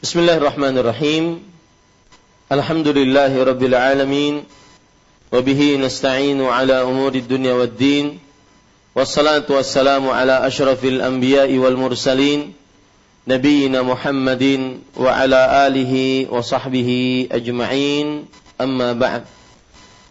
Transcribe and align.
Bismillahirrahmanirrahim. 0.00 1.44
Alhamdulillahi 2.48 3.36
rabbil 3.36 3.76
alamin. 3.76 4.48
Wabihi 5.28 5.76
nasta'inu 5.76 6.48
ala 6.48 6.88
umuri 6.88 7.20
dunya 7.20 7.52
wad 7.52 7.76
din. 7.76 8.16
Wassalatu 8.96 9.60
wassalamu 9.60 10.08
ala 10.08 10.40
ashrafil 10.48 11.04
anbiya'i 11.04 11.60
wal 11.60 11.76
mursalin. 11.76 12.56
Nabiyyina 13.28 13.84
Muhammadin 13.84 14.80
wa 14.96 15.12
ala 15.12 15.68
alihi 15.68 16.32
wa 16.32 16.40
sahbihi 16.40 17.28
ajma'in. 17.28 18.24
Amma 18.56 18.96
ba'd. 18.96 19.28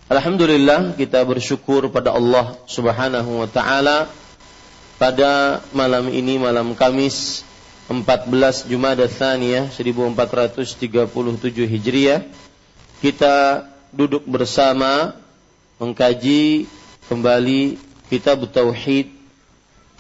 Alhamdulillah 0.06 1.02
kita 1.02 1.26
bersyukur 1.26 1.90
pada 1.90 2.14
Allah 2.14 2.62
Subhanahu 2.70 3.42
wa 3.42 3.50
taala 3.50 4.06
pada 5.02 5.66
malam 5.74 6.14
ini 6.14 6.38
malam 6.38 6.78
Kamis 6.78 7.42
14 7.90 8.70
Jumada 8.70 9.10
Tsaniyah 9.10 9.74
1437 9.74 11.10
Hijriah 11.66 12.22
kita 13.02 13.66
duduk 13.90 14.30
bersama 14.30 15.18
mengkaji 15.82 16.70
kembali 17.10 17.82
kitab 18.14 18.46
tauhid 18.46 19.10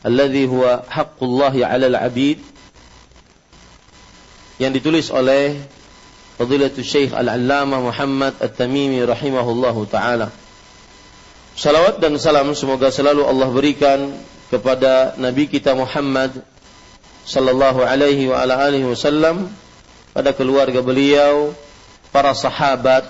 alladhi 0.05 0.45
huwa 0.45 0.85
haqqullah 0.85 1.49
'alal 1.65 1.97
'abid 1.97 2.37
yang 4.61 4.69
ditulis 4.69 5.09
oleh 5.09 5.57
Fadilatul 6.39 6.87
Syekh 6.87 7.11
Al-Allamah 7.11 7.83
Muhammad 7.83 8.39
At-Tamimi 8.39 9.03
rahimahullahu 9.03 9.83
taala. 9.91 10.31
Salawat 11.51 11.99
dan 11.99 12.15
salam 12.15 12.55
semoga 12.55 12.87
selalu 12.87 13.27
Allah 13.27 13.51
berikan 13.51 14.15
kepada 14.47 15.19
Nabi 15.19 15.51
kita 15.51 15.75
Muhammad 15.75 16.39
sallallahu 17.29 17.85
alaihi 17.85 18.25
wa 18.25 18.41
ala 18.41 18.57
alihi 18.57 18.89
wasallam 18.89 19.53
pada 20.17 20.33
keluarga 20.33 20.81
beliau, 20.81 21.53
para 22.09 22.33
sahabat 22.33 23.05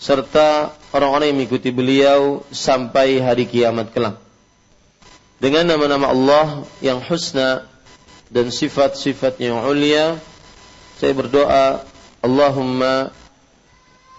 serta 0.00 0.72
orang-orang 0.96 1.28
yang 1.28 1.38
mengikuti 1.44 1.68
beliau 1.68 2.40
sampai 2.48 3.20
hari 3.20 3.44
kiamat 3.44 3.92
kelak. 3.92 4.16
Dengan 5.36 5.76
nama-nama 5.76 6.08
Allah 6.08 6.46
yang 6.80 7.04
husna 7.04 7.68
dan 8.32 8.48
sifat-sifat 8.48 9.36
yang 9.44 9.60
ulia, 9.60 10.16
saya 10.96 11.12
berdoa, 11.12 11.84
Allahumma 12.24 13.12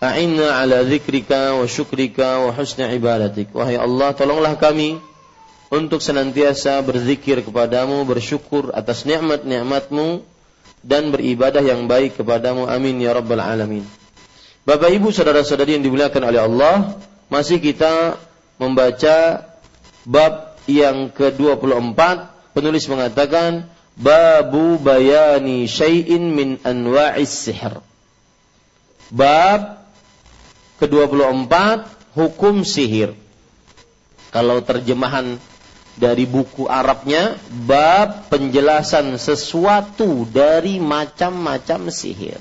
a'inna 0.02 0.62
ala 0.62 0.86
zikrika 0.86 1.58
wa 1.58 1.66
syukrika 1.66 2.46
wa 2.46 2.54
husna 2.54 2.94
ibadatik. 2.94 3.50
Wahai 3.54 3.78
Allah, 3.78 4.14
tolonglah 4.14 4.54
kami 4.58 5.02
untuk 5.72 6.04
senantiasa 6.04 6.84
berzikir 6.84 7.40
kepadamu, 7.48 8.04
bersyukur 8.04 8.76
atas 8.76 9.08
nikmat-nikmatmu 9.08 10.20
dan 10.84 11.16
beribadah 11.16 11.64
yang 11.64 11.88
baik 11.88 12.20
kepadamu. 12.20 12.68
Amin 12.68 13.00
ya 13.00 13.16
rabbal 13.16 13.40
alamin. 13.40 13.88
Bapak 14.68 14.92
Ibu 14.92 15.16
saudara-saudari 15.16 15.80
yang 15.80 15.84
dimuliakan 15.88 16.28
oleh 16.28 16.44
Allah, 16.44 16.76
masih 17.32 17.64
kita 17.64 18.20
membaca 18.60 19.48
bab 20.04 20.60
yang 20.68 21.08
ke-24. 21.08 22.00
Penulis 22.52 22.84
mengatakan 22.92 23.72
babu 23.96 24.76
bayani 24.76 25.72
syai'in 25.72 26.36
min 26.36 26.60
anwa'is 26.68 27.32
sihr. 27.32 27.80
Bab 29.08 29.88
ke-24 30.84 31.54
hukum 32.12 32.68
sihir. 32.68 33.16
Kalau 34.36 34.60
terjemahan 34.64 35.40
dari 36.00 36.24
buku 36.30 36.68
Arabnya 36.68 37.36
bab 37.68 38.32
penjelasan 38.32 39.20
sesuatu 39.20 40.24
dari 40.30 40.80
macam-macam 40.80 41.92
sihir. 41.92 42.40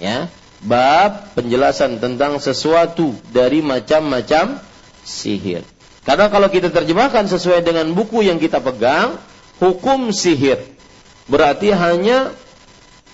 Ya, 0.00 0.32
bab 0.64 1.36
penjelasan 1.36 2.00
tentang 2.00 2.40
sesuatu 2.40 3.14
dari 3.30 3.60
macam-macam 3.60 4.58
sihir. 5.04 5.62
Karena 6.02 6.32
kalau 6.32 6.48
kita 6.48 6.72
terjemahkan 6.72 7.28
sesuai 7.28 7.60
dengan 7.60 7.92
buku 7.92 8.24
yang 8.24 8.40
kita 8.40 8.58
pegang, 8.64 9.20
hukum 9.60 10.10
sihir 10.10 10.58
berarti 11.30 11.70
hanya 11.70 12.34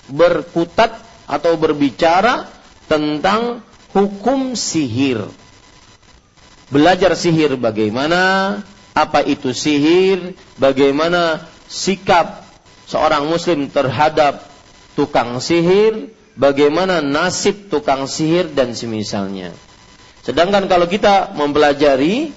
berkutat 0.09 1.03
atau 1.27 1.59
berbicara 1.59 2.49
tentang 2.87 3.61
hukum 3.93 4.55
sihir. 4.55 5.27
Belajar 6.71 7.15
sihir 7.15 7.55
bagaimana, 7.59 8.63
apa 8.97 9.21
itu 9.21 9.53
sihir, 9.53 10.33
bagaimana 10.57 11.45
sikap 11.69 12.49
seorang 12.89 13.29
muslim 13.29 13.69
terhadap 13.69 14.49
tukang 14.97 15.37
sihir, 15.37 16.17
bagaimana 16.33 17.05
nasib 17.05 17.69
tukang 17.69 18.09
sihir 18.09 18.49
dan 18.57 18.73
semisalnya. 18.73 19.53
Sedangkan 20.25 20.65
kalau 20.65 20.89
kita 20.89 21.37
mempelajari 21.37 22.33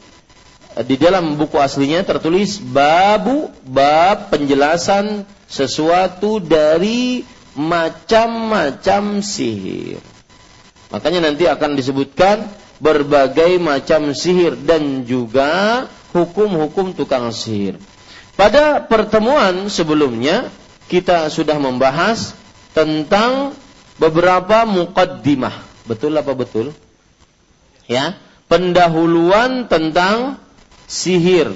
di 0.83 0.95
dalam 0.99 1.39
buku 1.39 1.55
aslinya 1.55 2.03
tertulis 2.03 2.59
babu 2.59 3.47
bab 3.63 4.27
penjelasan 4.29 5.23
sesuatu 5.47 6.43
dari 6.43 7.23
macam-macam 7.55 9.23
sihir. 9.23 10.03
Makanya 10.91 11.31
nanti 11.31 11.47
akan 11.47 11.73
disebutkan 11.79 12.45
berbagai 12.83 13.57
macam 13.57 14.11
sihir 14.15 14.59
dan 14.63 15.07
juga 15.07 15.87
hukum-hukum 16.13 16.97
tukang 16.97 17.29
sihir. 17.29 17.77
Pada 18.39 18.79
pertemuan 18.83 19.67
sebelumnya 19.67 20.47
kita 20.87 21.27
sudah 21.27 21.59
membahas 21.59 22.33
tentang 22.71 23.53
beberapa 23.99 24.63
muqaddimah. 24.63 25.85
Betul 25.85 26.15
apa 26.15 26.33
betul? 26.33 26.71
Ya, 27.89 28.15
pendahuluan 28.47 29.67
tentang 29.67 30.39
sihir. 30.87 31.53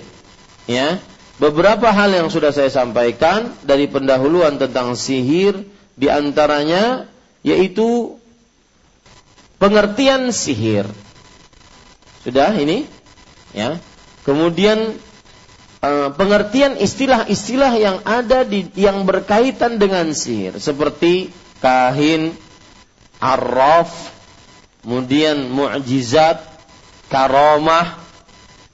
Ya, 0.68 1.00
beberapa 1.40 1.90
hal 1.92 2.14
yang 2.14 2.28
sudah 2.28 2.52
saya 2.52 2.70
sampaikan 2.70 3.56
dari 3.64 3.88
pendahuluan 3.88 4.60
tentang 4.60 4.94
sihir 5.00 5.66
di 5.96 6.08
antaranya 6.10 7.08
yaitu 7.46 8.18
pengertian 9.58 10.36
sihir. 10.36 10.88
Sudah 12.24 12.56
ini? 12.56 12.88
Ya. 13.52 13.80
Kemudian 14.24 14.96
uh, 15.84 16.10
pengertian 16.16 16.80
istilah-istilah 16.80 17.74
yang 17.76 17.98
ada 18.08 18.48
di 18.48 18.72
yang 18.80 19.04
berkaitan 19.04 19.76
dengan 19.76 20.16
sihir 20.16 20.56
seperti 20.58 21.30
kahin, 21.60 22.36
arraf, 23.20 24.12
kemudian 24.84 25.52
mukjizat, 25.52 26.40
karamah, 27.12 28.00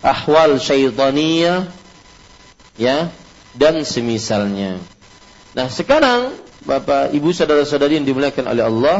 ahwal 0.06 0.62
syaitaniyah, 0.62 1.70
ya, 2.78 3.10
dan 3.58 3.82
semisalnya. 3.82 4.78
Nah, 5.58 5.66
sekarang 5.70 6.38
Bapak, 6.60 7.16
Ibu, 7.16 7.32
saudara-saudari 7.32 7.98
yang 7.98 8.06
dimuliakan 8.06 8.46
oleh 8.52 8.64
Allah, 8.68 8.98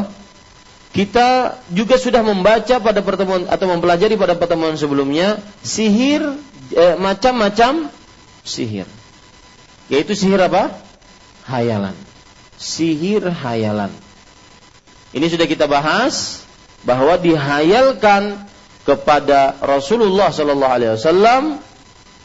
kita 0.90 1.62
juga 1.70 1.94
sudah 1.94 2.18
membaca 2.26 2.82
pada 2.82 3.00
pertemuan 3.00 3.46
atau 3.46 3.66
mempelajari 3.70 4.18
pada 4.18 4.34
pertemuan 4.34 4.74
sebelumnya 4.74 5.38
sihir 5.62 6.34
eh, 6.74 6.98
macam-macam 6.98 7.86
sihir. 8.42 8.90
Yaitu 9.86 10.18
sihir 10.18 10.42
apa? 10.42 10.74
Hayalan. 11.46 11.94
Sihir 12.58 13.22
hayalan. 13.22 13.94
Ini 15.14 15.26
sudah 15.30 15.46
kita 15.46 15.70
bahas 15.70 16.42
bahwa 16.82 17.14
dihayalkan 17.18 18.46
kepada 18.82 19.58
Rasulullah 19.62 20.34
Sallallahu 20.34 20.74
Alaihi 20.74 20.92
Wasallam 20.98 21.42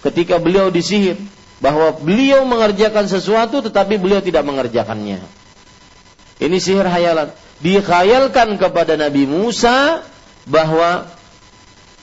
ketika 0.02 0.42
beliau 0.42 0.74
disihir 0.74 1.22
bahwa 1.62 1.94
beliau 2.02 2.46
mengerjakan 2.50 3.06
sesuatu 3.06 3.62
tetapi 3.62 4.02
beliau 4.02 4.26
tidak 4.26 4.42
mengerjakannya. 4.42 5.22
Ini 6.42 6.58
sihir 6.58 6.90
hayalan 6.90 7.30
dikhayalkan 7.64 8.60
kepada 8.60 9.00
Nabi 9.00 9.24
Musa 9.28 10.04
bahwa 10.48 11.08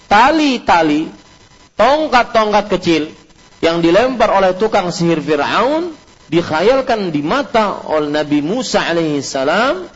tali-tali 0.08 1.08
tongkat-tongkat 1.76 2.66
kecil 2.78 3.02
yang 3.62 3.80
dilempar 3.80 4.32
oleh 4.32 4.56
tukang 4.58 4.90
sihir 4.90 5.22
Fir'aun 5.22 5.94
dikhayalkan 6.32 7.12
di 7.12 7.20
mata 7.20 7.84
oleh 7.86 8.10
Nabi 8.10 8.40
Musa 8.40 8.82
alaihissalam 8.82 9.86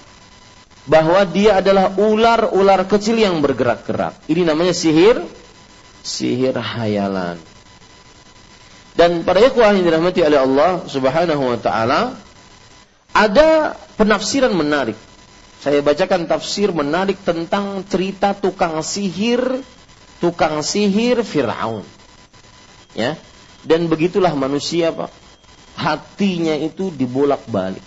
bahwa 0.87 1.21
dia 1.27 1.59
adalah 1.59 1.99
ular-ular 1.99 2.87
kecil 2.87 3.19
yang 3.19 3.43
bergerak-gerak. 3.43 4.15
Ini 4.31 4.47
namanya 4.47 4.71
sihir, 4.71 5.19
sihir 6.07 6.55
hayalan. 6.55 7.43
Dan 8.97 9.27
pada 9.27 9.45
ikhwah 9.45 9.77
yang 9.77 9.85
dirahmati 9.85 10.25
oleh 10.25 10.41
Allah 10.41 10.87
Subhanahu 10.89 11.43
wa 11.53 11.59
taala 11.61 12.17
ada 13.13 13.77
penafsiran 13.99 14.55
menarik 14.57 14.97
saya 15.67 15.83
bacakan 15.83 16.31
tafsir 16.31 16.71
menarik 16.71 17.19
tentang 17.27 17.83
cerita 17.91 18.39
tukang 18.39 18.87
sihir, 18.87 19.67
tukang 20.23 20.63
sihir 20.63 21.27
Firaun. 21.27 21.83
Ya. 22.95 23.19
Dan 23.67 23.91
begitulah 23.91 24.31
manusia, 24.39 24.95
Pak. 24.95 25.11
Hatinya 25.75 26.55
itu 26.55 26.95
dibolak-balik. 26.95 27.83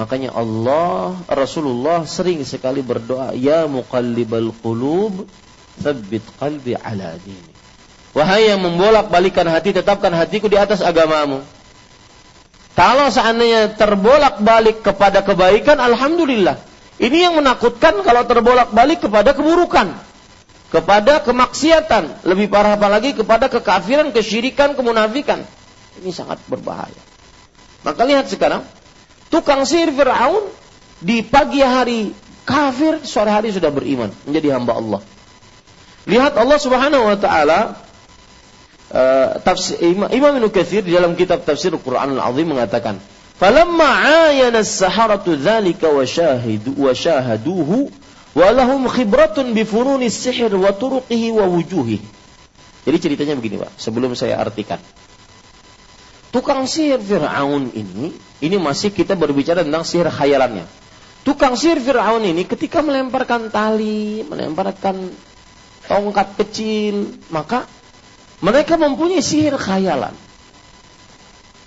Makanya 0.00 0.32
Allah 0.32 1.20
Rasulullah 1.28 2.08
sering 2.08 2.40
sekali 2.48 2.80
berdoa, 2.80 3.36
"Ya 3.36 3.68
muqallibal 3.68 4.56
qulub, 4.64 5.28
tsabbit 5.76 6.24
qalbi 6.40 6.72
ala 6.72 7.20
dini." 7.20 7.52
Wahai 8.16 8.48
yang 8.48 8.64
membolak-balikan 8.64 9.44
hati, 9.44 9.76
tetapkan 9.76 10.16
hatiku 10.16 10.48
di 10.48 10.56
atas 10.56 10.80
agamamu. 10.80 11.44
Kalau 12.80 13.12
seandainya 13.12 13.76
terbolak-balik 13.76 14.80
kepada 14.80 15.20
kebaikan, 15.20 15.76
alhamdulillah. 15.76 16.56
Ini 16.96 17.28
yang 17.28 17.36
menakutkan 17.36 18.00
kalau 18.00 18.24
terbolak-balik 18.24 19.04
kepada 19.04 19.36
keburukan, 19.36 19.92
kepada 20.72 21.20
kemaksiatan, 21.20 22.24
lebih 22.24 22.48
parah 22.48 22.80
apalagi 22.80 23.12
kepada 23.12 23.52
kekafiran, 23.52 24.16
kesyirikan, 24.16 24.72
kemunafikan. 24.72 25.44
Ini 26.00 26.08
sangat 26.08 26.40
berbahaya. 26.48 26.96
Maka 27.84 28.00
lihat 28.08 28.32
sekarang, 28.32 28.64
tukang 29.28 29.68
sihir 29.68 29.92
Fir'aun 29.92 30.48
di 31.04 31.20
pagi 31.20 31.60
hari 31.60 32.16
kafir, 32.48 33.04
sore 33.04 33.28
hari 33.28 33.52
sudah 33.52 33.68
beriman, 33.68 34.08
menjadi 34.24 34.56
hamba 34.56 34.80
Allah. 34.80 35.00
Lihat 36.08 36.32
Allah 36.32 36.56
Subhanahu 36.56 37.12
wa 37.12 37.16
taala 37.20 37.76
uh, 38.90 39.38
tafsir 39.40 39.78
Imam, 39.82 40.10
Ibnu 40.10 40.46
Katsir 40.50 40.82
di 40.82 40.94
dalam 40.94 41.14
kitab 41.14 41.46
tafsir 41.46 41.72
Al-Qur'an 41.74 42.14
Al-Azim 42.18 42.46
mengatakan, 42.50 42.98
"Falamma 43.38 43.88
'ayana 44.04 44.60
as-saharatu 44.60 45.38
dzalika 45.38 45.88
wa 45.90 46.04
syahidu 46.04 46.74
wa 46.76 46.92
syahaduhu 46.92 47.88
wa 48.34 48.46
lahum 48.54 48.86
khibratun 48.90 49.54
bi 49.54 49.62
fununi 49.66 50.10
sihir 50.10 50.52
wa 50.54 50.74
turuqihi 50.74 51.30
wa 51.34 51.46
wujuhihi." 51.46 52.20
Jadi 52.80 52.96
ceritanya 52.96 53.34
begini, 53.36 53.60
Pak, 53.60 53.76
sebelum 53.76 54.16
saya 54.16 54.40
artikan. 54.40 54.80
Tukang 56.30 56.64
sihir 56.64 57.02
Fir'aun 57.02 57.74
ini, 57.74 58.14
ini 58.38 58.56
masih 58.56 58.94
kita 58.94 59.18
berbicara 59.18 59.66
tentang 59.66 59.82
sihir 59.82 60.08
khayalannya. 60.08 60.64
Tukang 61.26 61.58
sihir 61.58 61.82
Fir'aun 61.82 62.22
ini 62.22 62.46
ketika 62.46 62.80
melemparkan 62.80 63.50
tali, 63.50 64.24
melemparkan 64.24 65.10
tongkat 65.90 66.38
kecil, 66.38 67.18
maka 67.34 67.66
mereka 68.40 68.76
mempunyai 68.76 69.20
sihir 69.24 69.56
khayalan. 69.56 70.16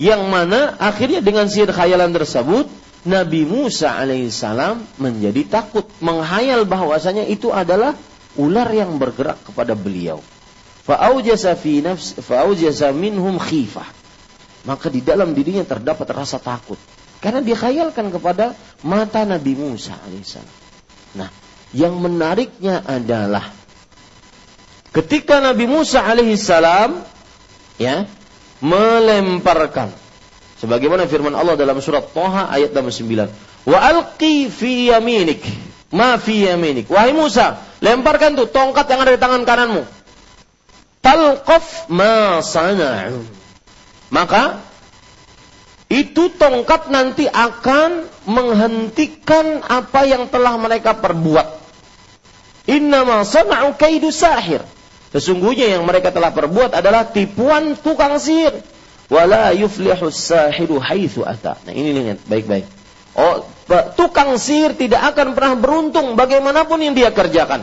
Yang 0.02 0.22
mana 0.25 0.74
akhirnya 0.81 1.22
dengan 1.22 1.46
sihir 1.46 1.70
khayalan 1.70 2.10
tersebut, 2.14 2.66
Nabi 3.06 3.46
Musa 3.46 3.94
alaihissalam 3.94 4.81
menjadi 4.98 5.62
takut, 5.62 5.86
menghayal 6.02 6.66
bahwasanya 6.66 7.30
itu 7.30 7.54
adalah 7.54 7.94
ular 8.36 8.70
yang 8.74 8.98
bergerak 8.98 9.38
kepada 9.46 9.78
beliau. 9.78 10.20
Fa'aujasa 10.84 11.56
minhum 12.92 13.40
khifah 13.40 14.04
maka 14.64 14.88
di 14.88 15.04
dalam 15.04 15.36
dirinya 15.36 15.64
terdapat 15.68 16.08
rasa 16.12 16.40
takut 16.40 16.80
karena 17.19 17.40
dia 17.40 17.56
khayalkan 17.56 18.12
kepada 18.12 18.56
mata 18.84 19.24
Nabi 19.24 19.56
Musa 19.56 19.96
alaihissalam. 19.96 20.56
Nah, 21.19 21.30
yang 21.72 21.96
menariknya 22.00 22.84
adalah 22.84 23.48
ketika 24.94 25.42
Nabi 25.42 25.66
Musa 25.66 26.06
alaihissalam 26.06 27.01
ya 27.81 28.06
melemparkan. 28.63 29.92
Sebagaimana 30.62 31.04
firman 31.12 31.36
Allah 31.36 31.60
dalam 31.60 31.75
surat 31.84 32.07
Toha 32.16 32.48
ayat 32.48 32.72
9 32.72 33.04
wa 33.68 33.78
alqi 33.84 34.48
fi 34.48 34.94
yaminik. 34.94 35.44
Ma 35.92 36.16
fi 36.16 36.48
yaminik. 36.48 36.88
Wahai 36.88 37.12
Musa 37.12 37.60
lemparkan 37.84 38.40
tuh 38.40 38.48
tongkat 38.48 38.88
yang 38.88 39.04
ada 39.04 39.12
di 39.12 39.19
tangan 39.19 39.44
kananmu. 39.44 39.84
Talqaf 41.04 41.92
ma 41.92 42.40
sana'u. 42.40 43.28
Maka 44.07 44.63
itu 45.92 46.31
tongkat 46.31 46.88
nanti 46.90 47.28
akan 47.28 48.07
menghentikan 48.24 49.62
apa 49.68 50.07
yang 50.07 50.31
telah 50.31 50.56
mereka 50.56 50.95
perbuat. 50.95 51.60
Innama 52.72 53.28
sana'u 53.28 53.75
kaidu 53.75 54.10
sahir. 54.16 54.63
Sesungguhnya 55.13 55.77
yang 55.77 55.86
mereka 55.86 56.10
telah 56.10 56.33
perbuat 56.33 56.74
adalah 56.74 57.06
tipuan 57.06 57.77
tukang 57.77 58.18
sihir. 58.18 58.65
Wala 59.13 59.54
yuflihu 59.54 60.10
sahiru 60.10 60.81
haitsu 60.81 61.21
ata. 61.21 61.62
Nah 61.69 61.74
ini 61.74 61.94
lihat 61.94 62.25
baik-baik. 62.25 62.65
Oh, 63.13 63.45
tukang 63.94 64.33
sihir 64.42 64.74
tidak 64.74 65.13
akan 65.13 65.38
pernah 65.38 65.54
beruntung 65.54 66.18
bagaimanapun 66.18 66.81
yang 66.81 66.98
dia 66.98 67.13
kerjakan. 67.13 67.62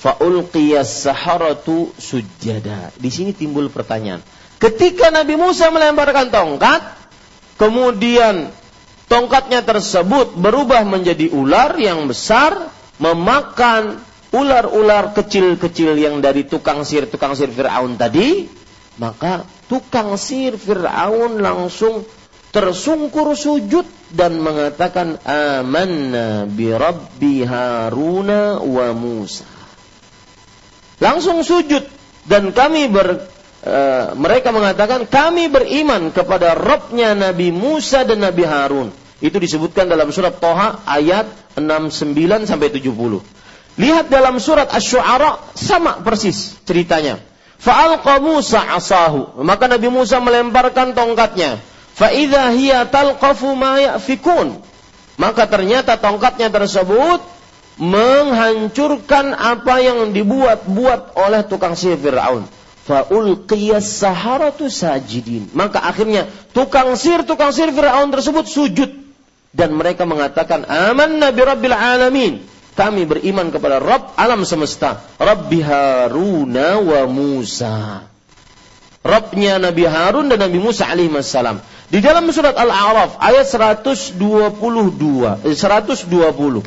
Faulqiyas 0.00 1.04
saharatu 1.04 1.92
sujada. 2.00 2.88
Di 2.96 3.12
sini 3.12 3.36
timbul 3.36 3.68
pertanyaan. 3.68 4.24
Ketika 4.56 5.12
Nabi 5.12 5.36
Musa 5.36 5.68
melemparkan 5.68 6.32
tongkat, 6.32 6.80
kemudian 7.60 8.48
tongkatnya 9.04 9.60
tersebut 9.60 10.32
berubah 10.32 10.80
menjadi 10.88 11.28
ular 11.28 11.76
yang 11.76 12.08
besar, 12.08 12.72
memakan 12.96 14.00
ular-ular 14.38 15.10
kecil-kecil 15.18 15.98
yang 15.98 16.22
dari 16.22 16.46
tukang 16.46 16.86
sihir 16.86 17.10
tukang 17.10 17.34
sihir 17.34 17.50
Fir'aun 17.50 17.98
tadi, 17.98 18.46
maka 19.02 19.42
tukang 19.66 20.14
sihir 20.14 20.54
Fir'aun 20.54 21.42
langsung 21.42 22.06
tersungkur 22.54 23.34
sujud 23.34 23.84
dan 24.14 24.38
mengatakan 24.38 25.18
amanna 25.26 26.46
bi 26.46 26.70
rabbi 26.70 27.42
Haruna 27.42 28.62
wa 28.62 28.88
Musa. 28.94 29.44
Langsung 31.02 31.42
sujud 31.42 31.82
dan 32.26 32.50
kami 32.54 32.86
ber, 32.88 33.28
Eh, 33.58 34.06
mereka 34.14 34.54
mengatakan 34.54 35.02
kami 35.10 35.50
beriman 35.50 36.14
kepada 36.14 36.54
Robnya 36.54 37.18
Nabi 37.18 37.50
Musa 37.50 38.06
dan 38.06 38.22
Nabi 38.22 38.46
Harun. 38.46 38.94
Itu 39.18 39.42
disebutkan 39.42 39.90
dalam 39.90 40.14
surat 40.14 40.38
Toha 40.38 40.86
ayat 40.86 41.26
69 41.58 42.46
sampai 42.46 42.70
70. 42.70 43.18
Lihat 43.78 44.10
dalam 44.10 44.42
surat 44.42 44.66
Asy-Syu'ara 44.74 45.54
sama 45.54 46.02
persis 46.02 46.58
ceritanya. 46.66 47.22
Fa'alqa 47.62 48.18
Musa 48.18 48.58
asahu. 48.74 49.42
Maka 49.46 49.70
Nabi 49.70 49.86
Musa 49.86 50.18
melemparkan 50.18 50.98
tongkatnya. 50.98 51.62
Fa'idha 51.94 52.50
hiya 52.54 52.90
talqafu 52.90 53.54
ma 53.54 53.78
ya'fikun. 53.78 54.58
Maka 55.18 55.46
ternyata 55.46 55.98
tongkatnya 55.98 56.50
tersebut 56.50 57.22
menghancurkan 57.78 59.34
apa 59.34 59.78
yang 59.78 60.10
dibuat-buat 60.10 61.14
oleh 61.14 61.46
tukang 61.46 61.78
sihir 61.78 61.98
Fir'aun 61.98 62.46
faulqiyas 62.88 63.84
saharatu 64.00 64.72
sajidin. 64.72 65.52
Maka 65.52 65.84
akhirnya 65.84 66.24
tukang 66.56 66.96
sir 66.96 67.20
tukang 67.28 67.52
sir 67.52 67.68
Firaun 67.68 68.08
tersebut 68.08 68.48
sujud 68.48 68.90
dan 69.52 69.76
mereka 69.76 70.08
mengatakan 70.08 70.64
aman 70.64 71.20
nabi 71.20 71.40
rabbil 71.44 71.76
alamin. 71.76 72.34
Kami 72.78 73.02
beriman 73.10 73.50
kepada 73.50 73.82
Rabb 73.82 74.14
alam 74.14 74.46
semesta, 74.46 75.02
Rabbi 75.18 75.58
Haruna 75.66 76.78
wa 76.78 77.10
Musa. 77.10 78.06
Rabbnya 79.02 79.58
Nabi 79.58 79.82
Harun 79.82 80.30
dan 80.30 80.38
Nabi 80.38 80.62
Musa 80.62 80.86
alaihi 80.86 81.10
salam. 81.26 81.58
Di 81.90 81.98
dalam 81.98 82.30
surat 82.30 82.54
Al-A'raf 82.54 83.18
ayat 83.18 83.50
122, 83.50 84.14
120. 85.42 86.62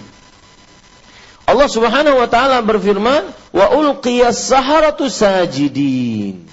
Allah 1.47 1.67
Subhanahu 1.71 2.19
wa 2.19 2.27
taala 2.27 2.59
berfirman, 2.59 3.31
"Wa 3.55 3.71
ulqiyas 3.71 4.51
saharatu 4.51 5.07
sajidin." 5.07 6.43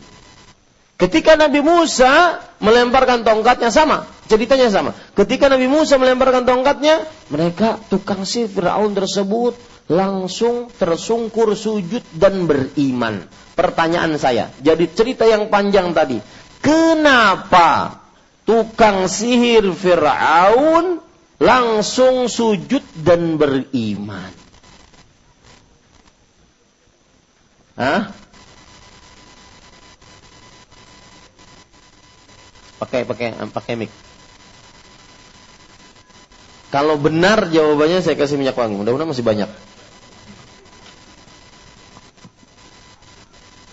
Ketika 0.98 1.38
Nabi 1.38 1.62
Musa 1.62 2.42
melemparkan 2.58 3.22
tongkatnya 3.22 3.70
sama, 3.70 4.10
ceritanya 4.26 4.66
sama. 4.66 4.98
Ketika 5.14 5.46
Nabi 5.46 5.70
Musa 5.70 5.94
melemparkan 5.94 6.42
tongkatnya, 6.42 7.06
mereka 7.30 7.78
tukang 7.86 8.26
sihir 8.26 8.50
Firaun 8.50 8.98
tersebut 8.98 9.54
langsung 9.86 10.74
tersungkur 10.74 11.54
sujud 11.54 12.02
dan 12.18 12.50
beriman. 12.50 13.30
Pertanyaan 13.54 14.18
saya, 14.18 14.50
jadi 14.58 14.90
cerita 14.90 15.22
yang 15.22 15.46
panjang 15.46 15.94
tadi, 15.94 16.18
kenapa 16.58 18.02
tukang 18.42 19.06
sihir 19.06 19.70
Firaun 19.78 20.98
langsung 21.38 22.26
sujud 22.26 22.82
dan 22.98 23.38
beriman? 23.38 24.34
Hah? 27.78 28.10
Pakai 32.78 33.02
pakai 33.04 33.34
pakai 33.50 33.74
mic. 33.74 33.90
Kalau 36.68 37.00
benar 37.00 37.48
jawabannya 37.48 38.04
saya 38.04 38.14
kasih 38.14 38.36
minyak 38.36 38.54
wangi. 38.54 38.76
Mudah-mudahan 38.76 39.10
masih 39.10 39.24
banyak. 39.24 39.50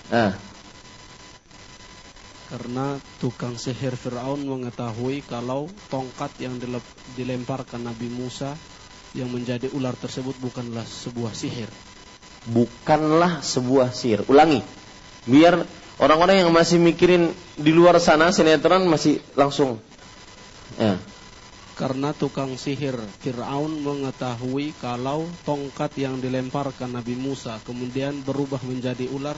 Nah. 0.10 0.34
Karena 2.46 2.96
tukang 3.20 3.60
sihir 3.60 4.00
Fir'aun 4.00 4.48
mengetahui 4.48 5.28
kalau 5.28 5.68
tongkat 5.92 6.32
yang 6.40 6.56
dilemparkan 7.20 7.84
Nabi 7.84 8.08
Musa 8.08 8.56
yang 9.12 9.28
menjadi 9.28 9.68
ular 9.76 9.98
tersebut 10.00 10.40
bukanlah 10.40 10.88
sebuah 10.88 11.36
sihir 11.36 11.68
bukanlah 12.46 13.42
sebuah 13.42 13.90
sihir. 13.92 14.30
Ulangi. 14.30 14.62
Biar 15.26 15.66
orang-orang 16.00 16.44
yang 16.44 16.52
masih 16.52 16.80
mikirin 16.82 17.32
di 17.56 17.72
luar 17.72 17.98
sana 18.00 18.32
sinetron 18.32 18.88
masih 18.88 19.22
langsung. 19.36 19.80
Ya. 20.76 21.00
Karena 21.76 22.16
tukang 22.16 22.56
sihir 22.56 22.96
Fir'aun 23.20 23.84
mengetahui 23.84 24.72
kalau 24.80 25.28
tongkat 25.44 25.92
yang 26.00 26.24
dilemparkan 26.24 26.96
Nabi 26.96 27.20
Musa 27.20 27.60
kemudian 27.68 28.24
berubah 28.24 28.64
menjadi 28.64 29.12
ular 29.12 29.36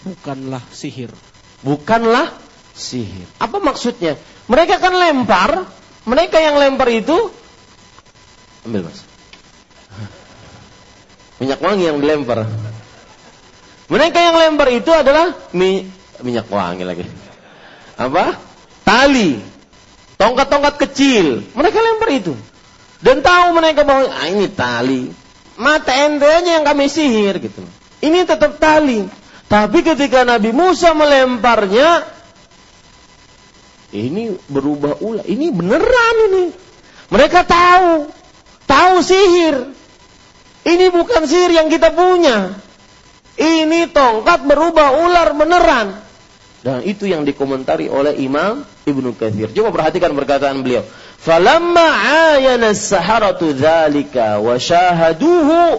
bukanlah 0.00 0.64
sihir. 0.72 1.12
Bukanlah 1.60 2.32
sihir. 2.72 3.28
Apa 3.36 3.60
maksudnya? 3.60 4.16
Mereka 4.48 4.80
kan 4.80 4.96
lempar, 4.96 5.68
mereka 6.08 6.40
yang 6.40 6.56
lempar 6.56 6.88
itu 6.88 7.32
ambil 8.64 8.88
Mas. 8.88 9.04
Minyak 11.36 11.60
wangi 11.60 11.84
yang 11.84 11.98
dilempar. 12.00 12.48
Mereka 13.88 14.18
yang 14.18 14.36
lempar 14.40 14.68
itu 14.72 14.90
adalah 14.90 15.36
mi, 15.52 15.84
minyak 16.24 16.48
wangi 16.48 16.84
lagi. 16.84 17.04
Apa? 18.00 18.36
Tali 18.84 19.54
Tongkat-tongkat 20.14 20.74
kecil, 20.78 21.42
mereka 21.58 21.82
lempar 21.82 22.08
itu. 22.14 22.34
Dan 23.02 23.20
tahu 23.20 23.58
mereka 23.58 23.82
bahwa 23.82 24.08
ah, 24.08 24.26
ini 24.30 24.46
tali. 24.46 25.10
Mata 25.58 25.92
ente 25.94 26.26
yang 26.26 26.62
kami 26.62 26.86
sihir 26.88 27.38
gitu. 27.42 27.62
Ini 28.00 28.26
tetap 28.26 28.58
tali. 28.62 29.06
Tapi 29.50 29.78
ketika 29.84 30.24
Nabi 30.24 30.50
Musa 30.54 30.94
melemparnya, 30.96 32.06
ini 33.92 34.34
berubah 34.48 35.02
ulah. 35.02 35.26
Ini 35.26 35.52
beneran 35.52 36.16
ini. 36.32 36.44
Mereka 37.10 37.44
tahu, 37.44 38.08
tahu 38.64 38.94
sihir. 39.04 39.68
Ini 40.64 40.88
bukan 40.94 41.22
sihir 41.28 41.52
yang 41.52 41.68
kita 41.68 41.92
punya. 41.92 42.56
Ini 43.34 43.90
tongkat 43.90 44.46
berubah 44.46 44.94
ular 45.02 45.34
beneran. 45.34 45.88
Dan 46.64 46.80
itu 46.80 47.04
yang 47.04 47.28
dikomentari 47.28 47.92
oleh 47.92 48.16
Imam 48.16 48.64
Ibnu 48.88 49.12
Katsir. 49.20 49.52
Coba 49.52 49.68
perhatikan 49.68 50.16
perkataan 50.16 50.64
beliau. 50.64 50.80
Falamma 51.20 51.86
ayana 52.36 52.72
as-saharatu 52.72 53.52
dzalika 53.52 54.40
wa 54.40 54.56
syahaduhu 54.56 55.76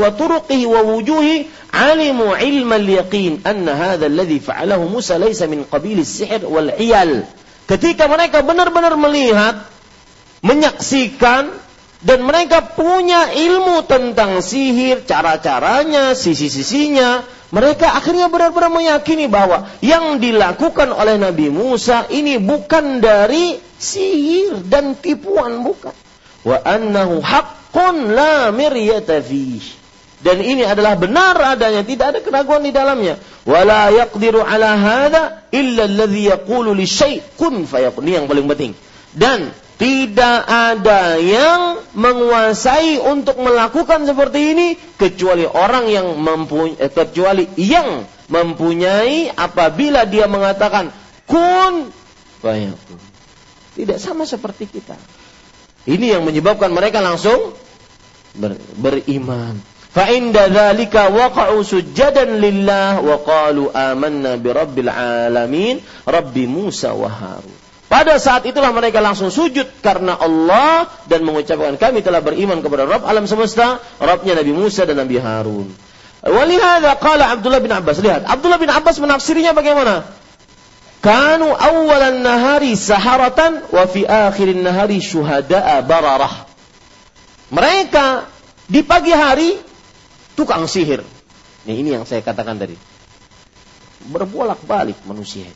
wa 0.00 0.08
turuqihi 0.14 0.64
wa 0.70 0.80
wujuhi 0.86 1.50
alimu 1.74 2.38
ilma 2.38 2.76
al-yaqin 2.78 3.42
anna 3.42 3.74
hadha 3.74 4.06
alladhi 4.06 4.38
fa'alahu 4.38 4.86
Musa 4.88 5.18
laysa 5.18 5.50
min 5.50 5.66
qabil 5.66 6.00
as-sihr 6.00 6.46
wal 6.46 6.72
iyal. 6.78 7.26
Ketika 7.66 8.06
mereka 8.06 8.46
benar-benar 8.46 8.94
melihat 8.94 9.66
menyaksikan 10.46 11.50
dan 12.06 12.22
mereka 12.22 12.62
punya 12.62 13.34
ilmu 13.34 13.82
tentang 13.82 14.38
sihir, 14.38 15.02
cara-caranya, 15.02 16.14
sisi-sisinya, 16.14 17.26
mereka 17.50 17.98
akhirnya 17.98 18.30
benar-benar 18.30 18.70
meyakini 18.70 19.26
bahwa 19.26 19.66
yang 19.82 20.22
dilakukan 20.22 20.94
oleh 20.94 21.18
Nabi 21.18 21.50
Musa 21.50 22.06
ini 22.06 22.38
bukan 22.38 23.02
dari 23.02 23.58
sihir 23.58 24.62
dan 24.70 24.94
tipuan 24.94 25.66
bukan. 25.66 25.90
Wa 26.46 26.62
annahu 26.62 27.18
haqqun 27.18 28.14
la 28.14 28.54
miryata 28.54 29.18
Dan 30.22 30.38
ini 30.46 30.62
adalah 30.62 30.94
benar 30.94 31.58
adanya, 31.58 31.82
tidak 31.82 32.06
ada 32.14 32.20
keraguan 32.22 32.62
di 32.62 32.70
dalamnya. 32.70 33.18
Wala 33.42 33.90
yaqdiru 33.90 34.46
ala 34.46 34.78
hadha 34.78 35.42
illa 35.50 35.90
alladhi 35.90 36.30
yaqulu 36.30 36.70
li 36.70 36.86
syai' 36.86 37.18
kun 37.34 37.66
fayakun. 37.66 38.06
Ini 38.06 38.22
yang 38.22 38.26
paling 38.30 38.46
penting. 38.46 38.78
Dan 39.10 39.50
tidak 39.76 40.48
ada 40.48 41.20
yang 41.20 41.84
menguasai 41.92 42.96
untuk 42.96 43.36
melakukan 43.44 44.08
seperti 44.08 44.56
ini 44.56 44.68
kecuali 44.96 45.44
orang 45.44 45.84
yang 45.92 46.16
mempunyai 46.16 46.80
eh, 46.80 46.88
kecuali 46.88 47.44
yang 47.60 48.08
mempunyai 48.32 49.36
apabila 49.36 50.08
dia 50.08 50.24
mengatakan 50.24 50.88
kun 51.28 51.92
fayakun. 52.40 53.00
Tidak 53.76 54.00
sama 54.00 54.24
seperti 54.24 54.64
kita. 54.64 54.96
Ini 55.84 56.16
yang 56.16 56.24
menyebabkan 56.24 56.72
mereka 56.72 57.04
langsung 57.04 57.52
ber, 58.32 58.56
beriman. 58.80 59.60
Fa 59.92 60.08
inda 60.08 60.48
dzalika 60.48 61.12
waqa'u 61.12 61.60
sujadan 61.60 62.40
lillah 62.40 63.00
wa 63.00 63.20
qalu 63.20 63.68
amanna 63.72 64.40
bi 64.40 64.48
rabbil 64.52 64.88
alamin 64.88 65.84
rabbi 66.08 66.48
Musa 66.48 66.96
wa 66.96 67.08
Harun. 67.08 67.65
Pada 67.86 68.18
saat 68.18 68.42
itulah 68.42 68.74
mereka 68.74 68.98
langsung 68.98 69.30
sujud 69.30 69.78
karena 69.78 70.18
Allah 70.18 70.90
dan 71.06 71.22
mengucapkan 71.22 71.78
kami 71.78 72.02
telah 72.02 72.18
beriman 72.18 72.58
kepada 72.58 72.82
Rabb 72.82 73.06
alam 73.06 73.30
semesta, 73.30 73.78
Rabbnya 74.02 74.34
Nabi 74.34 74.50
Musa 74.50 74.82
dan 74.82 74.98
Nabi 74.98 75.22
Harun. 75.22 75.70
Walihada 76.26 76.98
qala 76.98 77.30
Abdullah 77.30 77.62
bin 77.62 77.70
Abbas. 77.70 78.02
Lihat, 78.02 78.26
Abdullah 78.26 78.58
bin 78.58 78.66
Abbas 78.74 78.98
menafsirinya 78.98 79.54
bagaimana? 79.54 80.02
Kanu 80.98 81.54
awalan 81.54 82.26
nahari 82.26 82.74
saharatan 82.74 83.70
wa 83.70 83.86
fi 83.86 84.02
akhirin 84.02 84.66
nahari 84.66 84.98
syuhada'a 84.98 85.78
bararah. 85.86 86.50
Mereka 87.54 88.26
di 88.66 88.82
pagi 88.82 89.14
hari 89.14 89.54
tukang 90.34 90.66
sihir. 90.66 91.06
Nih, 91.70 91.86
ini 91.86 91.94
yang 91.94 92.02
saya 92.02 92.26
katakan 92.26 92.58
tadi. 92.58 92.74
Berbolak-balik 94.10 94.98
manusia. 95.06 95.46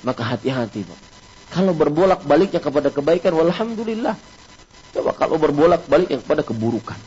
Maka 0.00 0.24
hati-hati, 0.24 0.88
Pak. 0.88 1.07
Kalau 1.48 1.72
berbolak 1.72 2.28
baliknya 2.28 2.60
kepada 2.60 2.92
kebaikan, 2.92 3.32
walhamdulillah. 3.32 4.16
Coba 4.92 5.10
kalau 5.16 5.40
berbolak 5.40 5.88
baliknya 5.88 6.20
kepada 6.20 6.44
keburukan. 6.44 6.98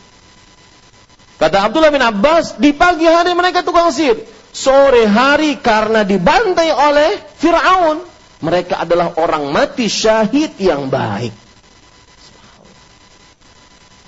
Kata 1.42 1.58
Abdullah 1.66 1.90
bin 1.90 2.06
Abbas, 2.06 2.62
di 2.62 2.70
pagi 2.74 3.10
hari 3.10 3.34
mereka 3.34 3.66
tukang 3.66 3.90
sihir. 3.90 4.22
Sore 4.54 5.10
hari 5.10 5.58
karena 5.58 6.06
dibantai 6.06 6.70
oleh 6.70 7.18
Fir'aun. 7.42 8.06
Mereka 8.42 8.86
adalah 8.86 9.18
orang 9.18 9.50
mati 9.54 9.86
syahid 9.86 10.58
yang 10.58 10.90
baik. 10.90 11.34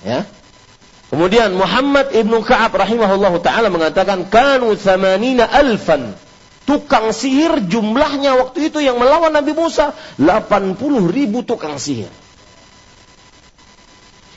Ya. 0.04 0.28
Kemudian 1.14 1.54
Muhammad 1.54 2.10
ibnu 2.12 2.42
Ka'ab 2.42 2.74
rahimahullah 2.74 3.34
ta'ala 3.42 3.70
mengatakan, 3.70 4.30
Kanu 4.34 4.74
thamanina 4.74 5.46
alfan 5.46 6.18
tukang 6.64 7.12
sihir 7.12 7.64
jumlahnya 7.68 8.40
waktu 8.40 8.72
itu 8.72 8.80
yang 8.80 9.00
melawan 9.00 9.32
Nabi 9.32 9.52
Musa 9.52 9.92
80 10.20 10.80
ribu 11.12 11.44
tukang 11.44 11.76
sihir. 11.76 12.12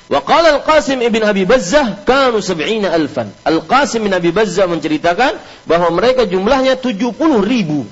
Wa 0.07 0.23
qala 0.23 0.63
Al-Qasim 0.63 1.03
ibn 1.03 1.19
Abi 1.27 1.43
Bazzah 1.43 2.07
kanu 2.07 2.39
sab'ina 2.39 2.95
alfan. 2.95 3.35
Al-Qasim 3.43 4.07
bin 4.07 4.15
Abi 4.15 4.31
Bazzah 4.31 4.71
menceritakan 4.71 5.35
bahwa 5.67 5.91
mereka 5.91 6.23
jumlahnya 6.31 6.79
70 6.79 7.11
ribu. 7.43 7.83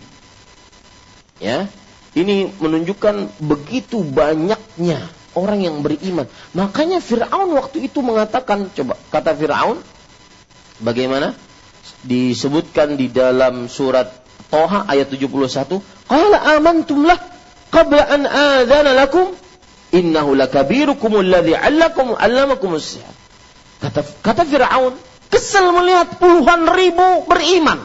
Ya, 1.42 1.66
ini 2.14 2.54
menunjukkan 2.62 3.42
begitu 3.42 4.06
banyaknya 4.06 5.10
orang 5.34 5.66
yang 5.66 5.82
beriman. 5.82 6.30
Makanya 6.54 7.02
Fir'aun 7.02 7.50
waktu 7.58 7.90
itu 7.90 7.98
mengatakan, 8.00 8.70
coba 8.70 8.94
kata 9.10 9.34
Fir'aun, 9.34 9.82
bagaimana? 10.78 11.34
Disebutkan 12.06 12.94
di 12.94 13.10
dalam 13.10 13.66
surat 13.66 14.23
Toha 14.54 14.86
ayat 14.86 15.10
71, 15.10 15.82
"Qala 16.06 16.38
amantum 16.54 17.02
lah 17.02 17.18
qabla 17.74 18.06
an 18.06 18.22
adzana 18.22 18.94
lakum 18.94 19.34
innahu 19.90 20.38
lakabirukum 20.38 21.18
alladhi 21.18 21.58
'allakum 21.58 22.14
'allamakum 22.14 22.78
sihr." 22.78 23.02
Kata 23.82 24.06
kata 24.22 24.46
Firaun, 24.46 24.94
kesel 25.26 25.74
melihat 25.74 26.22
puluhan 26.22 26.70
ribu 26.70 27.26
beriman. 27.26 27.82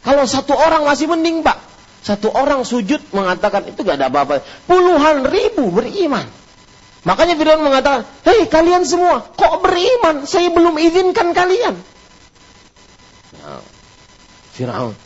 Kalau 0.00 0.24
satu 0.24 0.56
orang 0.56 0.88
masih 0.88 1.12
mending, 1.12 1.44
Pak. 1.44 1.60
Satu 2.00 2.32
orang 2.32 2.64
sujud 2.64 3.04
mengatakan 3.12 3.68
itu 3.68 3.84
gak 3.84 4.00
ada 4.00 4.08
apa-apa. 4.08 4.40
Puluhan 4.64 5.28
ribu 5.28 5.68
beriman. 5.68 6.24
Makanya 7.04 7.36
Firaun 7.36 7.60
mengatakan, 7.60 8.08
"Hei 8.24 8.48
kalian 8.48 8.88
semua, 8.88 9.28
kok 9.36 9.60
beriman? 9.60 10.24
Saya 10.24 10.48
belum 10.48 10.80
izinkan 10.80 11.36
kalian." 11.36 11.76
Nah, 13.36 13.60
Firaun 14.56 14.96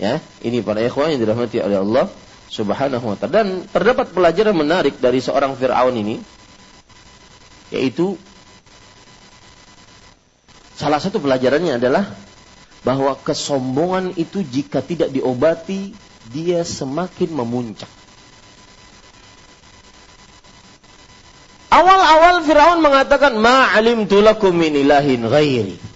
Ya, 0.00 0.24
ini 0.40 0.64
para 0.64 0.80
ikhwan 0.80 1.12
yang 1.12 1.20
dirahmati 1.20 1.60
oleh 1.60 1.78
Allah 1.80 2.06
Subhanahu 2.48 3.12
wa 3.12 3.16
taala. 3.16 3.44
Dan 3.44 3.68
terdapat 3.68 4.12
pelajaran 4.12 4.56
menarik 4.56 4.96
dari 5.00 5.20
seorang 5.20 5.56
Firaun 5.56 5.96
ini 5.96 6.16
yaitu 7.72 8.20
salah 10.76 11.00
satu 11.00 11.16
pelajarannya 11.16 11.80
adalah 11.80 12.04
bahwa 12.84 13.16
kesombongan 13.16 14.12
itu 14.20 14.44
jika 14.44 14.84
tidak 14.84 15.08
diobati 15.08 15.96
dia 16.28 16.66
semakin 16.66 17.30
memuncak. 17.32 17.88
Awal-awal 21.72 22.44
Firaun 22.44 22.84
mengatakan 22.84 23.40
ma'alim 23.40 24.04
tulakum 24.04 24.52
min 24.52 24.76
ilahin 24.76 25.24
ghairi. 25.24 25.91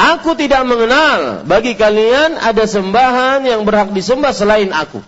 Aku 0.00 0.32
tidak 0.32 0.64
mengenal 0.64 1.44
bagi 1.44 1.76
kalian 1.76 2.40
ada 2.40 2.64
sembahan 2.64 3.44
yang 3.44 3.68
berhak 3.68 3.92
disembah 3.92 4.32
selain 4.32 4.72
aku. 4.72 5.04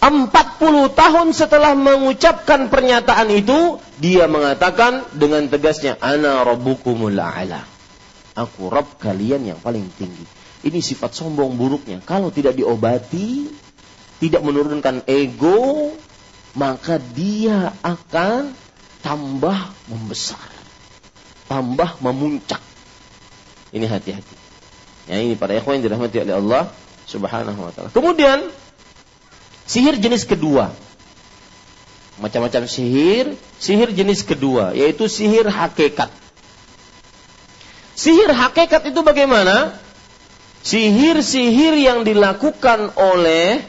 40 0.00 0.90
tahun 0.90 1.28
setelah 1.30 1.78
mengucapkan 1.78 2.66
pernyataan 2.66 3.30
itu, 3.30 3.78
dia 4.02 4.26
mengatakan 4.26 5.06
dengan 5.14 5.46
tegasnya, 5.46 5.94
Ana 6.02 6.42
rabbukumul 6.42 7.14
a'la. 7.14 7.62
Aku 8.34 8.66
Rabb 8.72 8.98
kalian 8.98 9.46
yang 9.46 9.60
paling 9.62 9.86
tinggi. 9.94 10.26
Ini 10.66 10.80
sifat 10.82 11.14
sombong 11.14 11.54
buruknya. 11.54 12.02
Kalau 12.02 12.34
tidak 12.34 12.58
diobati, 12.58 13.46
tidak 14.18 14.42
menurunkan 14.42 15.06
ego, 15.06 15.94
maka 16.58 16.98
dia 16.98 17.72
akan 17.84 18.56
tambah 19.06 19.58
membesar, 19.86 20.50
tambah 21.46 22.00
memuncak. 22.02 22.69
Ini 23.70 23.86
hati-hati. 23.86 24.36
Ya 25.06 25.18
ini 25.22 25.34
para 25.38 25.54
ikhwan 25.58 25.78
yang 25.78 25.90
dirahmati 25.90 26.22
oleh 26.22 26.34
Allah 26.38 26.62
Subhanahu 27.06 27.60
wa 27.66 27.70
taala. 27.74 27.90
Kemudian 27.90 28.50
sihir 29.66 29.98
jenis 29.98 30.26
kedua. 30.26 30.74
Macam-macam 32.20 32.68
sihir, 32.68 33.32
sihir 33.56 33.90
jenis 33.96 34.26
kedua 34.26 34.76
yaitu 34.76 35.08
sihir 35.08 35.48
hakikat. 35.48 36.12
Sihir 37.96 38.32
hakikat 38.32 38.92
itu 38.92 39.00
bagaimana? 39.00 39.76
Sihir-sihir 40.60 41.72
yang 41.80 42.04
dilakukan 42.04 42.92
oleh 42.96 43.64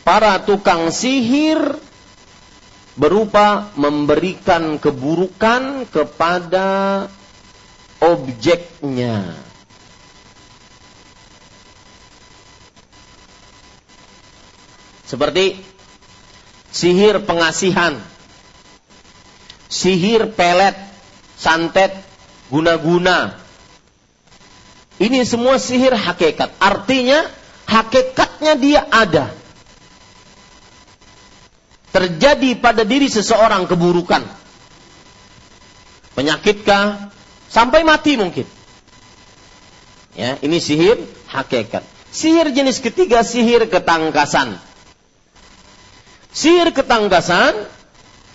para 0.00 0.40
tukang 0.40 0.88
sihir 0.88 1.76
berupa 2.96 3.68
memberikan 3.76 4.80
keburukan 4.80 5.84
kepada 5.92 7.06
objeknya. 8.02 9.34
Seperti 15.08 15.56
sihir 16.68 17.24
pengasihan, 17.24 17.96
sihir 19.72 20.36
pelet, 20.36 20.76
santet, 21.40 21.96
guna-guna. 22.52 23.40
Ini 25.00 25.24
semua 25.24 25.56
sihir 25.56 25.96
hakikat. 25.96 26.52
Artinya 26.60 27.24
hakikatnya 27.64 28.52
dia 28.60 28.84
ada 28.84 29.32
terjadi 31.88 32.60
pada 32.60 32.84
diri 32.84 33.08
seseorang 33.08 33.64
keburukan, 33.64 34.20
penyakitkah, 36.12 37.07
sampai 37.48 37.82
mati 37.82 38.14
mungkin. 38.20 38.46
Ya, 40.14 40.36
ini 40.44 40.58
sihir 40.62 41.00
hakikat. 41.30 41.84
Sihir 42.08 42.48
jenis 42.52 42.80
ketiga 42.80 43.20
sihir 43.24 43.68
ketangkasan. 43.68 44.56
Sihir 46.32 46.70
ketangkasan 46.72 47.68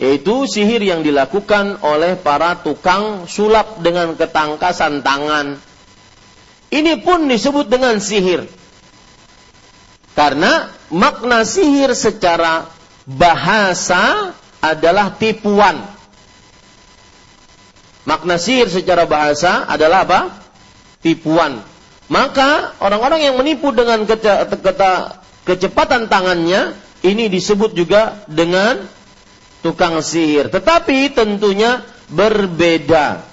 yaitu 0.01 0.49
sihir 0.49 0.81
yang 0.81 1.05
dilakukan 1.05 1.79
oleh 1.85 2.17
para 2.17 2.57
tukang 2.59 3.29
sulap 3.29 3.79
dengan 3.79 4.17
ketangkasan 4.17 5.05
tangan. 5.05 5.61
Ini 6.73 7.05
pun 7.05 7.29
disebut 7.29 7.69
dengan 7.69 8.01
sihir. 8.01 8.49
Karena 10.17 10.73
makna 10.89 11.45
sihir 11.45 11.93
secara 11.93 12.65
bahasa 13.05 14.33
adalah 14.61 15.13
tipuan. 15.13 15.92
Makna 18.03 18.35
sihir 18.35 18.67
secara 18.67 19.07
bahasa 19.07 19.63
adalah 19.63 20.03
apa? 20.03 20.21
Tipuan. 20.99 21.63
Maka 22.11 22.75
orang-orang 22.83 23.31
yang 23.31 23.35
menipu 23.39 23.71
dengan 23.71 24.03
kece 24.03 24.51
kecepatan 25.47 26.11
tangannya 26.11 26.75
ini 27.03 27.31
disebut 27.31 27.75
juga 27.75 28.23
dengan 28.27 28.83
tukang 29.63 30.03
sihir. 30.03 30.51
Tetapi 30.51 31.15
tentunya 31.15 31.83
berbeda 32.11 33.23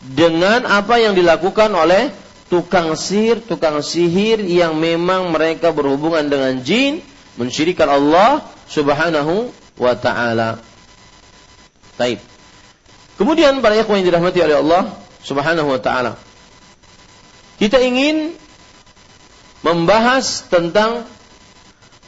dengan 0.00 0.64
apa 0.66 1.02
yang 1.02 1.18
dilakukan 1.18 1.70
oleh 1.74 2.14
tukang 2.50 2.94
sihir, 2.94 3.42
tukang 3.42 3.82
sihir 3.82 4.42
yang 4.46 4.78
memang 4.78 5.30
mereka 5.30 5.74
berhubungan 5.74 6.26
dengan 6.26 6.58
jin, 6.62 7.02
mensyirikan 7.34 7.90
Allah 7.90 8.46
Subhanahu 8.70 9.50
wa 9.78 9.94
taala. 9.98 10.62
Baik. 11.98 12.22
Kemudian 13.20 13.60
para 13.60 13.76
ikhwan 13.76 14.00
yang 14.00 14.16
dirahmati 14.16 14.40
oleh 14.40 14.56
Allah 14.64 14.96
Subhanahu 15.20 15.68
wa 15.68 15.76
taala. 15.76 16.16
Kita 17.60 17.76
ingin 17.76 18.32
membahas 19.60 20.48
tentang 20.48 21.04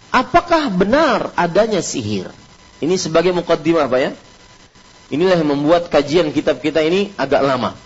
apakah 0.08 0.72
benar 0.72 1.36
adanya 1.36 1.84
sihir. 1.84 2.32
Ini 2.80 2.96
sebagai 2.96 3.36
mukaddimah 3.36 3.92
Pak 3.92 4.00
ya. 4.00 4.16
Inilah 5.12 5.36
yang 5.36 5.52
membuat 5.52 5.92
kajian 5.92 6.32
kitab 6.32 6.64
kita 6.64 6.80
ini 6.80 7.12
agak 7.20 7.44
lama. 7.44 7.76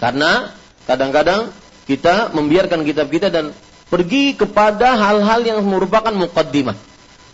Karena 0.00 0.56
kadang-kadang 0.88 1.52
kita 1.84 2.32
membiarkan 2.32 2.88
kitab 2.88 3.12
kita 3.12 3.28
dan 3.28 3.52
pergi 3.92 4.32
kepada 4.32 4.96
hal-hal 4.96 5.44
yang 5.44 5.60
merupakan 5.68 6.16
mukaddimah. 6.16 6.80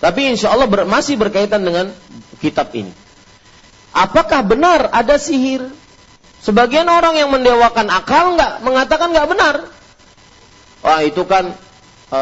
Tapi 0.02 0.34
insya 0.34 0.50
Allah 0.50 0.66
masih 0.66 1.14
berkaitan 1.14 1.62
dengan 1.62 1.94
kitab 2.42 2.74
ini. 2.74 2.90
Apakah 3.92 4.40
benar 4.40 4.88
ada 4.92 5.20
sihir? 5.20 5.68
Sebagian 6.42 6.88
orang 6.90 7.14
yang 7.14 7.30
mendewakan 7.30 7.86
akal 7.92 8.34
nggak 8.34 8.66
mengatakan 8.66 9.14
nggak 9.14 9.28
benar. 9.30 9.56
Wah 10.82 11.00
itu 11.06 11.22
kan 11.22 11.54
e, 12.10 12.20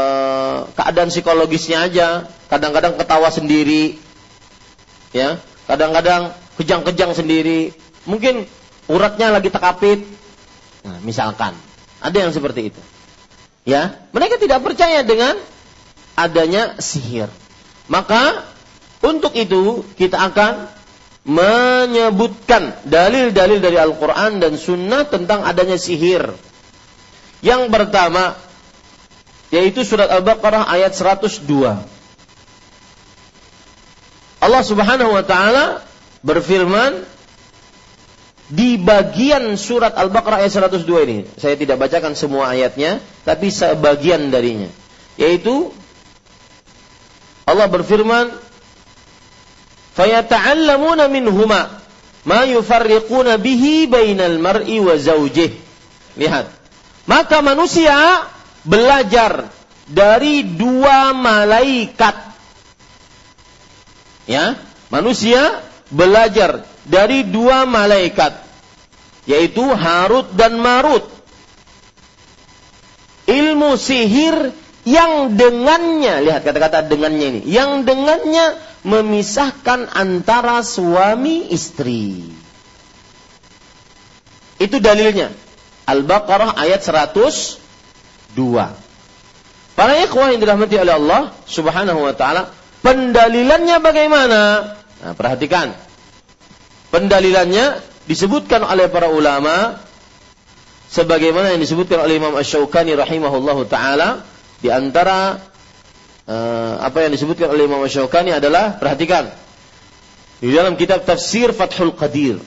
keadaan 0.77 1.09
psikologisnya 1.09 1.89
aja. 1.89 2.29
Kadang-kadang 2.51 2.99
ketawa 2.99 3.31
sendiri, 3.31 3.97
ya. 5.15 5.39
Kadang-kadang 5.71 6.35
kejang-kejang 6.59 7.15
sendiri. 7.15 7.71
Mungkin 8.05 8.45
uratnya 8.91 9.31
lagi 9.31 9.49
tekapit. 9.49 10.03
Nah, 10.83 10.99
misalkan 11.07 11.55
ada 12.03 12.17
yang 12.17 12.35
seperti 12.35 12.75
itu. 12.75 12.83
Ya, 13.63 14.03
mereka 14.11 14.41
tidak 14.41 14.67
percaya 14.67 15.07
dengan 15.07 15.39
adanya 16.19 16.77
sihir. 16.83 17.31
Maka 17.87 18.45
untuk 19.01 19.33
itu 19.39 19.87
kita 19.95 20.19
akan 20.19 20.80
menyebutkan 21.25 22.81
dalil-dalil 22.89 23.61
dari 23.61 23.77
Al-Quran 23.77 24.41
dan 24.41 24.57
Sunnah 24.57 25.05
tentang 25.05 25.45
adanya 25.45 25.77
sihir. 25.77 26.33
Yang 27.45 27.63
pertama 27.73 28.37
yaitu 29.51 29.83
surat 29.83 30.09
Al-Baqarah 30.09 30.71
ayat 30.71 30.95
102. 30.95 31.43
Allah 34.41 34.63
Subhanahu 34.65 35.13
wa 35.13 35.25
taala 35.27 35.85
berfirman 36.25 37.05
di 38.51 38.81
bagian 38.81 39.55
surat 39.55 39.95
Al-Baqarah 39.95 40.43
ayat 40.43 40.53
102 40.57 41.07
ini. 41.07 41.19
Saya 41.37 41.55
tidak 41.55 41.79
bacakan 41.79 42.17
semua 42.19 42.51
ayatnya, 42.51 42.99
tapi 43.23 43.53
sebagian 43.53 44.33
darinya. 44.33 44.71
Yaitu 45.21 45.71
Allah 47.45 47.67
berfirman, 47.67 48.31
"Fayata'allamuna 49.97 51.11
minhuma 51.11 51.81
ma 52.25 52.41
yufarriquna 52.47 53.37
bihi 53.39 53.87
bainal 53.91 54.39
mar'i 54.39 54.79
wa 54.79 54.95
zawjih." 54.97 55.51
Lihat. 56.19 56.47
Maka 57.09 57.43
manusia 57.43 58.27
belajar 58.63 59.51
dari 59.91 60.47
dua 60.47 61.11
malaikat. 61.17 62.17
Ya, 64.31 64.55
manusia 64.95 65.59
belajar 65.91 66.63
dari 66.87 67.27
dua 67.27 67.67
malaikat 67.67 68.51
yaitu 69.29 69.63
Harut 69.63 70.33
dan 70.35 70.59
Marut. 70.59 71.07
Ilmu 73.31 73.79
sihir 73.79 74.51
yang 74.83 75.39
dengannya, 75.39 76.25
lihat 76.25 76.43
kata-kata 76.43 76.89
dengannya 76.89 77.39
ini, 77.39 77.41
yang 77.47 77.87
dengannya 77.87 78.59
memisahkan 78.87 79.93
antara 79.93 80.65
suami 80.65 81.53
istri. 81.53 82.25
Itu 84.61 84.77
dalilnya. 84.81 85.33
Al-Baqarah 85.89 86.57
ayat 86.61 86.85
102. 86.85 87.59
Para 89.75 89.93
ikhwah 90.05 90.29
yang 90.33 90.41
dirahmati 90.45 90.77
oleh 90.77 90.93
Allah 90.93 91.33
Subhanahu 91.49 92.05
wa 92.05 92.13
taala, 92.13 92.53
pendalilannya 92.85 93.77
bagaimana? 93.81 94.41
Nah, 95.01 95.15
perhatikan. 95.17 95.73
Pendalilannya 96.93 97.81
disebutkan 98.05 98.61
oleh 98.67 98.93
para 98.93 99.09
ulama 99.09 99.81
sebagaimana 100.91 101.55
yang 101.55 101.63
disebutkan 101.63 102.03
oleh 102.03 102.21
Imam 102.21 102.37
Asy-Syaukani 102.37 102.99
rahimahullahu 102.99 103.65
taala 103.71 104.27
di 104.61 104.69
antara 104.69 105.41
apa 106.79 106.99
yang 107.03 107.11
disebutkan 107.11 107.51
oleh 107.51 107.67
Imam 107.67 107.83
Syaukani 107.87 108.31
adalah 108.31 108.79
perhatikan. 108.79 109.31
Di 110.41 110.55
dalam 110.55 110.79
kitab 110.79 111.05
tafsir 111.05 111.53
Fathul 111.53 111.93
Qadir. 111.93 112.41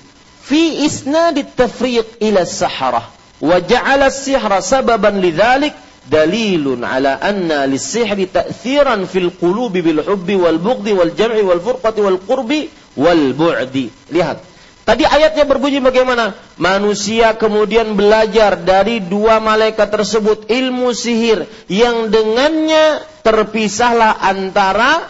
Fi 0.43 0.87
isnad 0.87 1.37
tafriq 1.55 2.19
ila 2.23 2.47
saharah. 2.47 3.05
Wa 3.43 3.59
ja'ala 3.59 4.07
sihra 4.07 4.63
sababan 4.63 5.19
lidzalik 5.19 5.75
dalilun 6.07 6.83
ala 6.83 7.19
anna 7.19 7.67
lis-sihri 7.67 8.27
ta'thiran 8.27 9.07
fil 9.07 9.31
qulubi 9.35 9.83
bil 9.83 10.03
hubbi 10.03 10.35
wal 10.35 10.59
bughdi 10.59 10.91
wal 10.95 11.11
jam'i 11.11 11.43
wal 11.43 11.59
furqati 11.59 11.99
wal 12.03 12.19
qurbi 12.23 12.71
wal 12.95 13.23
bu'di. 13.35 13.91
Lihat 14.11 14.52
Tadi 14.83 15.07
ayatnya 15.07 15.47
berbunyi 15.47 15.79
bagaimana? 15.79 16.35
Manusia 16.59 17.39
kemudian 17.39 17.95
belajar 17.95 18.59
dari 18.59 18.99
dua 18.99 19.39
malaikat 19.39 19.87
tersebut 19.87 20.51
ilmu 20.51 20.91
sihir 20.91 21.47
yang 21.71 22.11
dengannya 22.11 22.99
terpisahlah 23.23 24.19
antara 24.19 25.07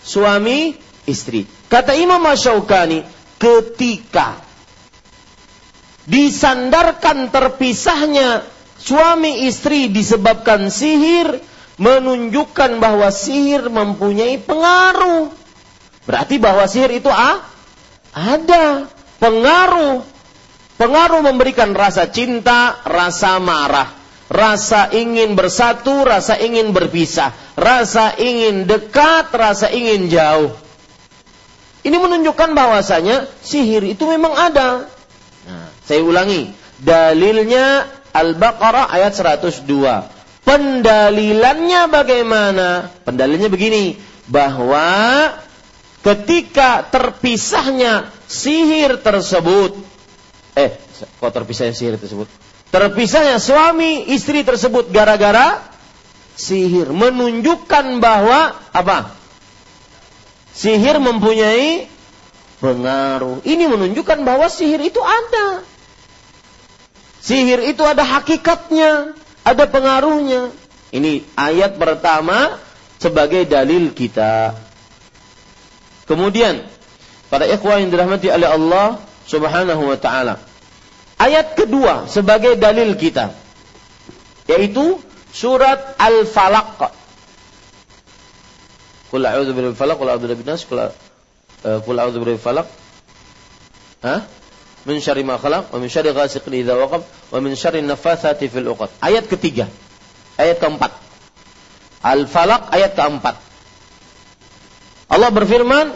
suami 0.00 0.72
istri. 1.04 1.44
Kata 1.68 1.92
Imam 1.92 2.24
Asyaukani, 2.24 3.04
ketika 3.36 4.40
disandarkan 6.08 7.28
terpisahnya 7.28 8.40
suami 8.80 9.44
istri 9.44 9.92
disebabkan 9.92 10.72
sihir, 10.72 11.44
menunjukkan 11.76 12.80
bahwa 12.80 13.12
sihir 13.12 13.68
mempunyai 13.68 14.40
pengaruh. 14.40 15.28
Berarti 16.08 16.40
bahwa 16.40 16.64
sihir 16.64 16.88
itu 17.04 17.12
ah, 17.12 17.44
ada 18.16 18.93
pengaruh. 19.24 20.04
Pengaruh 20.74 21.22
memberikan 21.22 21.70
rasa 21.70 22.10
cinta, 22.10 22.82
rasa 22.82 23.38
marah, 23.38 23.94
rasa 24.26 24.90
ingin 24.90 25.38
bersatu, 25.38 26.02
rasa 26.02 26.34
ingin 26.34 26.74
berpisah, 26.74 27.30
rasa 27.54 28.18
ingin 28.18 28.66
dekat, 28.66 29.30
rasa 29.30 29.70
ingin 29.70 30.10
jauh. 30.10 30.50
Ini 31.86 31.94
menunjukkan 31.94 32.58
bahwasanya 32.58 33.30
sihir 33.38 33.86
itu 33.86 34.02
memang 34.02 34.34
ada. 34.34 34.90
Nah, 35.46 35.70
saya 35.86 36.02
ulangi, 36.02 36.50
dalilnya 36.82 37.86
Al-Baqarah 38.10 38.90
ayat 38.90 39.14
102. 39.14 39.62
Pendalilannya 40.42 41.86
bagaimana? 41.86 42.90
Pendalilannya 43.06 43.46
begini, 43.46 43.94
bahwa 44.26 45.30
ketika 46.04 46.84
terpisahnya 46.92 48.12
sihir 48.28 49.00
tersebut, 49.00 49.80
eh, 50.52 50.76
kok 51.18 51.32
terpisahnya 51.32 51.72
sihir 51.72 51.96
tersebut? 51.96 52.28
Terpisahnya 52.68 53.40
suami 53.40 54.12
istri 54.12 54.44
tersebut 54.44 54.92
gara-gara 54.92 55.62
sihir 56.36 56.92
menunjukkan 56.92 58.02
bahwa 58.02 58.52
apa? 58.74 59.16
Sihir 60.54 61.00
mempunyai 61.02 61.90
pengaruh. 62.62 63.42
Ini 63.42 63.64
menunjukkan 63.66 64.22
bahwa 64.22 64.46
sihir 64.52 64.82
itu 64.84 65.02
ada. 65.02 65.64
Sihir 67.24 67.64
itu 67.64 67.80
ada 67.82 68.04
hakikatnya 68.04 69.16
ada 69.44 69.64
pengaruhnya. 69.68 70.52
Ini 70.94 71.26
ayat 71.36 71.76
pertama 71.76 72.58
sebagai 72.98 73.44
dalil 73.44 73.92
kita. 73.92 74.56
Kemudian, 76.04 76.64
para 77.32 77.48
ikhwah 77.48 77.80
yang 77.80 77.88
dirahmati 77.88 78.28
oleh 78.28 78.48
Allah 78.48 79.00
Subhanahu 79.24 79.88
wa 79.88 79.98
taala. 79.98 80.40
Ayat 81.16 81.56
kedua 81.56 82.10
sebagai 82.10 82.58
dalil 82.58 82.98
kita 82.98 83.32
yaitu 84.44 85.00
surat 85.32 85.96
Al-Falaq. 85.96 86.92
Qul 89.08 89.24
a'udzu 89.24 89.54
birabbil 89.54 89.78
falaq, 89.78 89.96
qul 89.96 90.10
a'udzu 90.10 90.26
birabbin 90.26 90.48
nas, 90.52 90.66
qul 90.66 90.78
eh, 90.84 92.02
a'udzu 92.02 92.18
birabbil 92.18 92.42
falaq. 92.42 92.66
Hah? 94.04 94.20
min 94.84 95.00
syarri 95.00 95.24
ma 95.24 95.40
khalaq 95.40 95.72
wa 95.72 95.78
min 95.80 95.88
syarri 95.88 96.12
ghasiqin 96.12 96.52
idza 96.60 96.76
waqab 96.76 97.02
wa 97.04 97.38
min 97.40 97.56
syarri 97.56 97.80
nafathati 97.82 98.48
fil 98.48 98.68
uqad. 98.68 98.92
Ayat 99.00 99.28
ketiga. 99.28 99.68
Ayat 100.36 100.60
keempat. 100.60 100.92
Al-Falaq 102.04 102.68
ayat 102.68 102.92
keempat. 102.92 103.40
Allah 105.14 105.30
berfirman, 105.30 105.94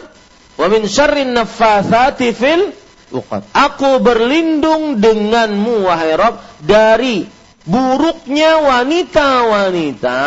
"Wa 0.55 0.67
min 0.71 0.87
syarri 0.87 1.27
nafathati 1.27 2.31
fil 2.31 2.71
uqad." 3.11 3.43
Aku 3.51 3.99
berlindung 3.99 5.03
denganmu 5.03 5.83
wahai 5.83 6.15
Rabb 6.15 6.63
dari 6.63 7.27
buruknya 7.67 8.63
wanita-wanita 8.63 10.23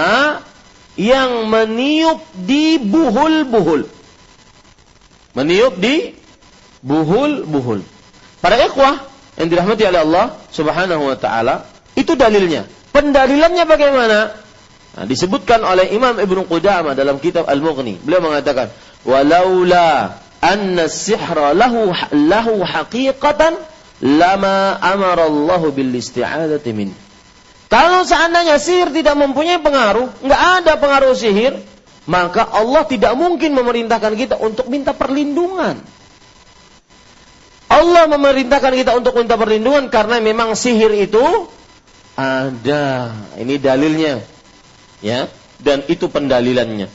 yang 0.99 1.47
meniup 1.47 2.19
di 2.35 2.75
buhul-buhul. 2.77 3.87
Meniup 5.39 5.79
di 5.79 6.11
buhul-buhul. 6.83 7.79
Para 8.43 8.59
ikhwah 8.59 9.07
yang 9.39 9.47
dirahmati 9.47 9.87
oleh 9.87 10.01
Allah 10.03 10.25
Subhanahu 10.51 11.07
wa 11.07 11.15
taala, 11.15 11.63
itu 11.95 12.19
dalilnya. 12.19 12.67
Pendalilannya 12.91 13.63
bagaimana? 13.63 14.17
Nah, 14.91 15.07
disebutkan 15.07 15.63
oleh 15.63 15.95
Imam 15.95 16.19
Ibnu 16.19 16.51
Qudamah 16.51 16.91
dalam 16.99 17.15
kitab 17.23 17.47
Al-Mughni. 17.47 18.03
Beliau 18.03 18.19
mengatakan, 18.19 18.75
"Walaula 19.07 20.19
anna 20.43 20.91
sihra 20.91 21.55
lahu 21.55 21.95
lahu 22.11 22.59
haqiqatan 22.59 23.55
lama 24.03 24.75
amara 24.83 25.31
Allah 25.31 25.61
bil 25.71 25.95
isti'adati 25.95 26.75
min." 26.75 26.91
Kalau 27.71 28.03
seandainya 28.03 28.59
sihir 28.59 28.91
tidak 28.91 29.15
mempunyai 29.15 29.63
pengaruh, 29.63 30.11
nggak 30.27 30.41
ada 30.59 30.75
pengaruh 30.75 31.15
sihir, 31.15 31.55
maka 32.03 32.43
Allah 32.43 32.83
tidak 32.83 33.15
mungkin 33.15 33.55
memerintahkan 33.55 34.11
kita 34.19 34.35
untuk 34.43 34.67
minta 34.67 34.91
perlindungan. 34.91 35.79
Allah 37.71 38.03
memerintahkan 38.11 38.75
kita 38.75 38.91
untuk 38.99 39.15
minta 39.15 39.39
perlindungan 39.39 39.87
karena 39.87 40.19
memang 40.19 40.51
sihir 40.51 40.91
itu 40.91 41.23
ada. 42.19 43.15
Ini 43.39 43.55
dalilnya. 43.55 44.19
Ya, 45.01 45.27
dan 45.57 45.81
itu 45.89 46.05
pendalilannya. 46.09 46.89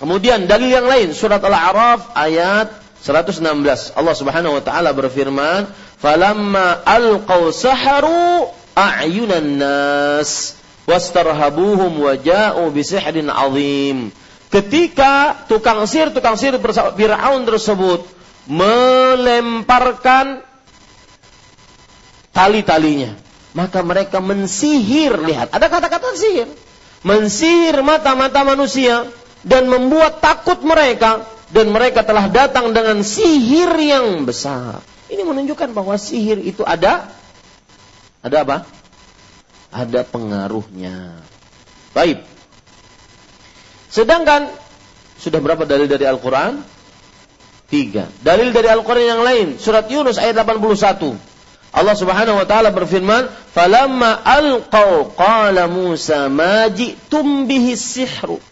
Kemudian 0.00 0.48
dalil 0.48 0.72
yang 0.72 0.88
lain 0.88 1.12
surat 1.12 1.44
Al-A'raf 1.44 2.16
ayat 2.16 2.72
116. 3.04 3.92
Allah 3.92 4.14
Subhanahu 4.16 4.56
wa 4.56 4.62
taala 4.64 4.96
berfirman, 4.96 5.68
"Falamma 6.00 6.80
alqaw 6.84 7.52
saharu 7.52 8.48
a'yunan 8.72 9.60
nas 9.60 10.56
wastarhabuhum 10.88 12.00
wa 12.00 12.16
ja'u 12.16 12.72
bisihrin 12.72 13.28
'azim." 13.28 14.08
Ketika 14.48 15.46
tukang 15.46 15.84
sihir 15.84 16.10
tukang 16.16 16.34
sihir 16.34 16.56
Firaun 16.96 17.44
tersebut 17.46 18.02
melemparkan 18.50 20.42
tali-talinya. 22.34 23.14
Maka 23.50 23.82
mereka 23.82 24.22
mensihir, 24.22 25.18
lihat, 25.18 25.50
ada 25.50 25.66
kata-kata 25.66 26.14
sihir. 26.14 26.46
Mensihir 27.02 27.82
mata-mata 27.82 28.46
manusia 28.46 29.08
dan 29.42 29.66
membuat 29.66 30.22
takut 30.22 30.60
mereka 30.62 31.26
dan 31.50 31.72
mereka 31.74 32.06
telah 32.06 32.30
datang 32.30 32.70
dengan 32.70 33.02
sihir 33.02 33.74
yang 33.80 34.22
besar. 34.22 34.84
Ini 35.10 35.26
menunjukkan 35.26 35.74
bahwa 35.74 35.98
sihir 35.98 36.38
itu 36.38 36.62
ada 36.62 37.10
ada 38.22 38.36
apa? 38.46 38.56
Ada 39.74 40.06
pengaruhnya. 40.06 41.24
Baik. 41.90 42.22
Sedangkan 43.90 44.46
sudah 45.18 45.42
berapa 45.42 45.66
dalil 45.66 45.90
dari 45.90 46.06
Al-Qur'an? 46.06 46.62
Tiga. 47.70 48.10
Dalil 48.18 48.50
dari 48.50 48.66
Al-Quran 48.66 49.06
yang 49.06 49.22
lain. 49.22 49.48
Surat 49.62 49.86
Yunus 49.86 50.18
ayat 50.18 50.34
81. 50.42 51.29
Allah 51.70 51.94
subhanahu 51.94 52.42
wa 52.42 52.46
ta'ala 52.46 52.74
berfirman, 52.74 53.30
Falamma 53.54 54.26
alqaw 54.26 55.14
qala 55.14 55.70
Musa 55.70 56.26
ma 56.26 56.66
ji'tum 56.66 57.46
bihi 57.46 57.78
sihru. 57.78 58.42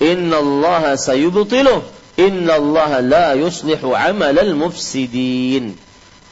Inna 0.00 0.40
Allah 0.40 0.96
sayubtiluh. 0.96 1.84
Inna 2.16 2.56
Allah 2.56 2.90
la 3.04 3.28
yuslihu 3.36 3.92
amal 3.92 4.32
al-mufsidin. 4.32 5.76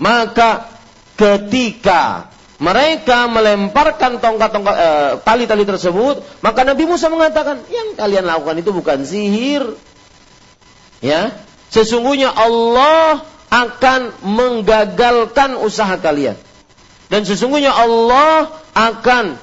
Maka 0.01 0.73
ketika 1.21 2.33
mereka 2.63 3.27
melemparkan 3.29 4.23
tongkat-tongkat 4.23 4.77
eh, 4.79 5.13
tali-tali 5.27 5.67
tersebut, 5.67 6.23
maka 6.41 6.63
Nabi 6.65 6.87
Musa 6.87 7.11
mengatakan, 7.13 7.61
yang 7.69 7.99
kalian 7.99 8.25
lakukan 8.25 8.57
itu 8.63 8.71
bukan 8.71 9.03
sihir. 9.05 9.75
Ya, 11.03 11.35
Sesungguhnya 11.73 12.29
Allah 12.29 13.25
akan 13.53 14.25
menggagalkan 14.25 15.61
usaha 15.61 16.01
kalian. 16.01 16.41
Dan 17.13 17.29
sesungguhnya 17.29 17.77
Allah 17.77 18.49
akan 18.73 19.37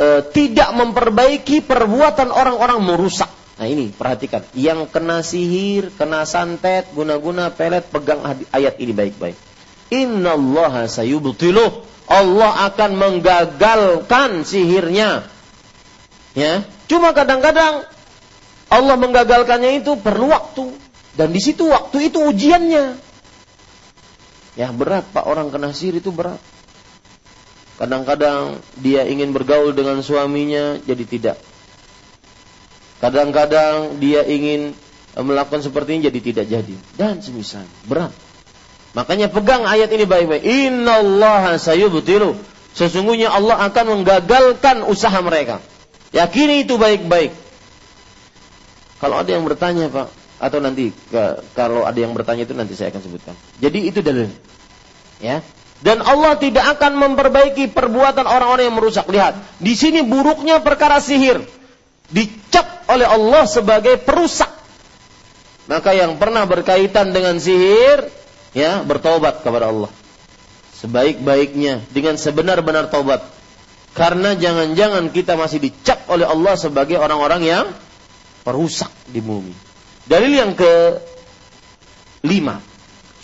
e, 0.00 0.06
tidak 0.32 0.72
memperbaiki 0.72 1.60
perbuatan 1.60 2.32
orang-orang 2.32 2.80
merusak. 2.80 3.28
Nah 3.60 3.68
ini 3.68 3.92
perhatikan, 3.92 4.40
yang 4.56 4.88
kena 4.88 5.20
sihir, 5.20 5.92
kena 5.94 6.24
santet, 6.24 6.88
guna-guna 6.96 7.52
pelet, 7.52 7.84
pegang 7.92 8.24
ayat 8.50 8.80
ini 8.80 8.96
baik-baik. 8.96 9.36
Inna 9.92 10.34
Allah 10.34 10.88
sayubtiluh. 10.88 11.92
Allah 12.04 12.68
akan 12.72 12.90
menggagalkan 13.00 14.44
sihirnya. 14.44 15.24
Ya, 16.36 16.66
cuma 16.90 17.16
kadang-kadang 17.16 17.86
Allah 18.68 18.96
menggagalkannya 18.98 19.84
itu 19.84 19.96
perlu 20.00 20.32
waktu. 20.32 20.72
Dan 21.14 21.30
di 21.30 21.38
situ 21.38 21.70
waktu 21.70 22.10
itu 22.10 22.18
ujiannya. 22.26 23.03
Ya 24.54 24.70
berat 24.70 25.02
Pak 25.10 25.26
orang 25.26 25.50
kena 25.50 25.74
sihir 25.74 25.98
itu 25.98 26.14
berat. 26.14 26.38
Kadang-kadang 27.74 28.62
dia 28.78 29.02
ingin 29.02 29.34
bergaul 29.34 29.74
dengan 29.74 29.98
suaminya 29.98 30.78
jadi 30.86 31.04
tidak. 31.04 31.36
Kadang-kadang 33.02 33.98
dia 33.98 34.22
ingin 34.22 34.78
melakukan 35.18 35.62
seperti 35.62 35.98
ini 35.98 36.00
jadi 36.06 36.20
tidak 36.22 36.46
jadi. 36.46 36.74
Dan 36.94 37.18
semisal 37.18 37.66
berat. 37.90 38.14
Makanya 38.94 39.26
pegang 39.26 39.66
ayat 39.66 39.90
ini 39.90 40.06
baik-baik. 40.06 40.46
Innallaha 40.46 41.58
sayubtilu. 41.58 42.38
Sesungguhnya 42.78 43.34
Allah 43.34 43.58
akan 43.70 44.02
menggagalkan 44.02 44.86
usaha 44.86 45.18
mereka. 45.18 45.58
Yakini 46.14 46.62
itu 46.62 46.78
baik-baik. 46.78 47.34
Kalau 49.02 49.18
ada 49.18 49.30
yang 49.34 49.42
bertanya, 49.42 49.90
Pak, 49.90 50.08
atau 50.38 50.58
nanti 50.58 50.90
ke, 50.90 51.40
kalau 51.54 51.86
ada 51.86 51.96
yang 51.96 52.10
bertanya 52.12 52.42
itu 52.44 52.54
nanti 52.56 52.74
saya 52.74 52.90
akan 52.90 53.02
sebutkan. 53.02 53.34
Jadi 53.62 53.78
itu 53.86 54.00
dalil. 54.02 54.28
Ya. 55.22 55.40
Dan 55.84 56.00
Allah 56.00 56.40
tidak 56.40 56.64
akan 56.78 56.96
memperbaiki 56.96 57.68
perbuatan 57.70 58.24
orang-orang 58.24 58.72
yang 58.72 58.76
merusak. 58.76 59.04
Lihat, 59.04 59.36
di 59.60 59.76
sini 59.76 60.00
buruknya 60.00 60.64
perkara 60.64 60.96
sihir. 60.98 61.44
Dicap 62.08 62.88
oleh 62.88 63.04
Allah 63.04 63.44
sebagai 63.44 64.00
perusak. 64.00 64.48
Maka 65.64 65.96
yang 65.96 66.20
pernah 66.20 66.44
berkaitan 66.44 67.12
dengan 67.12 67.36
sihir, 67.40 68.08
ya 68.52 68.84
bertobat 68.84 69.44
kepada 69.44 69.72
Allah. 69.72 69.92
Sebaik-baiknya 70.76 71.84
dengan 71.92 72.20
sebenar-benar 72.20 72.92
tobat. 72.92 73.24
Karena 73.94 74.34
jangan-jangan 74.34 75.08
kita 75.14 75.38
masih 75.38 75.62
dicap 75.62 76.04
oleh 76.10 76.26
Allah 76.26 76.58
sebagai 76.58 76.98
orang-orang 76.98 77.42
yang 77.46 77.66
perusak 78.44 78.90
di 79.08 79.22
bumi. 79.22 79.73
Dalil 80.04 80.32
yang 80.36 80.52
ke 80.52 81.00
lima. 82.24 82.60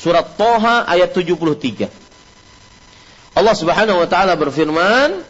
Surat 0.00 0.36
Toha 0.36 0.88
ayat 0.88 1.12
73. 1.12 1.92
Allah 3.36 3.54
Subhanahu 3.56 4.00
wa 4.00 4.08
taala 4.08 4.32
berfirman, 4.36 5.20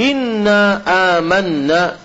"Inna 0.00 0.80
amanna 0.84 2.00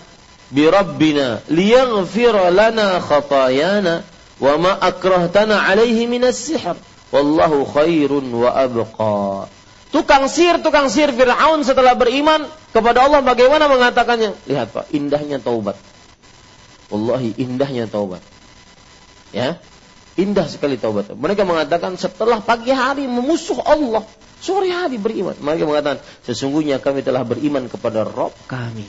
bi 0.52 0.68
rabbina 0.68 1.40
liyaghfir 1.48 2.36
lana 2.52 3.00
khatayana 3.00 4.04
wa 4.40 4.54
ma 4.60 4.72
akrahtana 4.84 5.64
alaihi 5.64 6.08
minas 6.12 6.40
sihr 6.44 6.76
wallahu 7.16 7.64
khairun 7.72 8.28
wa 8.36 8.52
abqa." 8.52 9.48
Tukang 9.90 10.30
sihir, 10.30 10.62
tukang 10.62 10.86
sihir 10.86 11.10
Fir'aun 11.18 11.66
setelah 11.66 11.98
beriman 11.98 12.46
kepada 12.70 13.10
Allah 13.10 13.26
bagaimana 13.26 13.66
mengatakannya? 13.66 14.38
Lihat 14.46 14.70
Pak, 14.70 14.94
indahnya 14.94 15.42
taubat. 15.42 15.82
Wallahi 16.94 17.34
indahnya 17.42 17.90
taubat. 17.90 18.22
Ya, 19.30 19.62
indah 20.18 20.50
sekali 20.50 20.76
taubat. 20.82 21.14
Mereka 21.14 21.46
mengatakan 21.46 21.94
setelah 21.96 22.42
pagi 22.42 22.74
hari 22.74 23.06
memusuh 23.06 23.62
Allah, 23.62 24.02
Sore 24.40 24.72
hari 24.72 24.96
beriman. 24.96 25.36
Mereka 25.36 25.68
mengatakan, 25.68 26.00
sesungguhnya 26.24 26.80
kami 26.80 27.04
telah 27.04 27.28
beriman 27.28 27.68
kepada 27.68 28.08
Rob 28.08 28.32
kami. 28.48 28.88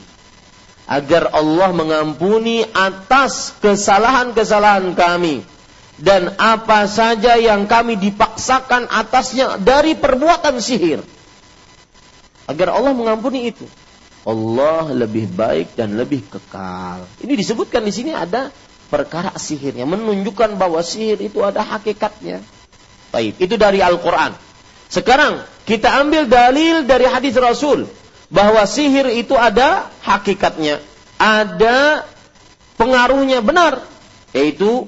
Agar 0.87 1.35
Allah 1.35 1.75
mengampuni 1.75 2.63
atas 2.71 3.55
kesalahan-kesalahan 3.59 4.95
kami. 4.95 5.43
Dan 6.01 6.33
apa 6.39 6.87
saja 6.87 7.37
yang 7.37 7.67
kami 7.67 7.99
dipaksakan 7.99 8.89
atasnya 8.89 9.59
dari 9.59 9.93
perbuatan 9.93 10.57
sihir. 10.57 11.03
Agar 12.47 12.73
Allah 12.73 12.95
mengampuni 12.95 13.51
itu. 13.51 13.67
Allah 14.23 14.87
lebih 14.95 15.29
baik 15.29 15.75
dan 15.75 15.99
lebih 15.99 16.25
kekal. 16.31 17.05
Ini 17.21 17.33
disebutkan 17.35 17.83
di 17.83 17.93
sini 17.93 18.11
ada 18.15 18.49
perkara 18.91 19.31
sihirnya. 19.39 19.87
Menunjukkan 19.87 20.59
bahwa 20.59 20.83
sihir 20.83 21.23
itu 21.23 21.39
ada 21.39 21.63
hakikatnya. 21.63 22.43
Baik, 23.15 23.39
itu 23.39 23.55
dari 23.55 23.79
Al-Quran. 23.79 24.35
Sekarang 24.91 25.47
kita 25.63 25.87
ambil 26.03 26.27
dalil 26.27 26.83
dari 26.83 27.07
hadis 27.07 27.39
Rasul 27.39 27.87
bahwa 28.27 28.67
sihir 28.67 29.07
itu 29.15 29.35
ada 29.39 29.87
hakikatnya, 30.03 30.83
ada 31.15 32.03
pengaruhnya 32.75 33.39
benar, 33.39 33.83
yaitu 34.35 34.87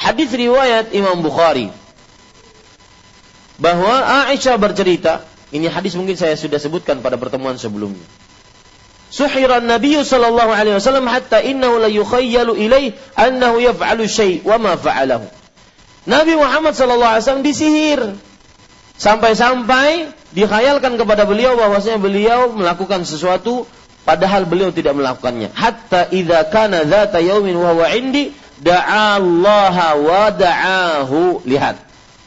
hadis 0.00 0.32
riwayat 0.32 0.92
Imam 0.96 1.20
Bukhari 1.20 1.72
bahwa 3.60 4.28
Aisyah 4.32 4.56
bercerita, 4.56 5.24
ini 5.52 5.68
hadis 5.68 5.96
mungkin 5.96 6.16
saya 6.16 6.36
sudah 6.36 6.56
sebutkan 6.60 7.04
pada 7.04 7.20
pertemuan 7.20 7.56
sebelumnya. 7.60 8.04
Suhiran 9.12 9.68
Nabi 9.68 10.00
sallallahu 10.00 10.48
alaihi 10.48 10.80
wasallam 10.80 11.04
hatta 11.04 11.44
innahu 11.44 11.84
la 11.84 11.92
yukhayyalu 11.92 12.56
ilaih 12.56 12.96
annahu 13.12 13.60
yaf'alu 13.60 14.08
syai' 14.08 14.40
wa 14.40 14.56
ma 14.56 14.72
fa'alahu. 14.80 15.28
Nabi 16.08 16.32
Muhammad 16.32 16.72
SAW 16.72 17.44
disihir. 17.44 18.16
Sampai-sampai 18.96 20.08
dikhayalkan 20.32 20.96
kepada 20.96 21.28
beliau 21.28 21.60
bahwasanya 21.60 22.00
beliau 22.00 22.56
melakukan 22.56 23.04
sesuatu 23.04 23.68
padahal 24.08 24.48
beliau 24.48 24.72
tidak 24.72 24.96
melakukannya. 24.96 25.52
Hatta 25.52 26.08
idza 26.08 26.48
kana 26.48 26.88
dzata 26.88 27.20
yaumin 27.20 27.52
wa 27.60 27.76
huwa 27.76 27.92
indi 27.92 28.32
da'a 28.64 29.20
Allah 29.20 29.76
wa 30.00 30.24
da'ahu. 30.32 31.44
Lihat. 31.44 31.76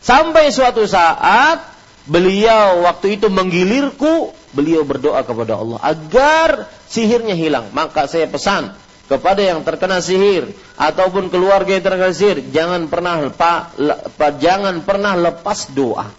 Sampai 0.06 0.54
suatu 0.54 0.86
saat 0.86 1.75
beliau 2.06 2.86
waktu 2.86 3.18
itu 3.20 3.28
menggilirku, 3.30 4.34
beliau 4.54 4.86
berdoa 4.86 5.26
kepada 5.26 5.58
Allah 5.58 5.78
agar 5.82 6.70
sihirnya 6.90 7.34
hilang. 7.34 7.70
Maka 7.74 8.06
saya 8.06 8.30
pesan 8.30 8.74
kepada 9.06 9.42
yang 9.42 9.62
terkena 9.62 10.02
sihir 10.02 10.50
ataupun 10.78 11.30
keluarga 11.30 11.78
yang 11.78 11.86
terkena 11.86 12.14
sihir, 12.14 12.46
jangan 12.50 12.90
pernah 12.90 13.22
lepas, 13.26 13.78
jangan 14.42 14.82
pernah 14.82 15.14
lepas 15.18 15.70
doa. 15.74 16.10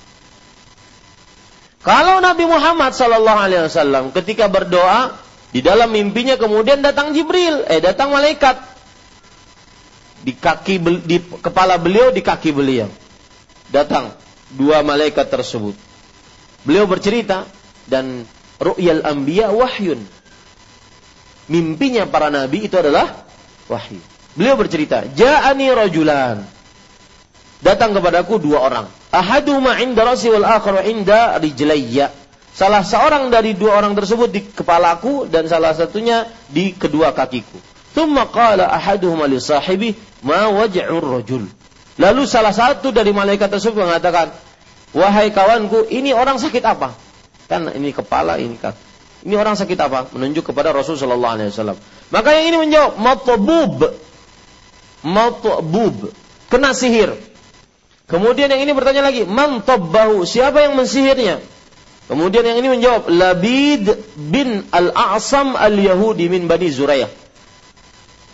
Kalau 1.87 2.19
Nabi 2.19 2.51
Muhammad 2.51 2.99
Sallallahu 2.99 3.41
Alaihi 3.47 3.63
Wasallam 3.71 4.11
ketika 4.11 4.51
berdoa 4.51 5.15
di 5.55 5.63
dalam 5.63 5.95
mimpinya 5.95 6.35
kemudian 6.35 6.83
datang 6.83 7.15
Jibril, 7.15 7.63
eh 7.71 7.79
datang 7.79 8.11
malaikat 8.11 8.59
di 10.27 10.35
kaki 10.35 11.07
di 11.07 11.23
kepala 11.39 11.79
beliau 11.79 12.11
di 12.11 12.19
kaki 12.19 12.51
beliau 12.51 12.91
datang 13.71 14.11
dua 14.55 14.87
malaikat 14.87 15.27
tersebut. 15.27 15.75
Beliau 16.63 16.87
bercerita 16.87 17.47
dan 17.87 18.27
ru'yal 18.59 19.03
anbiya 19.07 19.51
wahyun 19.51 20.03
mimpinya 21.51 22.07
para 22.07 22.31
nabi 22.31 22.67
itu 22.67 22.75
adalah 22.79 23.27
wahyu. 23.71 24.03
Beliau 24.37 24.59
bercerita, 24.59 25.07
"Ja'ani 25.17 25.73
rajulan." 25.73 26.45
Datang 27.65 27.97
kepadaku 27.97 28.37
dua 28.37 28.69
orang. 28.69 28.87
Ahaduma 29.09 29.81
inda 29.81 30.05
rasi 30.05 30.29
wal 30.29 30.45
akhar 30.45 30.85
inda 30.85 31.41
rijlayya. 31.41 32.13
Salah 32.53 32.85
seorang 32.85 33.33
dari 33.33 33.57
dua 33.57 33.81
orang 33.81 33.97
tersebut 33.97 34.29
di 34.29 34.41
kepalaku 34.45 35.25
dan 35.29 35.49
salah 35.49 35.73
satunya 35.73 36.29
di 36.53 36.77
kedua 36.77 37.17
kakiku. 37.17 37.57
Thumma 37.97 38.29
qala 38.29 38.69
ahaduhuma 38.69 39.25
li 39.25 39.41
sahibi 39.41 39.97
ma 40.21 40.53
waj'ur 40.53 41.01
rajul. 41.01 41.49
Lalu 41.97 42.29
salah 42.29 42.53
satu 42.53 42.93
dari 42.93 43.13
malaikat 43.13 43.49
tersebut 43.49 43.81
mengatakan, 43.81 44.33
"Wahai 44.93 45.33
kawanku, 45.33 45.89
ini 45.89 46.13
orang 46.13 46.37
sakit 46.37 46.65
apa?" 46.65 46.93
Kan 47.47 47.71
ini 47.73 47.95
kepala, 47.95 48.37
ini 48.43 48.59
kaki. 48.59 48.87
Ini 49.27 49.35
orang 49.35 49.59
sakit 49.59 49.79
apa? 49.83 50.07
Menunjuk 50.15 50.55
kepada 50.55 50.71
Rasul 50.71 50.95
Shallallahu 50.95 51.35
Alaihi 51.35 51.51
Wasallam. 51.51 51.79
Maka 52.15 52.31
yang 52.39 52.55
ini 52.55 52.57
menjawab, 52.63 52.93
matbub, 52.95 53.91
matbub, 55.03 56.15
kena 56.47 56.71
sihir. 56.71 57.11
Kemudian 58.07 58.47
yang 58.47 58.63
ini 58.63 58.71
bertanya 58.71 59.03
lagi, 59.03 59.27
man 59.27 59.67
tabbahu, 59.67 60.23
siapa 60.23 60.63
yang 60.63 60.79
mensihirnya? 60.79 61.43
Kemudian 62.07 62.47
yang 62.47 62.63
ini 62.63 62.69
menjawab, 62.79 63.11
Labid 63.11 63.87
bin 64.15 64.63
al-A'sam 64.71 65.59
al-Yahudi 65.59 66.31
min 66.31 66.47
Bani 66.47 66.71
Zurayah. 66.71 67.11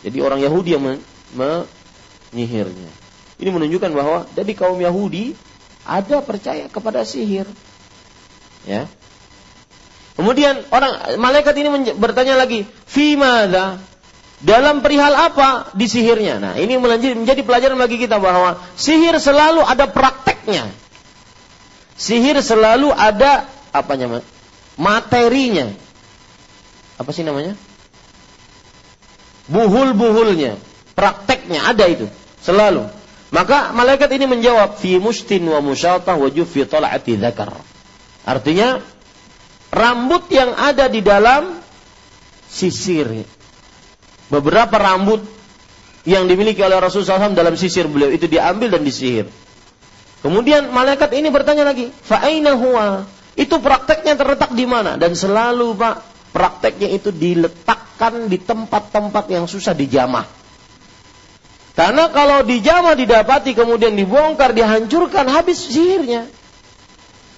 Jadi 0.05 0.19
orang 0.21 0.45
Yahudi 0.45 0.77
yang 0.77 1.01
menyihirnya. 1.33 3.02
Ini 3.41 3.51
menunjukkan 3.53 3.91
bahwa 3.93 4.19
dari 4.37 4.53
kaum 4.53 4.77
Yahudi 4.81 5.33
ada 5.87 6.23
percaya 6.23 6.69
kepada 6.69 7.03
sihir. 7.07 7.47
Ya. 8.67 8.87
Kemudian 10.15 10.63
orang 10.71 11.19
malaikat 11.19 11.57
ini 11.57 11.97
bertanya 11.97 12.37
lagi, 12.37 12.69
"Fimada?" 12.87 13.81
Dalam 14.43 14.83
perihal 14.83 15.15
apa 15.15 15.71
disihirnya? 15.79 16.43
Nah, 16.43 16.55
ini 16.59 16.75
menjadi 16.75 17.47
pelajaran 17.47 17.79
bagi 17.79 17.95
kita 17.95 18.19
bahwa 18.19 18.59
sihir 18.75 19.15
selalu 19.23 19.63
ada 19.63 19.87
prakteknya. 19.87 20.67
Sihir 21.95 22.43
selalu 22.43 22.91
ada 22.91 23.47
apa 23.71 23.95
namanya? 23.95 24.27
Materinya. 24.75 25.71
Apa 26.99 27.15
sih 27.15 27.23
namanya? 27.23 27.55
Buhul-buhulnya, 29.47 30.59
prakteknya 30.99 31.63
ada 31.63 31.87
itu, 31.87 32.11
selalu. 32.43 32.91
Maka 33.33 33.73
malaikat 33.73 34.13
ini 34.13 34.29
menjawab 34.29 34.77
fi 34.77 35.01
mustin 35.01 35.49
wa 35.49 35.65
musyatah 35.65 36.21
wa 36.21 36.29
fi 36.29 36.61
tal'ati 36.69 37.17
dzakar. 37.17 37.57
Artinya 38.29 38.77
rambut 39.73 40.29
yang 40.29 40.53
ada 40.53 40.85
di 40.93 41.01
dalam 41.01 41.57
sisir. 42.45 43.25
Beberapa 44.29 44.77
rambut 44.77 45.25
yang 46.05 46.29
dimiliki 46.29 46.61
oleh 46.61 46.77
Rasulullah 46.77 47.33
SAW 47.33 47.33
dalam 47.33 47.57
sisir 47.57 47.89
beliau 47.89 48.13
itu 48.13 48.29
diambil 48.29 48.77
dan 48.77 48.85
disihir. 48.85 49.33
Kemudian 50.21 50.71
malaikat 50.71 51.17
ini 51.17 51.33
bertanya 51.33 51.67
lagi, 51.67 51.91
fa'aina 51.91 52.55
huwa? 52.55 53.09
Itu 53.33 53.59
prakteknya 53.59 54.15
terletak 54.15 54.53
di 54.53 54.69
mana? 54.69 55.01
Dan 55.01 55.17
selalu 55.17 55.73
Pak, 55.73 55.97
prakteknya 56.37 56.93
itu 56.93 57.09
diletakkan 57.11 58.29
di 58.29 58.39
tempat-tempat 58.39 59.25
yang 59.33 59.49
susah 59.49 59.73
dijamah. 59.73 60.42
Karena 61.73 62.13
kalau 62.13 62.45
dijamah 62.45 62.93
didapati 62.93 63.57
kemudian 63.57 63.97
dibongkar, 63.97 64.53
dihancurkan, 64.53 65.25
habis 65.33 65.73
sihirnya. 65.73 66.29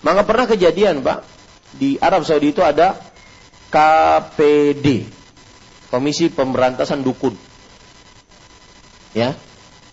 Maka 0.03 0.27
pernah 0.27 0.51
kejadian 0.51 1.01
Pak, 1.01 1.23
di 1.79 1.97
Arab 2.03 2.27
Saudi 2.27 2.51
itu 2.51 2.61
ada 2.61 2.99
KPD, 3.71 5.07
Komisi 5.89 6.29
Pemberantasan 6.35 7.07
Dukun. 7.07 7.35
Ya. 9.15 9.39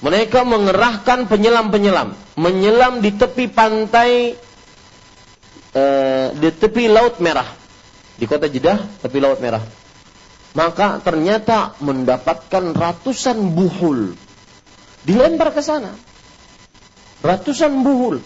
Mereka 0.02 0.42
mengerahkan 0.42 1.30
penyelam-penyelam, 1.30 2.18
menyelam 2.34 3.06
di 3.06 3.14
tepi 3.14 3.46
pantai 3.46 4.34
eh, 5.78 6.28
di 6.34 6.50
tepi 6.50 6.90
Laut 6.90 7.22
Merah. 7.22 7.46
Di 8.18 8.26
kota 8.26 8.50
Jeddah, 8.50 8.82
tepi 9.06 9.22
Laut 9.22 9.38
Merah. 9.38 9.62
Maka 10.58 10.98
ternyata 11.00 11.78
mendapatkan 11.80 12.74
ratusan 12.74 13.54
buhul. 13.54 14.31
Dilempar 15.02 15.50
ke 15.54 15.62
sana. 15.66 15.98
Ratusan 17.22 17.82
buhul. 17.82 18.22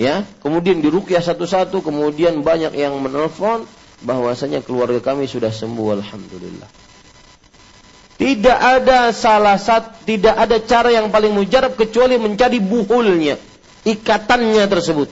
Ya, 0.00 0.24
kemudian 0.40 0.80
dirukyah 0.80 1.20
satu-satu, 1.20 1.84
kemudian 1.84 2.40
banyak 2.40 2.72
yang 2.72 2.96
menelpon 3.04 3.68
bahwasanya 4.00 4.64
keluarga 4.64 4.98
kami 5.12 5.28
sudah 5.28 5.52
sembuh 5.52 6.00
alhamdulillah. 6.00 6.70
Tidak 8.20 8.58
ada 8.60 9.12
salah 9.16 9.56
satu, 9.56 10.04
tidak 10.04 10.36
ada 10.36 10.60
cara 10.60 10.92
yang 10.92 11.08
paling 11.08 11.32
mujarab 11.32 11.76
kecuali 11.76 12.16
mencari 12.20 12.60
buhulnya, 12.60 13.36
ikatannya 13.84 14.64
tersebut. 14.68 15.08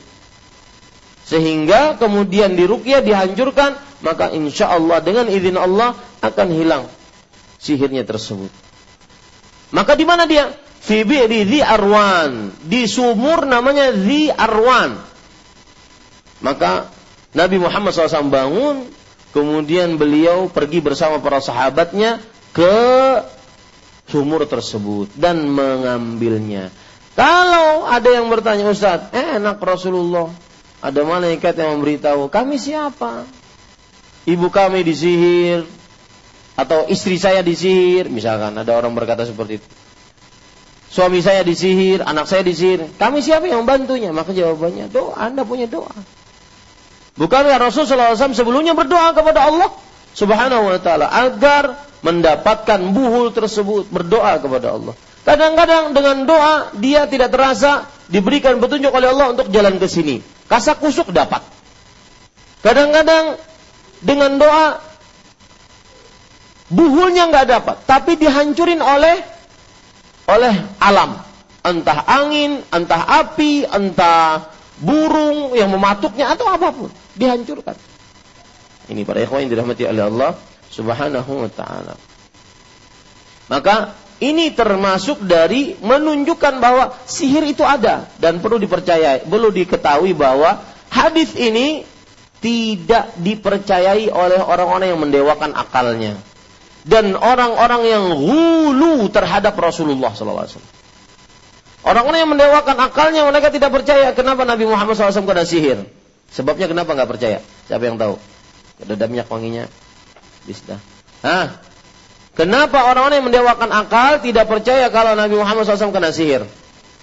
Sehingga 1.28 2.00
kemudian 2.00 2.56
dirukyah 2.56 3.04
dihancurkan, 3.04 3.76
maka 4.00 4.32
insya 4.32 4.72
Allah 4.72 5.04
dengan 5.04 5.28
izin 5.28 5.56
Allah 5.60 5.96
akan 6.24 6.48
hilang 6.52 6.84
sihirnya 7.60 8.08
tersebut. 8.08 8.48
Maka 9.74 9.92
di 9.98 10.04
mana 10.08 10.24
dia? 10.24 10.48
Fi 10.80 11.04
bi'ri 11.04 11.60
arwan. 11.60 12.54
Di 12.64 12.88
sumur 12.88 13.44
namanya 13.44 13.92
zi 13.92 14.32
arwan. 14.32 14.96
Maka 16.40 16.88
Nabi 17.36 17.60
Muhammad 17.60 17.92
SAW 17.92 18.32
bangun, 18.32 18.88
kemudian 19.36 20.00
beliau 20.00 20.48
pergi 20.48 20.80
bersama 20.80 21.20
para 21.20 21.42
sahabatnya 21.42 22.22
ke 22.56 22.78
sumur 24.08 24.48
tersebut 24.48 25.12
dan 25.12 25.44
mengambilnya. 25.44 26.72
Kalau 27.12 27.84
ada 27.84 28.08
yang 28.08 28.30
bertanya 28.30 28.70
Ustaz, 28.70 29.10
eh, 29.12 29.36
enak 29.36 29.58
Rasulullah, 29.60 30.30
ada 30.78 31.00
malaikat 31.02 31.58
yang 31.58 31.76
memberitahu, 31.76 32.30
kami 32.30 32.56
siapa? 32.56 33.26
Ibu 34.24 34.48
kami 34.48 34.86
disihir, 34.86 35.66
atau 36.58 36.90
istri 36.90 37.14
saya 37.22 37.38
disihir, 37.46 38.10
misalkan 38.10 38.50
ada 38.58 38.72
orang 38.74 38.90
berkata 38.98 39.22
seperti 39.22 39.62
itu. 39.62 39.68
Suami 40.90 41.22
saya 41.22 41.46
disihir, 41.46 42.02
anak 42.02 42.26
saya 42.26 42.42
disihir. 42.42 42.90
Kami 42.98 43.22
siapa 43.22 43.46
yang 43.46 43.62
membantunya? 43.62 44.10
Maka 44.10 44.34
jawabannya, 44.34 44.90
doa, 44.90 45.14
Anda 45.14 45.46
punya 45.46 45.70
doa. 45.70 45.94
Bukankah 47.14 47.62
Rasulullah 47.62 48.14
SAW 48.14 48.34
sebelumnya 48.34 48.74
berdoa 48.74 49.10
kepada 49.14 49.46
Allah 49.46 49.70
Subhanahu 50.14 50.70
wa 50.70 50.78
taala 50.82 51.06
agar 51.10 51.78
mendapatkan 52.02 52.78
buhul 52.94 53.34
tersebut, 53.34 53.90
berdoa 53.90 54.38
kepada 54.38 54.74
Allah. 54.74 54.94
Kadang-kadang 55.26 55.94
dengan 55.94 56.26
doa 56.26 56.74
dia 56.78 57.06
tidak 57.10 57.34
terasa 57.34 57.90
diberikan 58.06 58.58
petunjuk 58.58 58.90
oleh 58.90 59.14
Allah 59.14 59.34
untuk 59.34 59.50
jalan 59.50 59.78
ke 59.78 59.86
sini. 59.90 60.22
Kasak 60.46 60.78
kusuk 60.82 61.10
dapat. 61.10 61.42
Kadang-kadang 62.62 63.36
dengan 64.00 64.38
doa 64.38 64.87
buhulnya 66.68 67.28
nggak 67.32 67.46
dapat, 67.48 67.76
tapi 67.88 68.16
dihancurin 68.20 68.80
oleh 68.80 69.16
oleh 70.28 70.54
alam, 70.78 71.16
entah 71.64 72.04
angin, 72.04 72.60
entah 72.68 73.02
api, 73.24 73.64
entah 73.64 74.52
burung 74.78 75.56
yang 75.56 75.72
mematuknya 75.72 76.36
atau 76.36 76.46
apa 76.52 76.68
pun, 76.70 76.92
dihancurkan. 77.16 77.74
Ini 78.88 79.04
para 79.04 79.24
ikhwan 79.24 79.44
yang 79.44 79.52
dirahmati 79.52 79.84
oleh 79.88 80.04
Allah 80.04 80.32
Subhanahu 80.68 81.48
wa 81.48 81.50
taala. 81.52 81.94
Maka 83.48 83.96
ini 84.20 84.52
termasuk 84.52 85.24
dari 85.24 85.80
menunjukkan 85.80 86.54
bahwa 86.60 86.92
sihir 87.08 87.48
itu 87.48 87.64
ada 87.64 88.04
dan 88.20 88.44
perlu 88.44 88.60
dipercayai, 88.60 89.24
perlu 89.24 89.48
diketahui 89.48 90.12
bahwa 90.12 90.60
hadis 90.92 91.32
ini 91.36 91.88
tidak 92.44 93.16
dipercayai 93.18 94.12
oleh 94.12 94.40
orang-orang 94.44 94.92
yang 94.92 95.00
mendewakan 95.00 95.56
akalnya 95.56 96.14
dan 96.88 97.12
orang-orang 97.12 97.82
yang 97.84 98.04
hulu 98.16 99.12
terhadap 99.12 99.52
Rasulullah 99.60 100.16
SAW. 100.16 100.56
Orang-orang 101.84 102.18
yang 102.24 102.32
mendewakan 102.32 102.80
akalnya 102.80 103.28
mereka 103.28 103.52
tidak 103.52 103.70
percaya 103.76 104.16
kenapa 104.16 104.48
Nabi 104.48 104.64
Muhammad 104.64 104.96
SAW 104.96 105.28
kena 105.28 105.44
sihir. 105.44 105.84
Sebabnya 106.32 106.64
kenapa 106.64 106.96
nggak 106.96 107.08
percaya? 107.12 107.38
Siapa 107.68 107.84
yang 107.84 108.00
tahu? 108.00 108.16
Ada 108.80 109.04
minyak 109.04 109.28
wanginya. 109.28 109.68
Bismillah. 110.48 110.80
Hah? 111.20 111.46
Kenapa 112.32 112.88
orang-orang 112.88 113.20
yang 113.20 113.28
mendewakan 113.28 113.68
akal 113.68 114.24
tidak 114.24 114.48
percaya 114.48 114.88
kalau 114.88 115.12
Nabi 115.12 115.36
Muhammad 115.36 115.68
SAW 115.68 115.92
kena 115.92 116.08
sihir? 116.08 116.48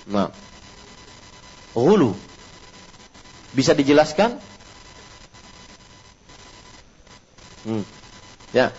Nah. 0.10 0.34
Hulu. 1.78 2.18
Bisa 3.54 3.78
dijelaskan? 3.78 4.42
Hmm. 7.68 7.84
Ya. 8.56 8.72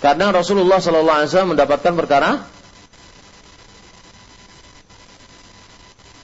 Karena 0.00 0.32
Rasulullah 0.32 0.80
SAW 0.80 1.52
mendapatkan 1.52 1.92
perkara 1.92 2.48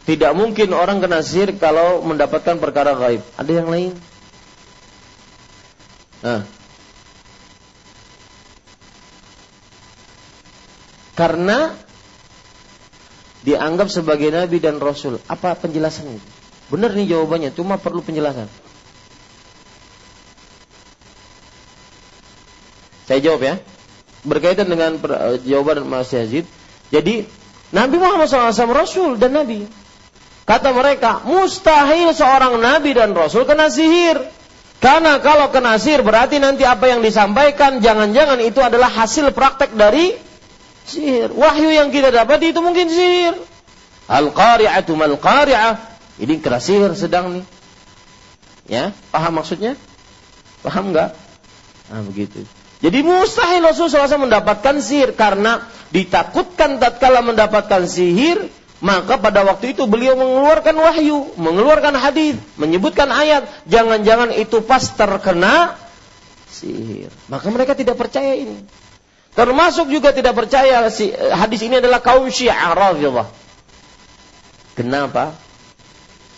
Tidak 0.07 0.33
mungkin 0.39 0.71
orang 0.71 1.03
kena 1.03 1.19
sihir 1.19 1.59
kalau 1.59 1.99
mendapatkan 2.07 2.63
perkara 2.63 2.95
gaib. 2.95 3.27
Ada 3.35 3.51
yang 3.51 3.67
lain? 3.67 3.93
Nah. 6.23 6.47
Karena 11.19 11.75
dianggap 13.43 13.91
sebagai 13.91 14.31
nabi 14.31 14.63
dan 14.63 14.79
rasul. 14.79 15.19
Apa 15.27 15.59
penjelasannya? 15.59 16.23
Benar 16.71 16.95
nih 16.95 17.11
jawabannya, 17.11 17.51
cuma 17.51 17.75
perlu 17.75 17.99
penjelasan. 17.99 18.47
Saya 23.07 23.23
jawab 23.23 23.43
ya. 23.47 23.55
Berkaitan 24.27 24.67
dengan 24.67 24.99
jawaban 25.47 25.87
Mas 25.87 26.11
Yazid. 26.11 26.45
Jadi 26.91 27.27
Nabi 27.71 27.97
Muhammad 27.99 28.27
SAW 28.31 28.75
Rasul 28.75 29.19
dan 29.19 29.35
Nabi. 29.35 29.67
Kata 30.47 30.71
mereka, 30.71 31.27
mustahil 31.27 32.15
seorang 32.15 32.63
nabi 32.63 32.95
dan 32.95 33.11
rasul 33.19 33.43
kena 33.43 33.67
sihir. 33.67 34.15
Karena 34.79 35.19
kalau 35.19 35.51
kena 35.51 35.75
sihir 35.75 36.07
berarti 36.07 36.39
nanti 36.39 36.63
apa 36.63 36.87
yang 36.87 37.03
disampaikan 37.03 37.83
jangan-jangan 37.83 38.39
itu 38.39 38.63
adalah 38.63 38.87
hasil 38.87 39.35
praktek 39.35 39.75
dari 39.75 40.15
sihir. 40.87 41.35
Wahyu 41.35 41.75
yang 41.75 41.91
kita 41.91 42.15
dapat 42.15 42.47
itu 42.47 42.63
mungkin 42.63 42.87
sihir. 42.87 43.35
Al-qari'atu 44.07 44.95
mal 44.95 45.19
qari'ah. 45.19 45.99
Ini 46.23 46.39
kena 46.39 46.63
sihir 46.63 46.95
sedang 46.95 47.43
nih. 47.43 47.45
Ya, 48.71 48.95
paham 49.11 49.43
maksudnya? 49.43 49.75
Paham 50.63 50.95
enggak? 50.95 51.19
Nah, 51.91 52.07
begitu. 52.07 52.47
Jadi 52.87 53.03
mustahil 53.03 53.67
Rasulullah 53.67 54.07
SAW 54.07 54.31
mendapatkan 54.31 54.79
sihir 54.79 55.19
karena 55.19 55.67
ditakutkan 55.91 56.79
tatkala 56.79 57.19
mendapatkan 57.19 57.83
sihir 57.83 58.47
maka 58.79 59.19
pada 59.19 59.43
waktu 59.43 59.75
itu 59.75 59.91
beliau 59.91 60.15
mengeluarkan 60.15 60.77
wahyu, 60.79 61.35
mengeluarkan 61.35 61.99
hadis, 61.99 62.39
menyebutkan 62.55 63.11
ayat. 63.11 63.51
Jangan-jangan 63.67 64.31
itu 64.39 64.63
pas 64.63 64.87
terkena 64.87 65.75
sihir. 66.47 67.11
Maka 67.27 67.51
mereka 67.51 67.75
tidak 67.75 67.99
percaya 67.99 68.39
ini. 68.39 68.63
Termasuk 69.35 69.91
juga 69.91 70.15
tidak 70.15 70.39
percaya 70.39 70.87
si, 70.93 71.11
hadis 71.13 71.61
ini 71.67 71.83
adalah 71.83 71.99
kaum 71.99 72.31
Syiah 72.31 72.71
Rafidhah. 72.73 73.27
Kenapa? 74.79 75.35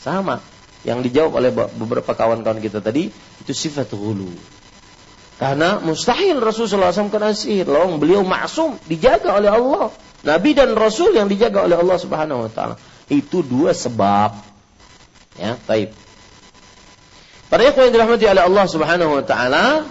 Sama. 0.01 0.41
Yang 0.87 1.11
dijawab 1.11 1.43
oleh 1.43 1.51
beberapa 1.53 2.17
kawan-kawan 2.17 2.63
kita 2.65 2.81
tadi 2.81 3.13
itu 3.13 3.53
sifat 3.53 3.93
hulu. 3.93 4.58
Karena 5.39 5.79
mustahil 5.79 6.43
Rasulullah 6.43 6.91
SAW 6.91 7.15
kena 7.15 7.31
sihir. 7.31 7.71
Lalu 7.71 8.03
beliau 8.03 8.27
maksum, 8.27 8.75
dijaga 8.91 9.39
oleh 9.39 9.47
Allah. 9.55 9.95
Nabi 10.27 10.51
dan 10.51 10.75
Rasul 10.75 11.15
yang 11.15 11.31
dijaga 11.31 11.63
oleh 11.63 11.79
Allah 11.79 11.95
Subhanahu 11.95 12.47
wa 12.47 12.51
taala. 12.51 12.75
Itu 13.07 13.47
dua 13.47 13.71
sebab. 13.71 14.35
Ya, 15.39 15.55
baik. 15.71 15.95
Para 17.47 17.63
ikhwan 17.65 17.89
yang 17.89 17.95
dirahmati 17.95 18.27
oleh 18.27 18.43
Allah 18.43 18.65
Subhanahu 18.67 19.11
wa 19.15 19.25
taala, 19.25 19.87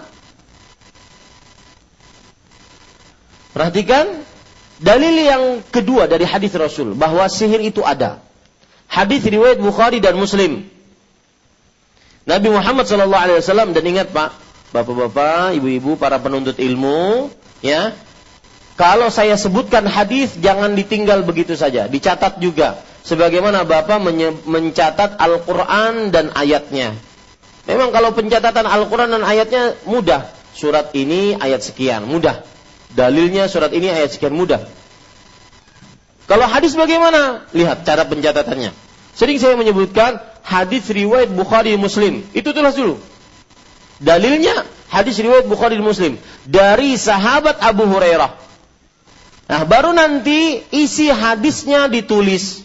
perhatikan 3.56 4.20
dalil 4.78 5.16
yang 5.16 5.42
kedua 5.72 6.06
dari 6.06 6.28
hadis 6.28 6.52
Rasul 6.54 6.92
bahwa 6.92 7.24
sihir 7.26 7.64
itu 7.64 7.80
ada. 7.80 8.20
Hadis 8.84 9.24
riwayat 9.24 9.58
Bukhari 9.64 9.98
dan 10.04 10.20
Muslim. 10.20 10.68
Nabi 12.28 12.48
Muhammad 12.52 12.84
wasallam 12.84 13.72
dan 13.72 13.84
ingat 13.88 14.12
Pak, 14.12 14.47
Bapak-bapak, 14.68 15.56
ibu-ibu, 15.56 15.96
para 15.96 16.20
penuntut 16.20 16.60
ilmu, 16.60 17.32
ya, 17.64 17.96
kalau 18.78 19.10
saya 19.10 19.34
sebutkan 19.34 19.88
hadis 19.90 20.38
jangan 20.38 20.78
ditinggal 20.78 21.26
begitu 21.26 21.58
saja, 21.58 21.90
dicatat 21.90 22.38
juga. 22.38 22.78
sebagaimana 23.08 23.64
Bapak 23.64 24.04
mencatat 24.44 25.16
Al-Qur'an 25.16 26.12
dan 26.12 26.28
ayatnya. 26.36 26.92
Memang 27.64 27.88
kalau 27.88 28.12
pencatatan 28.12 28.68
Al-Qur'an 28.68 29.08
dan 29.08 29.24
ayatnya 29.24 29.80
mudah. 29.88 30.28
Surat 30.52 30.92
ini 30.92 31.32
ayat 31.32 31.64
sekian, 31.64 32.04
mudah. 32.04 32.44
Dalilnya 32.92 33.48
surat 33.48 33.72
ini 33.72 33.88
ayat 33.88 34.12
sekian 34.12 34.36
mudah. 34.36 34.68
Kalau 36.28 36.44
hadis 36.44 36.76
bagaimana? 36.76 37.48
Lihat 37.56 37.88
cara 37.88 38.04
pencatatannya. 38.04 38.76
Sering 39.16 39.40
saya 39.40 39.56
menyebutkan 39.56 40.20
hadis 40.44 40.84
riwayat 40.92 41.32
Bukhari 41.32 41.74
Muslim. 41.80 42.22
Itu 42.36 42.52
tulis 42.52 42.76
dulu. 42.76 43.00
Dalilnya 43.98 44.62
hadis 44.88 45.18
riwayat 45.18 45.50
Bukhari 45.50 45.78
Muslim 45.82 46.16
dari 46.46 46.94
sahabat 46.94 47.58
Abu 47.58 47.86
Hurairah. 47.86 48.30
Nah, 49.48 49.62
baru 49.64 49.96
nanti 49.96 50.60
isi 50.70 51.08
hadisnya 51.08 51.88
ditulis. 51.88 52.62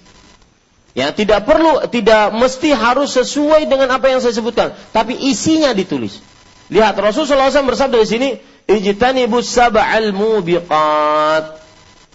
Ya, 0.94 1.10
tidak 1.10 1.50
perlu, 1.50 1.90
tidak 1.90 2.38
mesti 2.38 2.70
harus 2.70 3.18
sesuai 3.18 3.66
dengan 3.66 3.90
apa 3.90 4.14
yang 4.14 4.22
saya 4.22 4.36
sebutkan, 4.38 4.78
tapi 4.94 5.18
isinya 5.18 5.74
ditulis. 5.74 6.22
Lihat 6.70 6.94
Rasulullah 7.02 7.50
SAW 7.50 7.74
bersabda 7.74 7.98
di 7.98 8.08
sini, 8.08 8.30
"Ijtanibus 8.70 9.50
sab'al 9.50 10.14
mubiqat." 10.14 11.66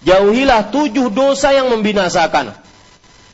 Jauhilah 0.06 0.70
tujuh 0.70 1.10
dosa 1.10 1.50
yang 1.50 1.74
membinasakan. 1.74 2.54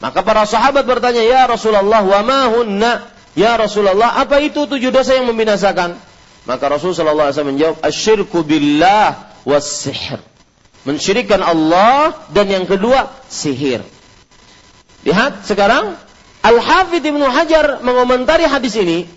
Maka 0.00 0.20
para 0.24 0.48
sahabat 0.48 0.88
bertanya, 0.88 1.20
Ya 1.20 1.44
Rasulullah, 1.44 2.00
wa 2.00 2.20
ma 2.24 2.40
hunna? 2.48 3.13
Ya 3.34 3.58
Rasulullah, 3.58 4.14
apa 4.22 4.38
itu 4.38 4.66
tujuh 4.66 4.94
dosa 4.94 5.18
yang 5.18 5.26
membinasakan? 5.26 5.98
Maka 6.46 6.64
Rasulullah 6.70 7.34
SAW 7.34 7.50
menjawab, 7.50 7.82
Asyirku 7.82 8.46
billah 8.46 9.34
was 9.42 9.66
sihir. 9.66 10.22
Mensyirikan 10.86 11.42
Allah 11.42 12.14
dan 12.30 12.46
yang 12.46 12.68
kedua, 12.68 13.10
sihir. 13.26 13.82
Lihat 15.02 15.48
sekarang, 15.48 15.98
Al-Hafidh 16.44 17.02
Ibnu 17.02 17.24
Hajar 17.24 17.80
mengomentari 17.80 18.44
hadis 18.44 18.76
ini, 18.76 19.08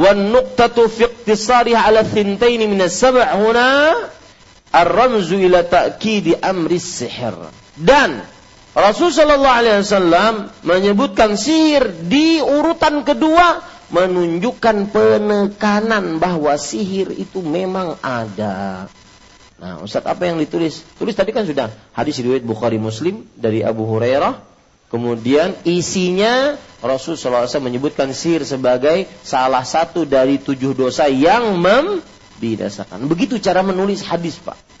nuqtatu 0.00 0.88
fi 0.88 1.06
iqtisariha 1.06 1.84
ala 1.84 2.02
thintaini 2.02 2.64
min 2.64 2.80
as-sab' 2.80 3.20
huna 3.36 3.92
ar-ramzu 4.72 5.36
ila 5.36 5.62
ta'kidi 5.62 6.40
amri 6.40 6.80
sihir. 6.80 7.36
Dan 7.76 8.24
Rasul 8.70 9.10
Shallallahu 9.10 9.56
Alaihi 9.58 9.82
Wasallam 9.82 10.34
menyebutkan 10.62 11.34
sihir 11.34 11.90
di 12.06 12.38
urutan 12.38 13.02
kedua 13.02 13.66
menunjukkan 13.90 14.94
penekanan 14.94 16.22
bahwa 16.22 16.54
sihir 16.54 17.10
itu 17.10 17.42
memang 17.42 17.98
ada. 17.98 18.86
Nah, 19.58 19.82
Ustaz 19.82 20.06
apa 20.06 20.22
yang 20.24 20.38
ditulis? 20.38 20.86
Tulis 20.96 21.18
tadi 21.18 21.34
kan 21.34 21.44
sudah 21.44 21.74
hadis 21.92 22.22
riwayat 22.22 22.46
Bukhari 22.46 22.78
Muslim 22.78 23.26
dari 23.34 23.66
Abu 23.66 23.84
Hurairah. 23.90 24.48
Kemudian 24.90 25.54
isinya 25.66 26.58
Rasul 26.82 27.14
SAW 27.14 27.46
menyebutkan 27.62 28.10
sihir 28.10 28.42
sebagai 28.42 29.06
salah 29.22 29.62
satu 29.62 30.02
dari 30.02 30.38
tujuh 30.38 30.74
dosa 30.74 31.06
yang 31.06 31.58
mem 31.58 32.02
dirasakan. 32.42 33.06
Begitu 33.06 33.38
cara 33.38 33.62
menulis 33.66 34.02
hadis, 34.02 34.40
Pak. 34.40 34.79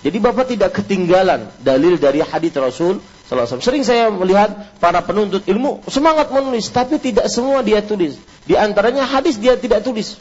Jadi 0.00 0.16
Bapak 0.16 0.48
tidak 0.48 0.80
ketinggalan 0.80 1.52
dalil 1.60 2.00
dari 2.00 2.24
hadis 2.24 2.56
Rasul 2.56 3.04
SAW. 3.28 3.60
Sering 3.60 3.84
saya 3.84 4.08
melihat 4.08 4.80
para 4.80 5.04
penuntut 5.04 5.44
ilmu 5.44 5.84
semangat 5.92 6.32
menulis, 6.32 6.72
tapi 6.72 6.96
tidak 6.96 7.28
semua 7.28 7.60
dia 7.60 7.84
tulis. 7.84 8.16
Di 8.48 8.56
antaranya 8.56 9.04
hadis 9.04 9.36
dia 9.36 9.60
tidak 9.60 9.84
tulis. 9.84 10.16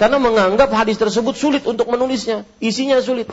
Karena 0.00 0.16
menganggap 0.16 0.72
hadis 0.72 0.96
tersebut 0.96 1.36
sulit 1.36 1.62
untuk 1.68 1.90
menulisnya. 1.92 2.48
Isinya 2.62 2.96
sulit. 3.04 3.28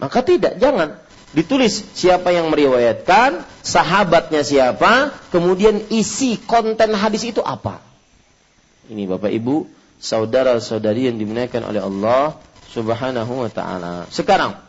Maka 0.00 0.24
tidak, 0.24 0.56
jangan. 0.56 0.96
Ditulis 1.36 1.84
siapa 1.92 2.32
yang 2.32 2.48
meriwayatkan, 2.48 3.44
sahabatnya 3.60 4.40
siapa, 4.40 5.12
kemudian 5.28 5.84
isi 5.92 6.40
konten 6.40 6.96
hadis 6.96 7.28
itu 7.28 7.44
apa. 7.44 7.84
Ini 8.88 9.04
Bapak 9.04 9.28
Ibu, 9.28 9.68
saudara-saudari 10.00 11.12
yang 11.12 11.20
dimuliakan 11.20 11.68
oleh 11.68 11.82
Allah 11.84 12.40
Subhanahu 12.72 13.44
wa 13.44 13.50
taala. 13.52 14.08
Sekarang 14.08 14.67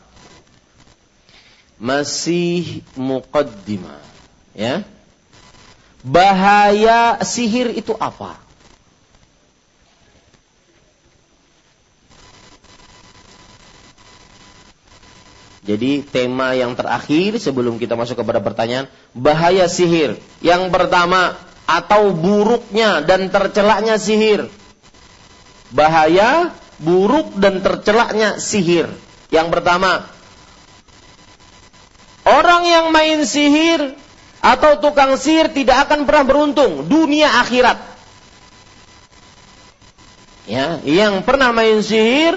masih 1.79 2.83
muqaddimah, 2.93 4.03
ya. 4.53 4.83
Bahaya 5.99 7.19
sihir 7.23 7.75
itu 7.75 7.95
apa? 7.95 8.39
Jadi 15.63 16.01
tema 16.01 16.55
yang 16.55 16.73
terakhir 16.73 17.35
sebelum 17.37 17.77
kita 17.77 17.93
masuk 17.93 18.19
kepada 18.19 18.39
pertanyaan, 18.39 18.87
bahaya 19.11 19.67
sihir. 19.67 20.17
Yang 20.39 20.71
pertama, 20.71 21.35
atau 21.67 22.15
buruknya 22.15 23.03
dan 23.05 23.29
tercelaknya 23.29 23.99
sihir 23.99 24.49
bahaya, 25.69 26.53
buruk 26.81 27.37
dan 27.37 27.61
tercelaknya 27.61 28.41
sihir. 28.41 28.89
Yang 29.29 29.47
pertama, 29.53 30.09
orang 32.29 32.61
yang 32.69 32.85
main 32.93 33.25
sihir 33.25 33.97
atau 34.39 34.79
tukang 34.79 35.17
sihir 35.19 35.51
tidak 35.51 35.89
akan 35.89 36.07
pernah 36.07 36.25
beruntung 36.25 36.87
dunia 36.87 37.27
akhirat. 37.41 37.77
Ya, 40.49 40.81
yang 40.81 41.21
pernah 41.21 41.53
main 41.53 41.77
sihir 41.85 42.33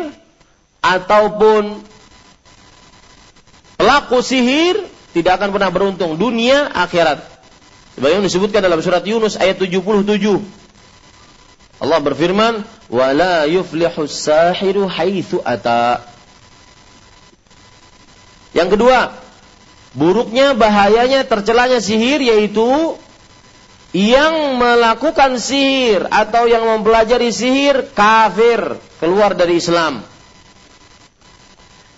ataupun 0.84 1.80
pelaku 3.80 4.20
sihir 4.20 4.84
tidak 5.16 5.40
akan 5.40 5.48
pernah 5.54 5.70
beruntung 5.72 6.20
dunia 6.20 6.68
akhirat. 6.72 7.24
Sebagaimana 7.96 8.24
disebutkan 8.24 8.60
dalam 8.64 8.80
surat 8.80 9.04
Yunus 9.04 9.36
ayat 9.36 9.60
77. 9.60 10.40
Allah 11.80 11.98
berfirman, 12.00 12.64
"Wala 12.88 13.44
yuflihu 13.48 14.08
sahiru 14.08 14.88
haitsu 14.88 15.40
ata." 15.44 16.04
Yang 18.52 18.76
kedua, 18.76 19.21
buruknya 19.92 20.56
bahayanya 20.56 21.24
tercelanya 21.28 21.80
sihir 21.80 22.20
yaitu 22.20 22.96
yang 23.92 24.56
melakukan 24.56 25.36
sihir 25.36 26.08
atau 26.08 26.48
yang 26.48 26.64
mempelajari 26.64 27.28
sihir 27.28 27.92
kafir, 27.92 28.80
keluar 28.96 29.36
dari 29.36 29.60
Islam. 29.60 30.00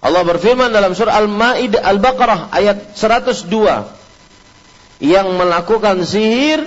Allah 0.05 0.23
berfirman 0.27 0.69
dalam 0.75 0.93
surah 0.93 1.17
Al-Maidah 1.17 1.81
Al-Baqarah 1.81 2.53
ayat 2.53 2.93
102 2.93 3.49
yang 5.01 5.33
melakukan 5.39 6.05
sihir 6.05 6.67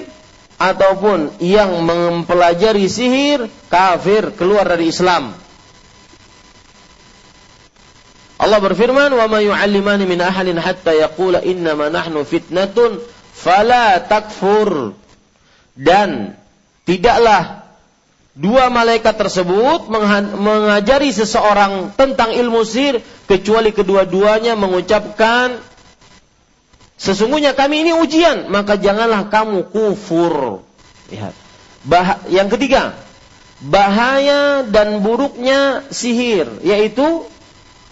ataupun 0.57 1.37
yang 1.43 1.85
mempelajari 1.85 2.89
sihir 2.89 3.45
kafir 3.69 4.33
keluar 4.33 4.65
dari 4.65 4.89
Islam. 4.89 5.37
Allah 8.37 8.59
berfirman, 8.61 9.09
"Wa 9.13 9.25
ma 9.25 9.41
yu'allimani 9.41 10.05
min 10.05 10.21
ahadin 10.21 10.61
hatta 10.61 10.93
yaqula 10.93 11.41
innama 11.41 11.89
nahnu 11.89 12.21
fitnatun 12.21 13.01
fala 13.33 13.97
takfur." 14.05 14.93
Dan 15.77 16.37
tidaklah 16.85 17.65
dua 18.37 18.69
malaikat 18.69 19.17
tersebut 19.17 19.89
mengajari 20.37 21.09
seseorang 21.13 21.93
tentang 21.97 22.33
ilmu 22.33 22.61
sihir 22.65 23.01
kecuali 23.25 23.73
kedua-duanya 23.73 24.57
mengucapkan 24.57 25.57
Sesungguhnya 26.97 27.53
kami 27.53 27.85
ini 27.85 27.93
ujian, 27.93 28.49
maka 28.49 28.73
janganlah 28.73 29.29
kamu 29.29 29.69
kufur. 29.69 30.65
Lihat. 31.13 31.33
Bah 31.85 32.25
yang 32.33 32.49
ketiga, 32.49 32.97
bahaya 33.61 34.65
dan 34.65 35.05
buruknya 35.05 35.85
sihir, 35.93 36.49
yaitu 36.65 37.21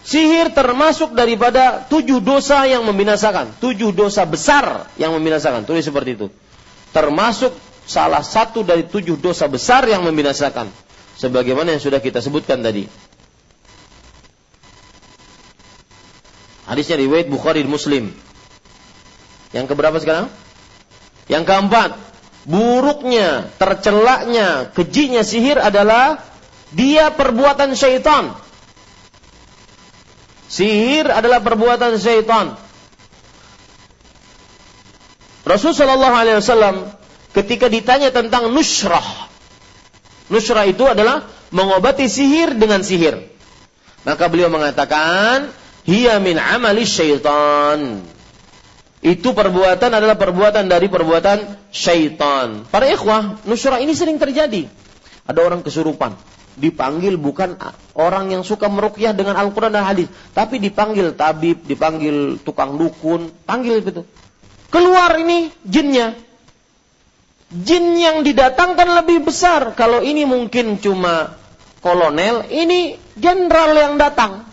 sihir 0.05 0.53
termasuk 0.53 1.17
daripada 1.17 1.83
tujuh 1.89 2.21
dosa 2.21 2.63
yang 2.69 2.85
membinasakan, 2.85 3.57
tujuh 3.57 3.89
dosa 3.91 4.23
besar 4.29 4.87
yang 5.01 5.11
membinasakan. 5.17 5.65
Tulis 5.65 5.81
seperti 5.81 6.13
itu. 6.13 6.27
Termasuk 6.93 7.51
salah 7.89 8.21
satu 8.21 8.61
dari 8.61 8.85
tujuh 8.85 9.17
dosa 9.17 9.49
besar 9.49 9.89
yang 9.89 10.05
membinasakan. 10.05 10.69
Sebagaimana 11.17 11.75
yang 11.75 11.81
sudah 11.81 11.99
kita 11.99 12.21
sebutkan 12.21 12.61
tadi. 12.61 12.85
Hadisnya 16.69 16.97
riwayat 17.01 17.27
Bukhari 17.29 17.65
Muslim. 17.65 18.13
Yang 19.53 19.65
keberapa 19.73 19.97
sekarang? 20.01 20.27
Yang 21.25 21.43
keempat, 21.49 21.89
buruknya, 22.45 23.49
tercelaknya, 23.57 24.69
kejinya 24.73 25.25
sihir 25.25 25.57
adalah 25.57 26.21
dia 26.75 27.13
perbuatan 27.13 27.73
syaitan. 27.73 28.35
Sihir 30.55 31.11
adalah 31.11 31.43
perbuatan 31.43 31.99
syaitan. 31.99 32.55
Rasulullah 35.43 35.99
Shallallahu 35.99 36.15
Alaihi 36.15 36.37
Wasallam 36.39 36.75
ketika 37.35 37.67
ditanya 37.67 38.15
tentang 38.15 38.47
nusrah, 38.55 39.27
nusrah 40.31 40.63
itu 40.63 40.87
adalah 40.87 41.27
mengobati 41.51 42.07
sihir 42.07 42.55
dengan 42.55 42.87
sihir. 42.87 43.19
Maka 44.07 44.31
beliau 44.31 44.47
mengatakan, 44.47 45.51
hiya 45.83 46.23
min 46.23 46.39
amali 46.39 46.87
syaitan. 46.87 48.07
Itu 49.03 49.35
perbuatan 49.35 49.91
adalah 49.91 50.15
perbuatan 50.15 50.71
dari 50.71 50.87
perbuatan 50.87 51.67
syaitan. 51.67 52.63
Para 52.71 52.87
ikhwah, 52.87 53.43
nusra 53.43 53.83
ini 53.83 53.91
sering 53.91 54.17
terjadi. 54.17 54.71
Ada 55.27 55.39
orang 55.43 55.61
kesurupan, 55.67 56.15
dipanggil 56.55 57.19
bukan 57.19 57.59
orang 57.95 58.31
yang 58.31 58.43
suka 58.43 58.71
merukyah 58.71 59.11
dengan 59.11 59.35
Al-Quran 59.35 59.75
dan 59.75 59.85
hadis, 59.85 60.07
tapi 60.31 60.59
dipanggil 60.59 61.15
tabib, 61.15 61.63
dipanggil 61.67 62.39
tukang 62.41 62.79
dukun, 62.79 63.31
panggil 63.43 63.83
itu. 63.83 64.03
Keluar 64.71 65.15
ini 65.19 65.51
jinnya. 65.63 66.15
Jin 67.55 67.95
yang 67.95 68.25
didatangkan 68.25 69.05
lebih 69.05 69.29
besar. 69.29 69.77
Kalau 69.77 70.01
ini 70.01 70.25
mungkin 70.27 70.81
cuma 70.81 71.37
kolonel, 71.79 72.49
ini 72.51 72.99
jenderal 73.15 73.71
yang 73.77 73.93
datang. 73.95 74.43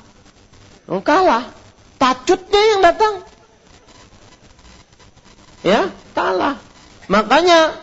Kalah. 0.86 1.50
Tacutnya 1.96 2.62
yang 2.76 2.80
datang 2.84 3.14
ya 5.62 5.88
kalah. 6.12 6.58
Makanya 7.06 7.78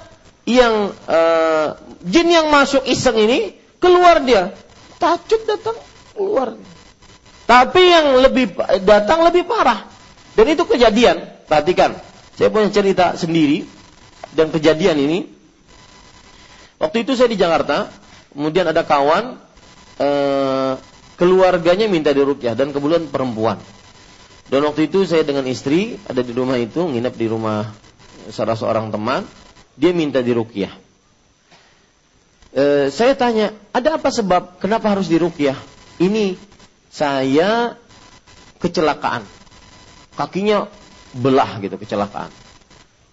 yang 0.45 0.93
uh, 1.07 1.79
jin 2.03 2.27
yang 2.29 2.47
masuk 2.51 2.83
iseng 2.87 3.17
ini 3.19 3.58
keluar 3.79 4.21
dia, 4.21 4.53
tacut 5.01 5.41
datang 5.47 5.77
keluar. 6.13 6.59
Tapi 7.49 7.81
yang 7.81 8.21
lebih 8.21 8.53
datang 8.85 9.25
lebih 9.25 9.49
parah. 9.49 9.89
Dan 10.37 10.45
itu 10.53 10.63
kejadian. 10.69 11.41
Perhatikan, 11.49 11.97
saya 12.37 12.53
punya 12.53 12.69
cerita 12.69 13.17
sendiri 13.17 13.65
dan 14.37 14.53
kejadian 14.53 15.01
ini. 15.01 15.19
Waktu 16.77 17.03
itu 17.03 17.17
saya 17.17 17.33
di 17.33 17.41
Jakarta, 17.41 17.89
kemudian 18.31 18.69
ada 18.69 18.85
kawan 18.85 19.41
uh, 19.97 20.73
keluarganya 21.17 21.89
minta 21.89 22.13
dirukyah 22.13 22.53
dan 22.53 22.69
kebetulan 22.69 23.09
perempuan. 23.09 23.57
Dan 24.49 24.65
waktu 24.65 24.87
itu 24.87 25.03
saya 25.09 25.25
dengan 25.25 25.43
istri 25.49 25.97
ada 26.05 26.21
di 26.21 26.31
rumah 26.31 26.55
itu, 26.61 26.85
nginep 26.85 27.13
di 27.17 27.27
rumah 27.27 27.73
salah 28.29 28.55
seorang 28.55 28.93
teman, 28.93 29.25
dia 29.75 29.91
minta 29.91 30.21
dirukyah. 30.21 30.88
E, 32.49 32.89
saya 32.89 33.13
tanya, 33.13 33.53
ada 33.69 34.01
apa 34.01 34.09
sebab 34.09 34.57
kenapa 34.57 34.89
harus 34.93 35.05
dirukyah? 35.05 35.57
Ini 36.01 36.33
saya 36.89 37.77
kecelakaan. 38.57 39.23
Kakinya 40.17 40.67
belah 41.13 41.61
gitu 41.61 41.77
kecelakaan. 41.77 42.33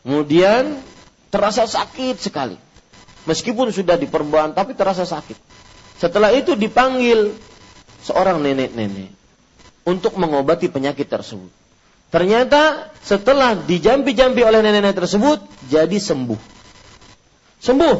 Kemudian 0.06 0.80
terasa 1.28 1.68
sakit 1.68 2.16
sekali. 2.18 2.56
Meskipun 3.26 3.74
sudah 3.74 3.98
diperban 3.98 4.54
tapi 4.54 4.72
terasa 4.72 5.02
sakit. 5.02 5.36
Setelah 5.98 6.30
itu 6.30 6.54
dipanggil 6.54 7.34
seorang 8.04 8.38
nenek-nenek 8.38 9.10
untuk 9.82 10.14
mengobati 10.14 10.70
penyakit 10.70 11.10
tersebut. 11.10 11.50
Ternyata 12.06 12.94
setelah 13.02 13.58
dijampi-jampi 13.58 14.46
oleh 14.46 14.62
nenek-nenek 14.62 14.94
tersebut 14.94 15.42
jadi 15.66 15.98
sembuh. 15.98 16.38
Sembuh. 17.58 17.96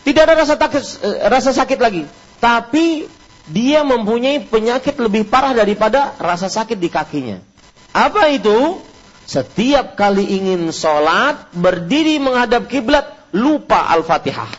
Tidak 0.00 0.22
ada 0.24 0.34
rasa 0.34 0.56
takut, 0.56 0.80
eh, 0.80 1.28
rasa 1.28 1.52
sakit 1.52 1.78
lagi. 1.80 2.08
Tapi 2.40 3.04
dia 3.50 3.82
mempunyai 3.82 4.46
penyakit 4.46 4.96
lebih 4.96 5.26
parah 5.28 5.52
daripada 5.52 6.16
rasa 6.16 6.46
sakit 6.46 6.78
di 6.78 6.88
kakinya. 6.88 7.38
Apa 7.90 8.30
itu? 8.30 8.80
Setiap 9.30 9.94
kali 9.94 10.26
ingin 10.26 10.74
sholat, 10.74 11.54
berdiri 11.54 12.18
menghadap 12.18 12.66
kiblat, 12.66 13.06
lupa 13.30 13.86
Al-Fatihah. 13.94 14.50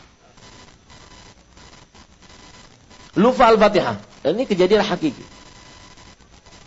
Lupa 3.19 3.51
Al-Fatihah. 3.51 3.99
Dan 4.23 4.39
ini 4.39 4.47
kejadian 4.47 4.87
hakiki. 4.87 5.27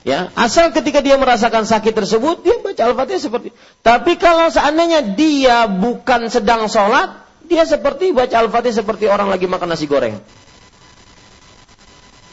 Ya, 0.05 0.29
asal 0.37 0.68
ketika 0.77 1.01
dia 1.01 1.16
merasakan 1.16 1.64
sakit 1.64 1.97
tersebut, 1.97 2.45
dia 2.45 2.61
baca 2.61 2.83
Al-Fatihah 2.93 3.22
seperti. 3.25 3.57
Tapi 3.81 4.20
kalau 4.20 4.53
seandainya 4.53 5.16
dia 5.16 5.64
bukan 5.64 6.29
sedang 6.29 6.68
sholat, 6.68 7.24
dia 7.47 7.64
seperti 7.68 8.11
baca 8.11 8.45
Al-Fatihah 8.45 8.84
seperti 8.84 9.05
orang 9.09 9.28
lagi 9.28 9.45
makan 9.45 9.68
nasi 9.72 9.84
goreng. 9.86 10.18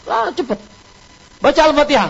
Lah, 0.07 0.31
cepat. 0.33 0.59
Baca 1.41 1.61
Al-Fatihah. 1.61 2.09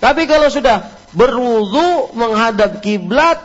Tapi 0.00 0.24
kalau 0.24 0.48
sudah 0.48 0.88
berwudu 1.12 2.16
menghadap 2.16 2.80
kiblat, 2.80 3.42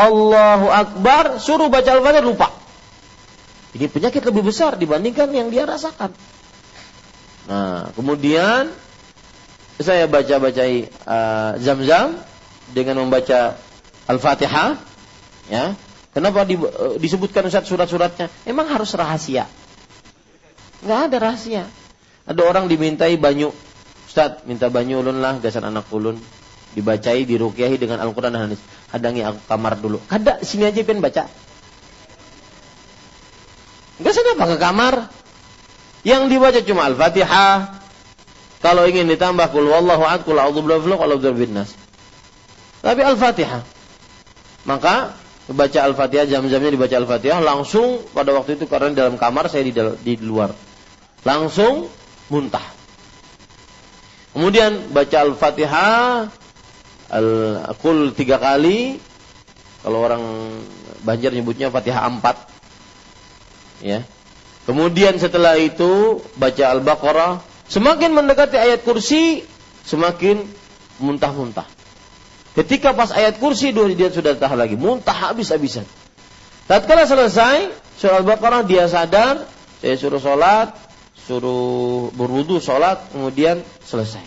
Allahu 0.00 0.72
Akbar, 0.72 1.36
suruh 1.42 1.68
baca 1.68 1.90
Al-Fatihah 1.92 2.24
lupa. 2.24 2.48
Ini 3.76 3.86
penyakit 3.86 4.24
lebih 4.26 4.42
besar 4.50 4.74
dibandingkan 4.74 5.30
yang 5.30 5.52
dia 5.52 5.62
rasakan. 5.68 6.10
Nah, 7.46 7.90
kemudian 7.94 8.70
saya 9.80 10.10
baca-bacai 10.10 10.90
uh, 11.06 11.56
zam-zam 11.62 12.18
dengan 12.70 13.00
membaca 13.06 13.56
Al-Fatihah, 14.10 14.78
ya. 15.46 15.74
Kenapa 16.10 16.42
di, 16.42 16.58
uh, 16.58 16.98
disebutkan 16.98 17.46
Ustaz 17.46 17.70
surat-suratnya? 17.70 18.26
Emang 18.42 18.66
harus 18.66 18.90
rahasia? 18.98 19.46
Enggak 20.82 21.00
ada 21.06 21.16
rahasia. 21.22 21.62
Ada 22.26 22.40
orang 22.42 22.66
dimintai 22.66 23.14
banyu, 23.14 23.54
Ustaz, 24.10 24.42
minta 24.46 24.66
banyu 24.66 25.02
ulun 25.02 25.22
lah, 25.22 25.38
gasan 25.38 25.66
anak 25.66 25.86
ulun. 25.94 26.18
Dibacai, 26.70 27.26
dirukyahi 27.26 27.78
dengan 27.78 27.98
Al-Quran 27.98 28.30
dan 28.30 28.50
hadis. 28.50 28.62
Hadangi 28.94 29.26
aku 29.26 29.40
kamar 29.50 29.74
dulu. 29.78 29.98
Kada, 30.06 30.38
sini 30.42 30.66
aja 30.70 30.78
pengen 30.86 31.02
baca. 31.02 31.26
Enggak 34.00 34.12
sana 34.16 34.30
apa 34.38 34.44
ke 34.48 34.56
kamar. 34.56 34.94
Yang 36.00 36.22
dibaca 36.32 36.60
cuma 36.64 36.88
Al-Fatihah, 36.88 37.76
kalau 38.64 38.88
ingin 38.88 39.04
ditambah 39.12 39.52
kul 39.52 39.68
wallahu 39.68 40.04
ahad, 40.04 40.24
kul 40.24 40.40
a'udzu 40.40 40.64
birabbil 40.64 41.52
nas. 41.52 41.76
Tapi 42.80 43.04
Al-Fatihah. 43.04 43.60
Maka 44.64 45.19
baca 45.50 45.78
Al-Fatihah 45.86 46.26
jam-jamnya 46.30 46.70
dibaca 46.70 46.94
Al-Fatihah 46.94 47.40
langsung 47.42 48.02
pada 48.14 48.30
waktu 48.34 48.56
itu 48.58 48.70
karena 48.70 48.94
dalam 48.94 49.18
kamar 49.18 49.50
saya 49.50 49.66
di, 49.66 49.72
di 50.02 50.14
luar. 50.22 50.54
Langsung 51.26 51.90
muntah. 52.30 52.64
Kemudian 54.32 54.94
baca 54.94 55.16
Al-Fatihah 55.26 56.30
al-kul 57.10 58.14
tiga 58.14 58.38
kali. 58.38 59.02
Kalau 59.80 59.98
orang 60.04 60.22
Banjar 61.00 61.32
nyebutnya 61.32 61.72
Fatihah 61.72 62.04
empat. 62.06 62.36
Ya. 63.80 64.04
Kemudian 64.68 65.16
setelah 65.16 65.56
itu 65.56 66.20
baca 66.36 66.64
Al-Baqarah 66.76 67.50
Semakin 67.70 68.10
mendekati 68.10 68.58
ayat 68.58 68.82
kursi, 68.82 69.46
semakin 69.86 70.42
muntah-muntah. 70.98 71.70
Ketika 72.50 72.90
pas 72.90 73.14
ayat 73.14 73.38
kursi 73.38 73.70
dia 73.70 74.10
sudah 74.10 74.34
tahan 74.34 74.58
lagi, 74.58 74.74
muntah 74.74 75.14
habis-habisan. 75.14 75.86
Tatkala 76.66 77.06
selesai 77.06 77.70
surah 77.98 78.22
Al-Baqarah 78.22 78.62
dia 78.66 78.90
sadar, 78.90 79.46
saya 79.78 79.94
suruh 80.00 80.18
sholat, 80.18 80.74
suruh 81.14 82.10
berwudu 82.16 82.58
sholat, 82.58 82.98
kemudian 83.14 83.62
selesai. 83.86 84.24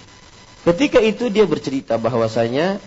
Ketika 0.63 1.03
itu 1.03 1.27
dia 1.27 1.43
bercerita 1.43 1.99
bahwasanya 1.99 2.79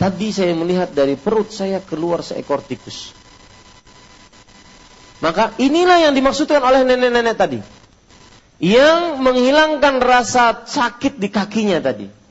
tadi 0.00 0.32
saya 0.32 0.56
melihat 0.56 0.94
dari 0.96 1.18
perut 1.20 1.52
saya 1.52 1.84
keluar 1.84 2.24
seekor 2.24 2.64
tikus. 2.64 3.12
Maka 5.20 5.54
inilah 5.60 6.08
yang 6.08 6.16
dimaksudkan 6.16 6.58
oleh 6.64 6.82
nenek-nenek 6.82 7.36
tadi 7.36 7.60
yang 8.62 9.18
menghilangkan 9.18 9.98
rasa 9.98 10.66
sakit 10.66 11.18
di 11.18 11.28
kakinya 11.28 11.82
tadi. 11.82 12.21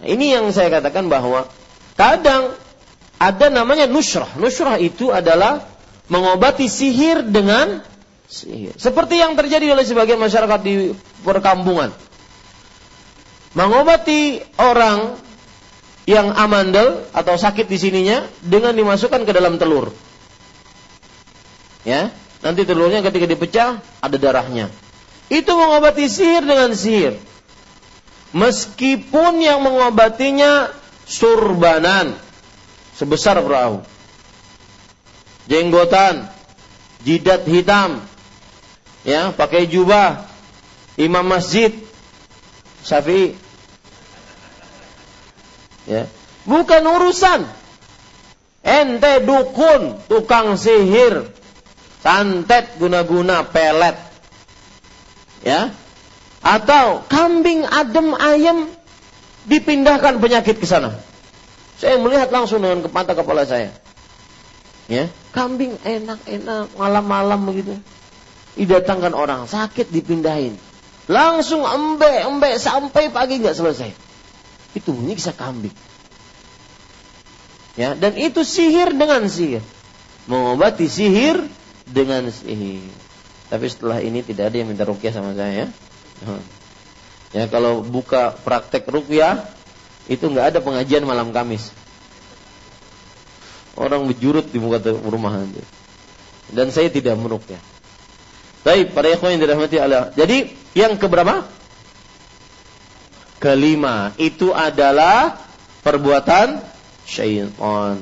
Nah, 0.00 0.06
ini 0.06 0.32
yang 0.36 0.48
saya 0.52 0.68
katakan 0.68 1.08
bahwa 1.08 1.48
kadang 1.96 2.52
ada 3.16 3.46
namanya 3.48 3.88
nusrah. 3.88 4.28
Nusrah 4.36 4.76
itu 4.76 5.08
adalah 5.08 5.64
mengobati 6.12 6.68
sihir 6.68 7.24
dengan 7.24 7.80
sihir. 8.28 8.76
Seperti 8.76 9.20
yang 9.20 9.34
terjadi 9.34 9.72
oleh 9.72 9.84
sebagian 9.84 10.20
masyarakat 10.20 10.60
di 10.60 10.92
perkampungan. 11.24 11.90
Mengobati 13.56 14.44
orang 14.60 15.16
yang 16.04 16.30
amandel 16.36 17.08
atau 17.16 17.34
sakit 17.40 17.66
di 17.66 17.78
sininya 17.80 18.28
dengan 18.44 18.76
dimasukkan 18.76 19.24
ke 19.24 19.32
dalam 19.32 19.56
telur. 19.56 19.96
Ya, 21.88 22.12
Nanti 22.44 22.62
telurnya 22.62 23.00
ketika 23.00 23.26
dipecah 23.26 23.68
ada 23.98 24.16
darahnya. 24.20 24.68
Itu 25.26 25.56
mengobati 25.58 26.06
sihir 26.06 26.44
dengan 26.44 26.70
sihir. 26.76 27.18
Meskipun 28.34 29.38
yang 29.42 29.62
mengobatinya 29.62 30.70
surbanan 31.06 32.18
sebesar 32.98 33.38
perahu. 33.42 33.84
Jenggotan, 35.46 36.26
jidat 37.06 37.46
hitam, 37.46 38.02
ya, 39.06 39.30
pakai 39.30 39.70
jubah, 39.70 40.26
imam 40.98 41.22
masjid, 41.22 41.70
Syafi'i. 42.82 43.38
Ya. 45.86 46.10
Bukan 46.42 46.82
urusan. 46.82 47.46
Ente 48.66 49.22
dukun, 49.22 50.02
tukang 50.10 50.58
sihir, 50.58 51.30
santet 52.06 52.78
guna-guna 52.78 53.42
pelet 53.46 53.98
ya 55.42 55.74
atau 56.44 57.04
kambing 57.06 57.64
adem 57.64 58.12
ayam 58.16 58.68
dipindahkan 59.46 60.18
penyakit 60.18 60.58
ke 60.58 60.66
sana 60.66 60.98
Saya 61.76 62.00
melihat 62.00 62.32
langsung 62.32 62.64
dengan 62.64 62.80
kepala 62.80 63.12
kepala 63.12 63.44
saya. 63.44 63.68
Ya, 64.88 65.12
kambing 65.36 65.76
enak-enak 65.84 66.72
malam-malam 66.72 67.44
begitu. 67.44 67.76
Didatangkan 68.56 69.12
orang 69.12 69.44
sakit 69.44 69.92
dipindahin. 69.92 70.56
Langsung 71.04 71.68
embek-embek 71.68 72.56
sampai 72.56 73.12
pagi 73.12 73.44
nggak 73.44 73.52
selesai. 73.52 73.92
Itu 74.72 74.96
menyiksa 74.96 75.36
kambing. 75.36 75.76
Ya, 77.76 77.92
dan 77.92 78.16
itu 78.16 78.40
sihir 78.40 78.96
dengan 78.96 79.28
sihir. 79.28 79.60
Mengobati 80.32 80.88
sihir 80.88 81.44
dengan 81.84 82.32
sihir. 82.32 82.88
Tapi 83.52 83.66
setelah 83.68 84.00
ini 84.00 84.24
tidak 84.24 84.48
ada 84.48 84.56
yang 84.64 84.72
minta 84.72 84.88
rukyah 84.88 85.12
sama 85.12 85.36
saya 85.36 85.68
ya. 87.34 87.44
Kalau 87.50 87.84
buka 87.84 88.32
praktek 88.32 88.88
rukyah 88.88 89.44
itu 90.06 90.22
nggak 90.26 90.54
ada 90.54 90.58
pengajian 90.62 91.02
malam 91.02 91.34
Kamis. 91.34 91.74
Orang 93.76 94.08
berjurut 94.08 94.48
di 94.48 94.56
muka 94.56 94.80
rumah 95.04 95.36
nanti. 95.36 95.60
Dan 96.48 96.72
saya 96.72 96.88
tidak 96.88 97.18
merukyah. 97.20 97.60
Baik, 98.64 98.96
para 98.96 99.12
ikhwan 99.12 99.36
yang 99.36 99.42
dirahmati 99.46 99.76
Allah. 99.78 100.10
Jadi 100.16 100.50
yang 100.74 100.96
keberapa? 100.96 101.44
Kelima, 103.36 104.16
itu 104.16 104.50
adalah 104.50 105.38
perbuatan 105.84 106.64
syaitan. 107.04 108.00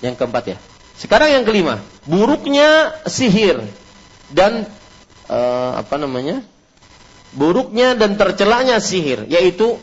Yang 0.00 0.14
keempat 0.16 0.44
ya. 0.56 0.58
Sekarang 0.96 1.28
yang 1.28 1.44
kelima, 1.44 1.84
buruknya 2.08 2.96
sihir 3.04 3.60
dan 4.32 4.68
uh, 5.30 5.78
apa 5.78 5.94
namanya? 5.94 6.42
Buruknya 7.30 7.94
dan 7.94 8.18
tercelanya 8.18 8.82
sihir, 8.82 9.30
yaitu 9.30 9.78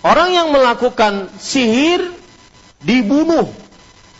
orang 0.00 0.32
yang 0.32 0.48
melakukan 0.48 1.28
sihir 1.36 2.08
dibunuh 2.80 3.52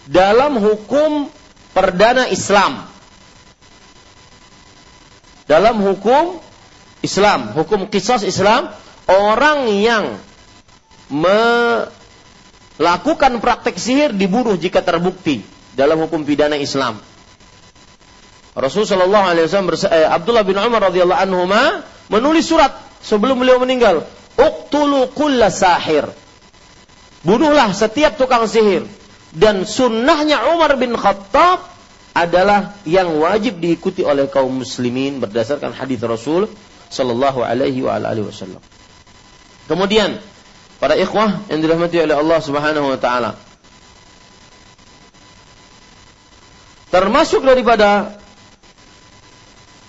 dalam 0.05 0.61
hukum 0.61 1.33
perdana 1.73 2.29
Islam. 2.29 2.85
Dalam 5.49 5.81
hukum 5.81 6.37
Islam, 7.01 7.57
hukum 7.57 7.89
kisah 7.89 8.21
Islam, 8.21 8.69
orang 9.09 9.73
yang 9.81 10.21
melakukan 11.09 12.13
praktek 13.41 13.81
sihir 13.81 14.13
dibunuh 14.13 14.61
jika 14.61 14.85
terbukti 14.85 15.41
dalam 15.73 16.05
hukum 16.05 16.29
pidana 16.29 16.61
Islam. 16.61 17.01
Rasulullah 18.59 19.07
Shallallahu 19.07 19.27
Alaihi 19.31 19.45
Wasallam 19.47 19.71
eh, 19.71 20.09
Abdullah 20.11 20.43
bin 20.43 20.59
Umar 20.59 20.91
radhiyallahu 20.91 21.21
anhu 21.23 21.47
menulis 22.11 22.51
surat 22.51 22.75
sebelum 23.01 23.39
beliau 23.39 23.63
meninggal. 23.63 24.03
Uktulu 24.39 25.11
kulla 25.15 25.51
sahir. 25.51 26.11
Bunuhlah 27.23 27.71
setiap 27.75 28.19
tukang 28.19 28.47
sihir. 28.51 28.87
Dan 29.31 29.63
sunnahnya 29.63 30.55
Umar 30.55 30.75
bin 30.75 30.95
Khattab 30.99 31.63
adalah 32.17 32.75
yang 32.83 33.19
wajib 33.23 33.63
diikuti 33.63 34.03
oleh 34.03 34.27
kaum 34.27 34.63
muslimin 34.63 35.23
berdasarkan 35.23 35.71
hadis 35.71 36.03
Rasul 36.03 36.51
Shallallahu 36.91 37.47
Alaihi 37.47 37.83
Wasallam. 37.85 38.63
Kemudian 39.69 40.19
Para 40.79 40.95
ikhwah 40.95 41.43
yang 41.51 41.59
dirahmati 41.59 41.99
oleh 41.99 42.15
Allah 42.15 42.39
Subhanahu 42.39 42.87
wa 42.95 42.99
taala. 43.03 43.35
Termasuk 46.89 47.43
daripada 47.43 48.17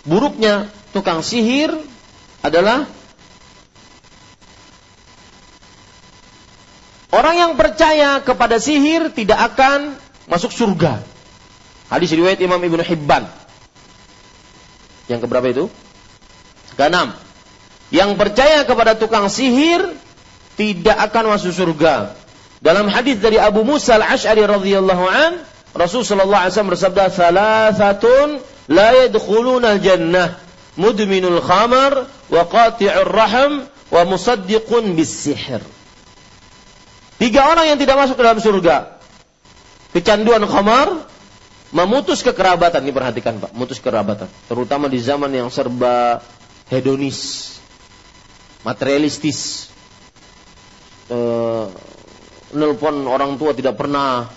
buruknya 0.10 0.66
tukang 0.90 1.22
sihir 1.22 1.70
adalah 2.42 2.90
orang 7.14 7.36
yang 7.38 7.54
percaya 7.54 8.18
kepada 8.26 8.58
sihir 8.58 9.14
tidak 9.14 9.54
akan 9.54 9.94
masuk 10.26 10.50
surga. 10.50 11.06
Hadis 11.94 12.10
riwayat 12.14 12.42
Imam 12.42 12.58
Ibnu 12.58 12.82
Hibban. 12.82 13.30
Yang 15.10 15.26
keberapa 15.26 15.48
itu? 15.50 15.66
Keenam. 16.78 17.14
Yang 17.90 18.14
percaya 18.18 18.62
kepada 18.66 18.94
tukang 18.94 19.26
sihir 19.30 19.98
tidak 20.54 20.98
akan 21.10 21.34
masuk 21.38 21.54
surga. 21.54 22.14
Dalam 22.62 22.92
hadis 22.92 23.18
dari 23.18 23.42
Abu 23.42 23.66
Musa 23.66 23.98
al-Ash'ari 23.98 24.46
radhiyallahu 24.46 25.06
an, 25.10 25.42
Rasul 25.74 26.06
sallallahu 26.06 26.44
alaihi 26.46 26.54
wasallam 26.54 26.74
bersabda, 26.76 27.04
"Thalathatun 27.10 28.28
al-jannah, 28.70 30.38
mudminul 30.78 31.42
khamar 31.42 32.06
wa 32.30 32.44
qati'ur 32.46 33.10
rahim 33.10 33.66
wa 33.90 34.02
musaddiqun 34.06 34.94
bis-sihr." 34.94 35.62
Tiga 37.20 37.52
orang 37.52 37.76
yang 37.76 37.80
tidak 37.82 38.00
masuk 38.00 38.16
ke 38.16 38.24
dalam 38.24 38.40
surga. 38.40 38.96
Kecanduan 39.92 40.46
khamar, 40.48 41.04
memutus 41.76 42.24
kekerabatan. 42.24 42.80
Ini 42.80 42.94
perhatikan 42.96 43.44
Pak, 43.44 43.52
memutus 43.52 43.84
kerabatan. 43.84 44.32
Terutama 44.48 44.88
di 44.88 45.04
zaman 45.04 45.28
yang 45.34 45.52
serba 45.52 46.24
hedonis, 46.72 47.60
materialistis 48.64 49.68
uh, 51.12 51.68
nelpon 52.54 53.04
orang 53.04 53.36
tua 53.36 53.52
tidak 53.52 53.76
pernah, 53.76 54.30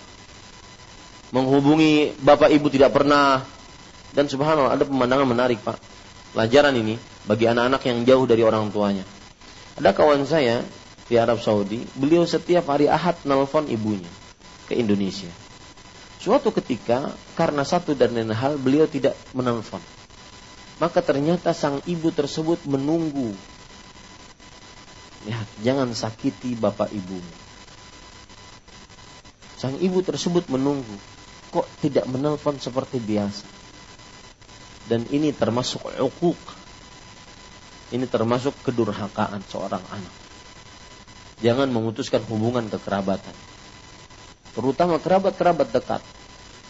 menghubungi 1.31 2.19
bapak 2.21 2.51
ibu 2.51 2.67
tidak 2.73 2.93
pernah, 2.93 3.45
dan 4.13 4.29
subhanallah 4.29 4.77
ada 4.77 4.85
pemandangan 4.85 5.29
menarik 5.29 5.61
pak. 5.65 5.81
Pelajaran 6.33 6.73
ini 6.77 6.97
bagi 7.29 7.45
anak-anak 7.49 7.83
yang 7.85 7.99
jauh 8.09 8.25
dari 8.25 8.41
orang 8.41 8.73
tuanya. 8.73 9.05
Ada 9.77 9.93
kawan 9.93 10.25
saya 10.25 10.65
di 11.09 11.17
Arab 11.21 11.41
Saudi, 11.41 11.85
beliau 11.93 12.25
setiap 12.25 12.69
hari 12.73 12.89
Ahad 12.89 13.21
nelpon 13.29 13.69
ibunya 13.69 14.09
ke 14.69 14.77
Indonesia. 14.77 15.29
Suatu 16.21 16.55
ketika 16.55 17.13
karena 17.37 17.67
satu 17.67 17.93
dan 17.93 18.17
lain 18.17 18.33
hal 18.33 18.57
beliau 18.57 18.87
tidak 18.89 19.17
menelpon. 19.37 19.83
Maka 20.81 21.05
ternyata 21.05 21.53
sang 21.53 21.85
ibu 21.85 22.09
tersebut 22.15 22.65
menunggu 22.65 23.37
Lihat, 25.23 25.49
jangan 25.63 25.95
sakiti 25.95 26.59
bapak 26.59 26.91
ibu. 26.91 27.23
Sang 29.55 29.79
ibu 29.79 30.03
tersebut 30.03 30.51
menunggu. 30.51 30.99
Kok 31.55 31.67
tidak 31.79 32.11
menelpon 32.11 32.59
seperti 32.59 32.99
biasa? 32.99 33.62
Dan 34.83 35.07
ini 35.11 35.31
termasuk 35.31 35.87
ukuk. 36.03 36.43
Ini 37.93 38.09
termasuk 38.09 38.65
kedurhakaan 38.65 39.45
seorang 39.47 39.85
anak. 39.93 40.17
Jangan 41.43 41.69
memutuskan 41.71 42.23
hubungan 42.27 42.71
kekerabatan. 42.71 43.35
Terutama 44.53 45.03
kerabat-kerabat 45.03 45.69
dekat. 45.75 46.03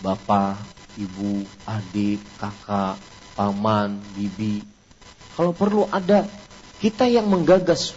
Bapak, 0.03 0.67
ibu, 0.99 1.47
adik, 1.67 2.35
kakak, 2.39 2.99
paman, 3.37 4.03
bibi. 4.17 4.67
Kalau 5.33 5.53
perlu 5.57 5.89
ada 5.89 6.29
kita 6.79 7.07
yang 7.07 7.31
menggagas 7.31 7.95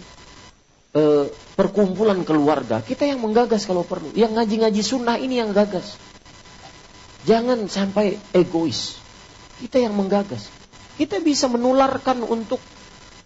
e, 0.93 1.32
perkumpulan 1.57 2.22
keluarga. 2.28 2.84
Kita 2.84 3.07
yang 3.07 3.24
menggagas 3.24 3.66
kalau 3.66 3.88
perlu. 3.88 4.13
Yang 4.13 4.38
ngaji-ngaji 4.38 4.82
sunnah 4.86 5.18
ini 5.18 5.41
yang 5.41 5.55
gagas. 5.55 5.97
Jangan 7.26 7.66
sampai 7.66 8.22
egois. 8.36 9.05
Kita 9.62 9.80
yang 9.80 9.95
menggagas. 9.95 10.51
Kita 10.95 11.20
bisa 11.20 11.51
menularkan 11.51 12.24
untuk 12.24 12.60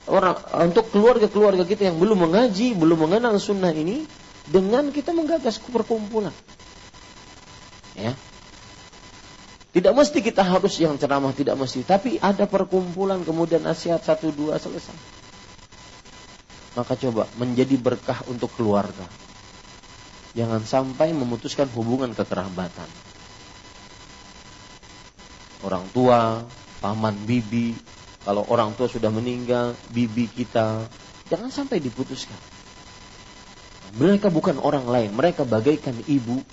orang 0.09 0.41
untuk 0.69 0.89
keluarga-keluarga 0.89 1.65
kita 1.65 1.89
yang 1.89 2.01
belum 2.01 2.29
mengaji, 2.29 2.73
belum 2.73 3.09
mengenal 3.09 3.37
sunnah 3.37 3.73
ini 3.73 4.09
dengan 4.49 4.89
kita 4.89 5.13
menggagas 5.13 5.61
perkumpulan. 5.61 6.33
Ya. 7.93 8.17
Tidak 9.69 9.93
mesti 9.93 10.25
kita 10.25 10.41
harus 10.41 10.81
yang 10.81 10.97
ceramah, 10.97 11.29
tidak 11.37 11.53
mesti. 11.61 11.85
Tapi 11.85 12.17
ada 12.17 12.49
perkumpulan, 12.49 13.21
kemudian 13.21 13.61
nasihat 13.61 14.01
satu 14.01 14.33
dua 14.33 14.57
selesai 14.57 15.19
maka 16.79 16.95
coba 16.95 17.27
menjadi 17.35 17.75
berkah 17.75 18.23
untuk 18.31 18.53
keluarga. 18.55 19.09
Jangan 20.37 20.63
sampai 20.63 21.11
memutuskan 21.11 21.67
hubungan 21.73 22.13
kekerabatan. 22.13 22.87
Orang 25.59 25.91
tua, 25.91 26.47
paman, 26.79 27.27
bibi, 27.27 27.83
kalau 28.23 28.47
orang 28.47 28.79
tua 28.79 28.87
sudah 28.87 29.11
meninggal, 29.11 29.79
bibi 29.91 30.31
kita, 30.31 30.91
jangan 31.27 31.51
sampai 31.51 31.83
diputuskan. 31.83 32.39
Mereka 33.89 34.31
bukan 34.31 34.59
orang 34.59 34.87
lain, 34.87 35.15
mereka 35.15 35.43
bagaikan 35.43 36.03
ibu. 36.03 36.43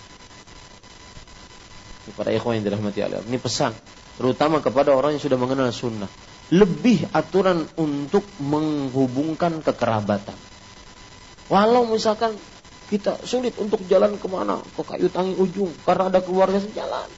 Ini 2.06 2.14
para 2.14 2.30
ikhwan 2.30 2.58
yang 2.58 2.66
dirahmati 2.70 3.00
Allah. 3.02 3.22
Ini 3.26 3.38
pesan, 3.42 3.74
terutama 4.14 4.62
kepada 4.62 4.94
orang 4.94 5.18
yang 5.18 5.22
sudah 5.22 5.38
mengenal 5.38 5.70
sunnah 5.74 6.10
lebih 6.46 7.10
aturan 7.10 7.66
untuk 7.74 8.38
menghubungkan 8.38 9.66
kekerabatan. 9.66 10.38
Walau 11.50 11.90
misalkan 11.90 12.38
kita 12.86 13.26
sulit 13.26 13.58
untuk 13.58 13.82
jalan 13.90 14.18
ke 14.22 14.26
mana 14.30 14.62
ke 14.70 14.82
kayu 14.86 15.10
tangi 15.10 15.34
ujung 15.34 15.82
karena 15.82 16.06
ada 16.10 16.22
keluarga 16.22 16.62
sejalan. 16.62 17.10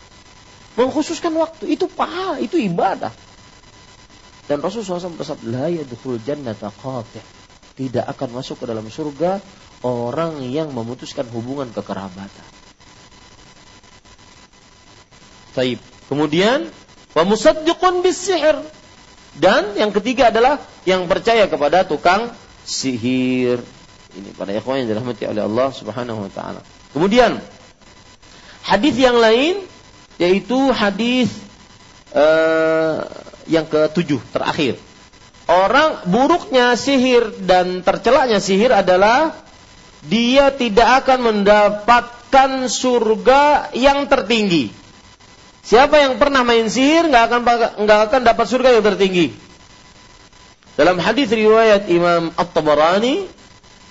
Mengkhususkan 0.79 1.35
waktu 1.35 1.75
itu 1.75 1.91
pahala, 1.91 2.39
itu 2.39 2.55
ibadah. 2.55 3.11
Dan 4.47 4.63
Rasulullah 4.63 5.03
SAW 5.03 5.19
bersabda, 5.19 5.45
"La 5.51 5.67
yadkhul 5.67 6.23
jannata 6.23 6.71
qati'." 6.71 7.37
Tidak 7.79 8.07
akan 8.07 8.39
masuk 8.39 8.63
ke 8.63 8.67
dalam 8.67 8.87
surga 8.87 9.39
orang 9.87 10.43
yang 10.51 10.75
memutuskan 10.75 11.27
hubungan 11.31 11.71
kekerabatan. 11.71 12.47
Taib. 15.55 15.79
Kemudian 16.11 16.71
wa 17.15 17.23
musaddiqun 17.23 18.03
bisihir. 18.03 18.59
Dan 19.39 19.79
yang 19.79 19.95
ketiga 19.95 20.35
adalah 20.35 20.59
yang 20.83 21.07
percaya 21.07 21.47
kepada 21.47 21.87
tukang 21.87 22.35
sihir. 22.67 23.63
Ini 24.17 24.35
para 24.35 24.51
ikhwan 24.57 24.83
yang 24.83 24.91
dirahmati 24.91 25.29
oleh 25.29 25.47
Allah 25.47 25.69
Subhanahu 25.71 26.27
wa 26.27 26.31
taala. 26.33 26.65
Kemudian 26.91 27.39
hadis 28.67 28.99
yang 28.99 29.21
lain 29.21 29.68
yaitu 30.19 30.75
hadis 30.75 31.31
uh, 32.13 33.07
yang 33.47 33.65
ketujuh 33.65 34.21
terakhir. 34.35 34.77
Orang 35.49 36.05
buruknya 36.13 36.77
sihir 36.77 37.33
dan 37.49 37.81
tercelaknya 37.81 38.37
sihir 38.37 38.69
adalah 38.69 39.33
dia 40.05 40.53
tidak 40.53 41.07
akan 41.07 41.33
mendapatkan 41.33 42.69
surga 42.69 43.73
yang 43.73 44.05
tertinggi. 44.05 44.69
Siapa 45.65 46.05
yang 46.05 46.21
pernah 46.21 46.45
main 46.45 46.69
sihir 46.69 47.09
nggak 47.09 47.25
akan 47.33 47.41
nggak 47.81 48.01
akan 48.13 48.21
dapat 48.29 48.47
surga 48.49 48.69
yang 48.77 48.85
tertinggi. 48.85 49.33
Dalam 50.77 51.01
hadis 51.01 51.33
riwayat 51.33 51.89
Imam 51.91 52.31
At-Tabarani 52.37 53.27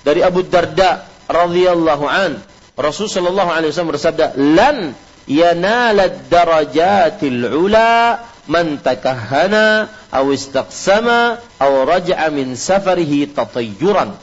dari 0.05 0.23
Abu 0.23 0.45
Darda 0.45 1.03
radhiyallahu 1.27 2.05
an, 2.07 2.39
Rasul 2.79 3.11
sallallahu 3.11 3.51
alaihi 3.51 3.73
wasallam 3.75 3.91
bersabda, 3.97 4.25
"Lan 4.39 4.95
yanalad 5.27 6.31
darajatil 6.31 7.45
ula 7.51 8.23
man 8.47 8.79
takahhana 8.79 9.91
aw 10.07 10.25
istaqsama 10.31 11.43
aw 11.59 11.71
raja'a 11.83 12.31
min 12.31 12.55
safarihi 12.55 13.29
tatayyuran." 13.35 14.15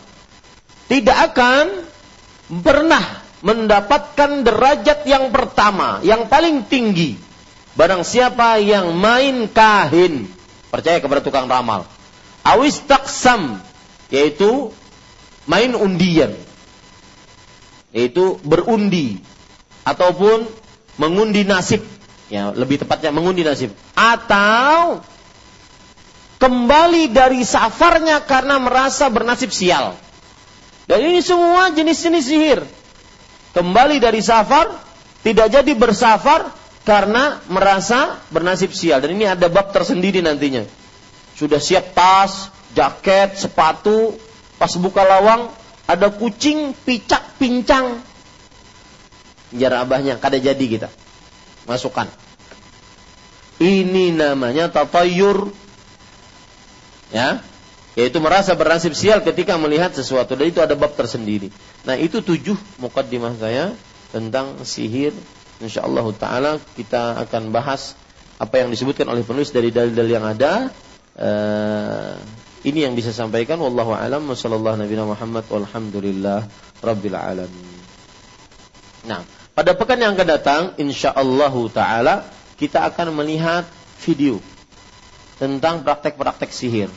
Tidak 0.89 1.19
akan 1.33 1.67
pernah 2.61 3.25
mendapatkan 3.45 4.45
derajat 4.45 5.05
yang 5.05 5.33
pertama, 5.33 6.01
yang 6.05 6.29
paling 6.33 6.65
tinggi 6.69 7.25
Barang 7.75 8.07
siapa 8.07 8.63
yang 8.63 8.95
main 8.95 9.51
kahin, 9.51 10.31
percaya 10.71 11.03
kepada 11.03 11.19
tukang 11.27 11.51
ramal. 11.51 11.83
Awis 12.47 12.79
taksam, 12.87 13.59
yaitu 14.15 14.71
main 15.51 15.75
undian. 15.75 16.39
Yaitu 17.91 18.39
berundi. 18.47 19.19
Ataupun 19.83 20.47
mengundi 21.01 21.43
nasib. 21.47 21.83
Ya, 22.33 22.51
lebih 22.51 22.81
tepatnya 22.81 23.13
mengundi 23.13 23.45
nasib. 23.45 23.71
Atau 23.95 25.05
kembali 26.41 27.13
dari 27.13 27.45
safarnya 27.45 28.25
karena 28.25 28.59
merasa 28.59 29.09
bernasib 29.13 29.53
sial. 29.53 29.95
Dan 30.85 31.01
ini 31.01 31.21
semua 31.25 31.73
jenis-jenis 31.73 32.25
sihir. 32.25 32.61
Kembali 33.55 34.03
dari 34.03 34.21
safar, 34.21 34.75
tidak 35.23 35.47
jadi 35.49 35.73
bersafar, 35.79 36.53
karena 36.85 37.41
merasa 37.49 38.21
bernasib 38.29 38.77
sial 38.77 39.01
dan 39.01 39.17
ini 39.17 39.25
ada 39.25 39.49
bab 39.49 39.73
tersendiri 39.73 40.21
nantinya. 40.21 40.69
Sudah 41.35 41.59
siap 41.59 41.97
tas, 41.97 42.53
jaket, 42.77 43.41
sepatu, 43.41 44.15
pas 44.61 44.71
buka 44.77 45.03
lawang 45.03 45.51
ada 45.89 46.13
kucing 46.13 46.77
picak 46.85 47.41
pincang. 47.41 47.99
Jarak 49.55 49.87
abahnya 49.87 50.19
kada 50.19 50.37
jadi 50.37 50.65
kita. 50.67 50.89
Masukkan. 51.71 52.11
Ini 53.63 54.11
namanya 54.13 54.69
tatayur. 54.69 55.55
Ya, 57.15 57.47
yaitu 57.95 58.19
merasa 58.19 58.59
bernasib 58.59 58.91
sial 58.99 59.23
ketika 59.23 59.55
melihat 59.55 59.95
sesuatu 59.95 60.35
dan 60.35 60.51
itu 60.51 60.59
ada 60.59 60.75
bab 60.75 60.99
tersendiri. 60.99 61.55
Nah, 61.87 61.95
itu 61.95 62.19
tujuh 62.19 62.59
mukaddimah 62.83 63.39
saya 63.39 63.71
tentang 64.11 64.67
sihir 64.67 65.15
insyaallah 65.63 66.07
taala 66.19 66.59
kita 66.75 67.23
akan 67.23 67.55
bahas 67.55 67.95
apa 68.43 68.59
yang 68.59 68.75
disebutkan 68.75 69.07
oleh 69.07 69.23
penulis 69.23 69.55
dari 69.55 69.71
dalil-dalil 69.71 70.11
yang 70.11 70.27
ada. 70.27 70.75
Uh, 71.15 72.19
ini 72.67 72.83
yang 72.83 72.99
bisa 72.99 73.15
sampaikan 73.15 73.63
wallahu 73.63 73.95
alam 73.95 74.27
sallallahu 74.27 74.83
nabi 74.83 74.99
Muhammad 74.99 75.47
walhamdulillah 75.47 76.43
rabbil 76.83 77.15
alamin. 77.15 77.79
Nah, 79.07 79.23
pada 79.55 79.71
pekan 79.73 80.03
yang 80.03 80.19
akan 80.19 80.29
datang 80.29 80.63
insyaallah 80.83 81.55
taala 81.71 82.27
kita 82.59 82.83
akan 82.91 83.15
melihat 83.15 83.63
video 84.03 84.43
tentang 85.39 85.83
praktek-praktek 85.87 86.51
sihir. 86.51 86.91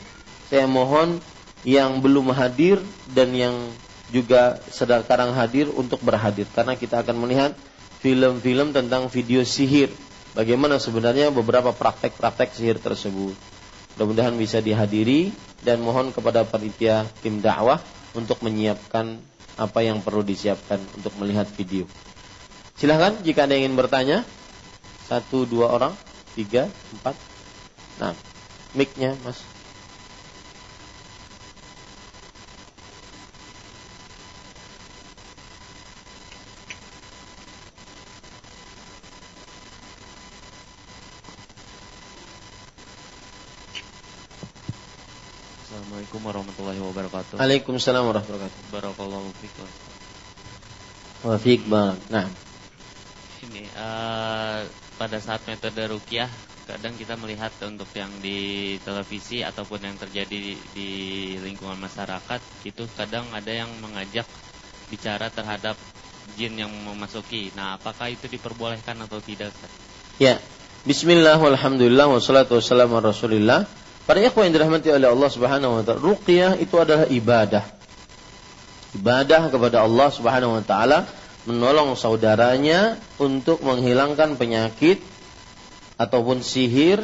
Saya 0.50 0.66
mohon 0.66 1.22
yang 1.66 1.98
belum 2.02 2.30
hadir 2.34 2.78
dan 3.10 3.34
yang 3.34 3.54
juga 4.10 4.58
sekarang 4.70 5.34
hadir 5.34 5.70
untuk 5.70 6.02
berhadir 6.02 6.46
karena 6.54 6.74
kita 6.74 7.02
akan 7.02 7.16
melihat 7.18 7.52
film-film 8.02 8.74
tentang 8.74 9.06
video 9.10 9.42
sihir. 9.42 9.90
Bagaimana 10.34 10.78
sebenarnya 10.78 11.34
beberapa 11.34 11.74
praktek-praktek 11.74 12.54
sihir 12.54 12.78
tersebut. 12.78 13.34
Mudah-mudahan 13.98 14.38
bisa 14.38 14.62
dihadiri 14.62 15.34
dan 15.66 15.82
mohon 15.82 16.14
kepada 16.14 16.46
panitia 16.46 17.02
tim 17.18 17.42
dakwah 17.42 17.82
untuk 18.14 18.38
menyiapkan 18.46 19.18
apa 19.58 19.82
yang 19.82 19.98
perlu 19.98 20.22
disiapkan 20.22 20.78
untuk 20.94 21.10
melihat 21.18 21.50
video. 21.50 21.90
Silahkan 22.78 23.26
jika 23.26 23.50
ada 23.50 23.58
yang 23.58 23.74
ingin 23.74 23.76
bertanya. 23.76 24.18
Satu, 25.02 25.50
dua 25.50 25.66
orang, 25.66 25.98
tiga, 26.38 26.70
empat. 26.94 27.18
Nah, 27.98 28.14
mic-nya 28.70 29.18
mas. 29.18 29.42
Assalamualaikum 45.66 46.22
warahmatullahi 46.22 46.78
wabarakatuh. 46.78 47.42
Waalaikumsalam 47.42 48.06
warahmatullahi 48.06 48.54
wabarakatuh. 48.54 48.70
Barakallahu 48.70 49.28
fiik. 49.42 49.54
Wa 51.26 51.34
fiik 51.42 51.66
Nah. 52.06 52.47
Uh, 53.78 54.66
pada 54.98 55.22
saat 55.22 55.38
metode 55.46 55.78
rukyah 55.86 56.26
kadang 56.66 56.98
kita 56.98 57.14
melihat 57.14 57.54
untuk 57.64 57.86
yang 57.94 58.10
di 58.18 58.74
televisi 58.82 59.40
ataupun 59.46 59.80
yang 59.80 59.96
terjadi 59.96 60.58
di 60.74 60.90
lingkungan 61.40 61.78
masyarakat 61.80 62.42
itu 62.66 62.84
kadang 62.98 63.24
ada 63.32 63.48
yang 63.48 63.70
mengajak 63.80 64.26
bicara 64.90 65.32
terhadap 65.32 65.78
jin 66.36 66.60
yang 66.60 66.68
memasuki. 66.68 67.48
Nah, 67.56 67.80
apakah 67.80 68.12
itu 68.12 68.28
diperbolehkan 68.28 69.00
atau 69.00 69.22
tidak? 69.24 69.54
Ya. 70.20 70.36
Bismillah 70.84 71.40
walhamdulillah 71.40 72.06
wassalatu 72.10 72.60
wassalamu 72.60 73.00
rasulillah. 73.00 73.64
Para 74.04 74.20
ikhwan 74.24 74.48
yang 74.48 74.60
dirahmati 74.60 74.88
oleh 74.92 75.08
Allah 75.08 75.28
Subhanahu 75.28 75.72
wa 75.80 75.82
taala, 75.84 76.00
ruqyah 76.00 76.56
itu 76.60 76.76
adalah 76.80 77.04
ibadah. 77.08 77.64
Ibadah 78.96 79.52
kepada 79.52 79.84
Allah 79.84 80.08
Subhanahu 80.12 80.56
wa 80.56 80.64
taala 80.64 81.04
menolong 81.46 81.94
saudaranya 81.94 82.98
untuk 83.20 83.62
menghilangkan 83.62 84.34
penyakit 84.34 84.98
ataupun 85.98 86.42
sihir 86.42 87.02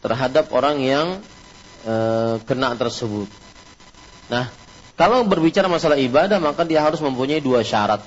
terhadap 0.00 0.48
orang 0.52 0.80
yang 0.80 1.08
e, 1.84 1.94
kena 2.44 2.72
tersebut. 2.76 3.28
Nah, 4.32 4.48
kalau 4.96 5.24
berbicara 5.24 5.68
masalah 5.68 5.96
ibadah 5.96 6.40
maka 6.40 6.64
dia 6.64 6.80
harus 6.80 7.00
mempunyai 7.00 7.40
dua 7.40 7.64
syarat. 7.64 8.00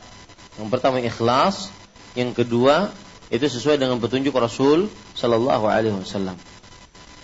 Yang 0.57 0.69
pertama 0.69 1.01
ikhlas, 1.01 1.73
yang 2.13 2.33
kedua 2.33 2.93
itu 3.33 3.45
sesuai 3.49 3.81
dengan 3.81 3.97
petunjuk 3.97 4.33
Rasul 4.37 4.89
Shallallahu 5.17 5.65
Alaihi 5.65 5.97
Wasallam. 5.97 6.37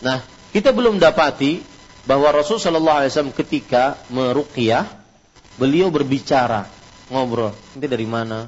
Nah, 0.01 0.25
kita 0.49 0.73
belum 0.73 0.97
dapati 0.97 1.61
bahwa 2.09 2.33
Rasul 2.33 2.57
Shallallahu 2.57 2.97
Alaihi 3.05 3.11
Wasallam 3.13 3.35
ketika 3.37 4.01
meruqyah 4.09 4.89
beliau 5.61 5.93
berbicara 5.93 6.78
ngobrol. 7.09 7.53
Nanti 7.75 7.87
dari 7.89 8.07
mana? 8.07 8.47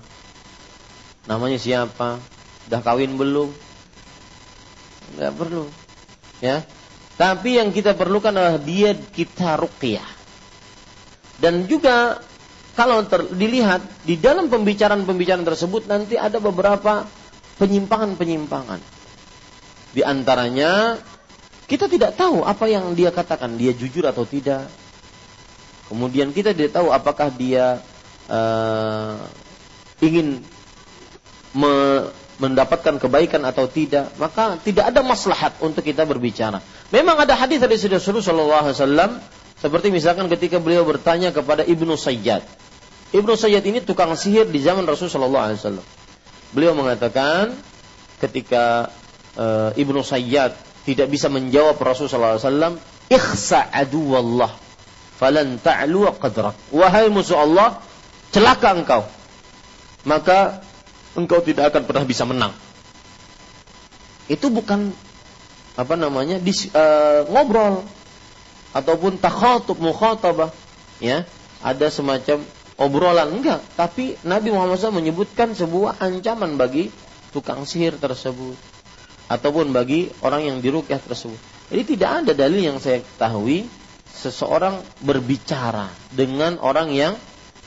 Namanya 1.25 1.57
siapa? 1.57 2.21
Dah 2.69 2.81
kawin 2.81 3.17
belum? 3.17 3.49
Nggak 5.17 5.33
perlu. 5.35 5.65
Ya. 6.39 6.65
Tapi 7.19 7.61
yang 7.61 7.69
kita 7.69 7.93
perlukan 7.93 8.33
adalah 8.33 8.57
dia 8.57 8.97
kita 8.97 9.59
ruqyah. 9.59 10.07
Dan 11.37 11.69
juga 11.69 12.21
kalau 12.73 13.03
ter, 13.05 13.27
dilihat 13.35 13.83
di 14.07 14.15
dalam 14.17 14.47
pembicaraan-pembicaraan 14.47 15.45
tersebut 15.45 15.85
nanti 15.85 16.15
ada 16.17 16.39
beberapa 16.39 17.05
penyimpangan-penyimpangan. 17.59 18.81
Di 19.91 20.01
antaranya 20.01 20.97
kita 21.67 21.91
tidak 21.91 22.15
tahu 22.15 22.47
apa 22.47 22.65
yang 22.71 22.95
dia 22.95 23.11
katakan, 23.11 23.59
dia 23.59 23.75
jujur 23.75 24.07
atau 24.07 24.23
tidak. 24.23 24.71
Kemudian 25.91 26.31
kita 26.31 26.55
tidak 26.55 26.79
tahu 26.79 26.89
apakah 26.89 27.27
dia 27.27 27.83
uh, 28.31 29.19
ingin 29.99 30.39
me 31.51 31.75
mendapatkan 32.41 32.97
kebaikan 32.97 33.45
atau 33.45 33.69
tidak. 33.69 34.09
Maka 34.17 34.57
tidak 34.65 34.89
ada 34.89 35.05
maslahat 35.05 35.53
untuk 35.61 35.85
kita 35.85 36.09
berbicara. 36.09 36.57
Memang 36.89 37.21
ada 37.21 37.37
hadis 37.37 37.61
dari 37.61 37.77
Rasulullah 37.77 38.25
Sallallahu 38.25 38.63
Alaihi 38.65 38.77
Wasallam 38.81 39.11
seperti 39.61 39.93
misalkan 39.93 40.25
ketika 40.25 40.57
beliau 40.57 40.81
bertanya 40.81 41.29
kepada 41.29 41.61
Ibnu 41.61 41.93
Sayyad. 41.93 42.41
Ibnu 43.13 43.37
Sayyid 43.37 43.61
ini 43.69 43.79
tukang 43.85 44.17
sihir 44.17 44.49
di 44.49 44.57
zaman 44.57 44.89
Rasulullah 44.89 45.53
SAW. 45.53 45.85
Beliau 46.55 46.73
mengatakan 46.73 47.53
ketika 48.17 48.89
e, 49.37 49.77
Ibnu 49.77 50.01
Sayyid 50.01 50.57
tidak 50.87 51.07
bisa 51.13 51.29
menjawab 51.29 51.77
Rasulullah 51.77 52.41
SAW, 52.41 52.81
ikhsa 53.11 53.69
Allah, 53.69 54.51
falan 55.21 55.61
ta'lu 55.61 56.09
qadrak. 56.17 56.57
Wahai 56.73 57.13
musuh 57.13 57.37
Allah, 57.37 57.77
celaka 58.31 58.73
engkau. 58.73 59.03
Maka 60.07 60.63
engkau 61.13 61.43
tidak 61.45 61.75
akan 61.75 61.83
pernah 61.85 62.05
bisa 62.07 62.23
menang. 62.25 62.55
Itu 64.31 64.49
bukan 64.49 64.95
apa 65.75 65.95
namanya 65.99 66.39
dis, 66.39 66.71
uh, 66.71 67.27
ngobrol. 67.27 67.83
Ataupun 68.71 69.19
takhatub 69.19 69.77
mukhatabah. 69.77 70.55
Ya 71.03 71.27
ada 71.61 71.91
semacam 71.91 72.41
obrolan. 72.79 73.29
Enggak. 73.29 73.61
Tapi 73.75 74.17
Nabi 74.25 74.49
Muhammad 74.55 74.79
SAW 74.79 75.03
menyebutkan 75.03 75.53
sebuah 75.53 76.01
ancaman 76.01 76.55
bagi 76.55 76.89
tukang 77.35 77.67
sihir 77.67 77.99
tersebut. 77.99 78.55
Ataupun 79.27 79.71
bagi 79.71 80.11
orang 80.23 80.47
yang 80.47 80.57
dirukyah 80.59 80.99
tersebut. 80.99 81.37
Jadi 81.71 81.95
tidak 81.95 82.09
ada 82.23 82.31
dalil 82.35 82.67
yang 82.67 82.77
saya 82.83 82.99
ketahui 82.99 83.63
seseorang 84.11 84.83
berbicara 84.99 85.87
dengan 86.11 86.59
orang 86.59 86.91
yang 86.91 87.15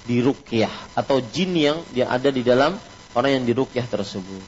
dirukyah 0.05 0.93
atau 0.93 1.25
jin 1.25 1.57
yang 1.57 1.79
yang 1.97 2.13
ada 2.13 2.29
di 2.29 2.45
dalam 2.45 2.81
orang 3.17 3.41
yang 3.41 3.45
dirukyah 3.49 3.89
tersebut 3.89 4.47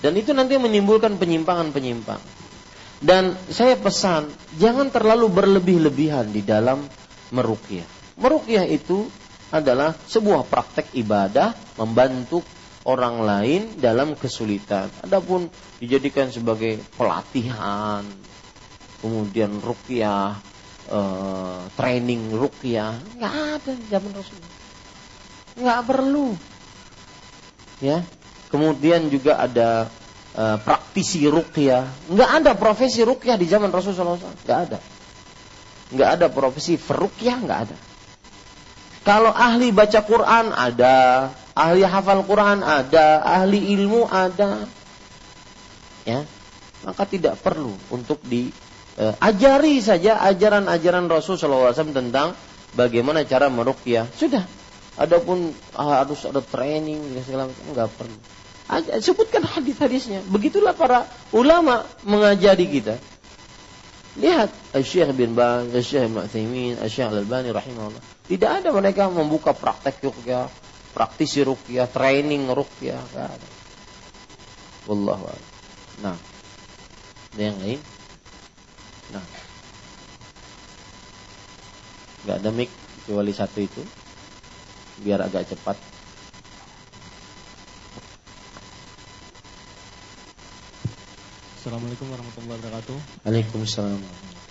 dan 0.00 0.12
itu 0.16 0.32
nanti 0.32 0.56
menimbulkan 0.56 1.20
penyimpangan-penyimpangan 1.20 2.44
dan 3.04 3.50
saya 3.52 3.76
pesan, 3.76 4.40
jangan 4.54 4.88
terlalu 4.88 5.28
berlebih-lebihan 5.28 6.32
di 6.32 6.40
dalam 6.40 6.88
merukyah. 7.28 7.90
Merukyah 8.16 8.64
itu 8.64 9.12
adalah 9.52 10.00
sebuah 10.08 10.48
praktek 10.48 10.96
ibadah 10.96 11.76
membantu 11.76 12.48
orang 12.86 13.20
lain 13.20 13.62
dalam 13.82 14.16
kesulitan. 14.16 15.04
Adapun 15.04 15.52
dijadikan 15.82 16.32
sebagai 16.32 16.86
pelatihan, 16.96 18.24
kemudian 19.04 19.60
rukyah, 19.60 20.40
e, 20.88 21.00
training 21.74 22.34
rukyah, 22.34 22.98
nggak 23.18 23.34
ada 23.60 23.72
di 23.74 23.86
zaman 23.88 24.10
Rasulullah. 24.12 24.54
Nggak 25.54 25.80
perlu. 25.86 26.28
Ya. 27.78 28.02
Kemudian 28.50 29.10
juga 29.10 29.42
ada 29.42 29.90
uh, 30.34 30.58
praktisi 30.62 31.26
rukyah. 31.26 31.90
Nggak 32.10 32.30
ada 32.42 32.52
profesi 32.54 33.02
rukyah 33.02 33.34
di 33.34 33.46
zaman 33.50 33.70
Rasulullah 33.70 34.18
SAW. 34.18 34.46
Nggak 34.46 34.60
ada. 34.70 34.78
Nggak 35.94 36.10
ada 36.18 36.26
profesi 36.30 36.74
ferukyah, 36.78 37.38
nggak 37.42 37.60
ada. 37.70 37.76
Kalau 39.04 39.30
ahli 39.30 39.68
baca 39.68 40.00
Quran 40.00 40.54
ada, 40.54 41.28
ahli 41.52 41.84
hafal 41.84 42.24
Quran 42.24 42.64
ada, 42.64 43.20
ahli 43.20 43.74
ilmu 43.76 44.08
ada. 44.08 44.64
Ya. 46.08 46.24
Maka 46.84 47.08
tidak 47.08 47.40
perlu 47.40 47.76
untuk 47.88 48.20
diajari 48.94 49.78
uh, 49.78 49.82
saja 49.82 50.22
ajaran-ajaran 50.22 51.10
Rasulullah 51.10 51.74
SAW 51.74 51.94
tentang 51.94 52.38
bagaimana 52.78 53.26
cara 53.26 53.50
merukyah. 53.50 54.06
Sudah. 54.14 54.46
Adapun 54.94 55.50
ah, 55.74 56.06
harus 56.06 56.22
ada 56.22 56.38
training 56.38 57.18
segala 57.26 57.50
macam 57.50 57.64
enggak 57.66 57.90
perlu. 57.98 58.18
Sebutkan 59.02 59.42
hadis-hadisnya. 59.42 60.22
Begitulah 60.30 60.72
para 60.72 61.10
ulama 61.34 61.82
mengajari 62.06 62.70
kita. 62.70 62.96
Lihat 64.14 64.54
Syekh 64.86 65.10
bin 65.18 65.34
Baz, 65.34 65.66
Syekh 65.82 66.06
Mu'thimin, 66.06 66.78
Syekh 66.86 67.10
Al-Albani 67.10 67.50
rahimahullah. 67.50 68.02
Tidak 68.30 68.50
ada 68.62 68.70
mereka 68.70 69.10
membuka 69.10 69.50
praktek 69.50 69.98
rukyah, 70.06 70.46
praktisi 70.94 71.42
rukyah, 71.42 71.90
training 71.90 72.46
rukyah. 72.46 73.02
Wallahu 74.86 75.26
a'lam. 75.26 75.50
Nah. 76.06 76.16
Yang 77.34 77.56
lain? 77.58 77.80
Nah. 79.12 79.24
Enggak 82.24 82.36
ada 82.40 82.50
mic 82.54 82.70
kecuali 83.04 83.32
satu 83.36 83.58
itu. 83.60 83.82
Biar 85.04 85.20
agak 85.20 85.52
cepat. 85.52 85.76
Assalamualaikum 91.60 92.08
warahmatullahi 92.08 92.60
wabarakatuh. 92.60 92.96
Waalaikumsalam. 93.24 94.00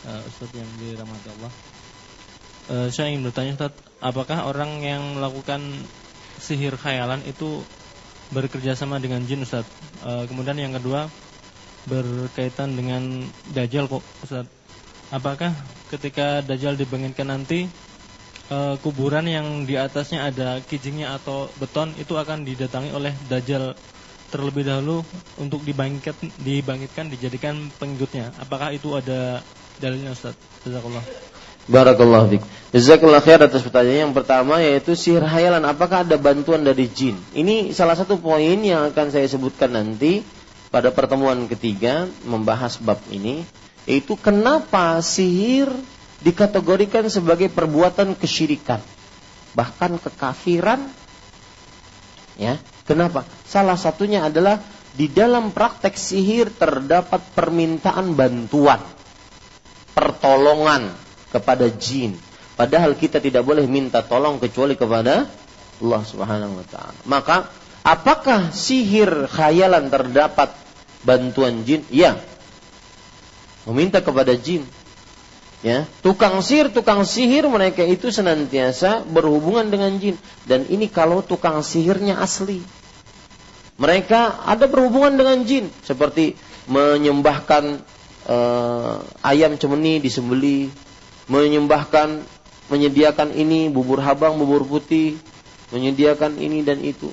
Uh, 0.03 0.21
Ustaz 0.29 0.49
yang 0.53 0.69
dirahmati 0.81 1.27
Allah. 1.29 1.51
Uh, 2.73 2.87
saya 2.93 3.13
ingin 3.13 3.25
bertanya 3.25 3.53
Ustaz, 3.57 3.73
apakah 4.01 4.49
orang 4.49 4.81
yang 4.81 5.17
melakukan 5.17 5.61
sihir 6.41 6.73
khayalan 6.73 7.21
itu 7.25 7.61
bekerja 8.33 8.73
sama 8.73 8.97
dengan 8.97 9.21
jin 9.29 9.45
Ustaz? 9.45 9.65
Uh, 10.01 10.25
kemudian 10.25 10.57
yang 10.57 10.73
kedua 10.73 11.05
berkaitan 11.87 12.75
dengan 12.75 13.27
dajjal 13.51 13.91
kok 13.91 14.03
Ustaz. 14.23 14.47
Apakah 15.13 15.53
ketika 15.93 16.41
dajjal 16.41 16.73
dibangkitkan 16.73 17.29
nanti 17.29 17.69
uh, 18.49 18.75
kuburan 18.81 19.27
yang 19.29 19.67
di 19.67 19.77
atasnya 19.77 20.25
ada 20.31 20.57
kijingnya 20.63 21.15
atau 21.21 21.51
beton 21.61 21.93
itu 22.01 22.17
akan 22.17 22.47
didatangi 22.47 22.89
oleh 22.95 23.13
dajjal 23.29 23.77
terlebih 24.33 24.65
dahulu 24.65 25.05
untuk 25.37 25.61
dibangkit 25.61 26.17
dibangkitkan 26.41 27.13
dijadikan 27.13 27.69
pengikutnya. 27.77 28.33
Apakah 28.41 28.73
itu 28.73 28.97
ada 28.97 29.45
dalilnya 29.77 30.17
Ustaz? 30.17 30.33
Jazakallah. 30.65 31.05
Barakallahu 31.63 32.27
fiik. 32.33 32.43
Jazakallah 32.75 33.21
khair 33.23 33.39
atas 33.39 33.63
pertanyaan 33.63 34.09
yang 34.09 34.15
pertama 34.17 34.59
yaitu 34.59 34.97
sihir 34.97 35.23
hayalan 35.23 35.63
apakah 35.63 36.03
ada 36.03 36.17
bantuan 36.19 36.65
dari 36.65 36.89
jin? 36.91 37.15
Ini 37.31 37.71
salah 37.71 37.95
satu 37.95 38.19
poin 38.19 38.57
yang 38.59 38.89
akan 38.91 39.13
saya 39.13 39.29
sebutkan 39.29 39.71
nanti 39.71 40.25
pada 40.73 40.89
pertemuan 40.89 41.45
ketiga 41.45 42.09
membahas 42.25 42.81
bab 42.81 42.97
ini 43.13 43.45
yaitu 43.85 44.17
kenapa 44.17 44.97
sihir 45.05 45.69
dikategorikan 46.25 47.05
sebagai 47.13 47.53
perbuatan 47.53 48.17
kesyirikan 48.17 48.81
bahkan 49.53 50.01
kekafiran 50.01 50.89
ya 52.41 52.57
Kenapa? 52.83 53.23
Salah 53.47 53.79
satunya 53.79 54.27
adalah 54.27 54.59
di 54.93 55.07
dalam 55.07 55.55
praktek 55.55 55.95
sihir 55.95 56.51
terdapat 56.51 57.23
permintaan 57.31 58.11
bantuan, 58.13 58.83
pertolongan 59.95 60.91
kepada 61.31 61.71
jin. 61.71 62.19
Padahal 62.53 62.93
kita 62.93 63.17
tidak 63.23 63.47
boleh 63.47 63.65
minta 63.65 64.03
tolong 64.05 64.37
kecuali 64.37 64.77
kepada 64.77 65.25
Allah 65.81 66.01
Subhanahu 66.05 66.59
wa 66.59 66.65
taala. 66.67 66.99
Maka 67.07 67.49
apakah 67.81 68.51
sihir 68.53 69.31
khayalan 69.31 69.89
terdapat 69.89 70.53
bantuan 71.03 71.67
jin? 71.67 71.83
Ya. 71.91 72.19
Meminta 73.63 74.03
kepada 74.03 74.35
jin. 74.35 74.67
Ya, 75.63 75.87
tukang 76.03 76.43
sihir, 76.43 76.75
tukang 76.75 77.07
sihir 77.07 77.47
mereka 77.47 77.87
itu 77.87 78.11
senantiasa 78.11 79.07
berhubungan 79.07 79.71
dengan 79.71 79.95
jin 79.95 80.19
dan 80.43 80.67
ini 80.67 80.91
kalau 80.91 81.23
tukang 81.23 81.63
sihirnya 81.63 82.19
asli. 82.19 82.59
Mereka 83.79 84.43
ada 84.43 84.67
berhubungan 84.67 85.15
dengan 85.15 85.39
jin 85.47 85.71
seperti 85.87 86.35
menyembahkan 86.67 87.79
uh, 88.27 89.07
ayam 89.23 89.55
cemeni 89.55 90.03
disembeli, 90.03 90.67
menyembahkan 91.31 92.27
menyediakan 92.67 93.31
ini 93.31 93.71
bubur 93.71 94.03
habang, 94.03 94.35
bubur 94.35 94.67
putih, 94.67 95.15
menyediakan 95.71 96.43
ini 96.43 96.59
dan 96.59 96.83
itu. 96.83 97.07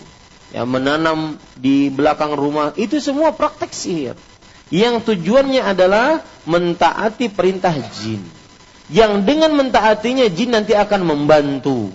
Ya, 0.51 0.67
menanam 0.67 1.39
di 1.55 1.95
belakang 1.95 2.35
rumah 2.35 2.75
itu 2.75 2.99
semua 2.99 3.31
praktek 3.31 3.71
sihir. 3.71 4.17
Yang 4.71 5.15
tujuannya 5.15 5.63
adalah 5.63 6.27
mentaati 6.47 7.31
perintah 7.31 7.75
jin 7.75 8.23
yang 8.91 9.23
dengan 9.23 9.55
mentaatinya 9.55 10.27
jin 10.27 10.51
nanti 10.51 10.75
akan 10.75 11.07
membantu 11.07 11.95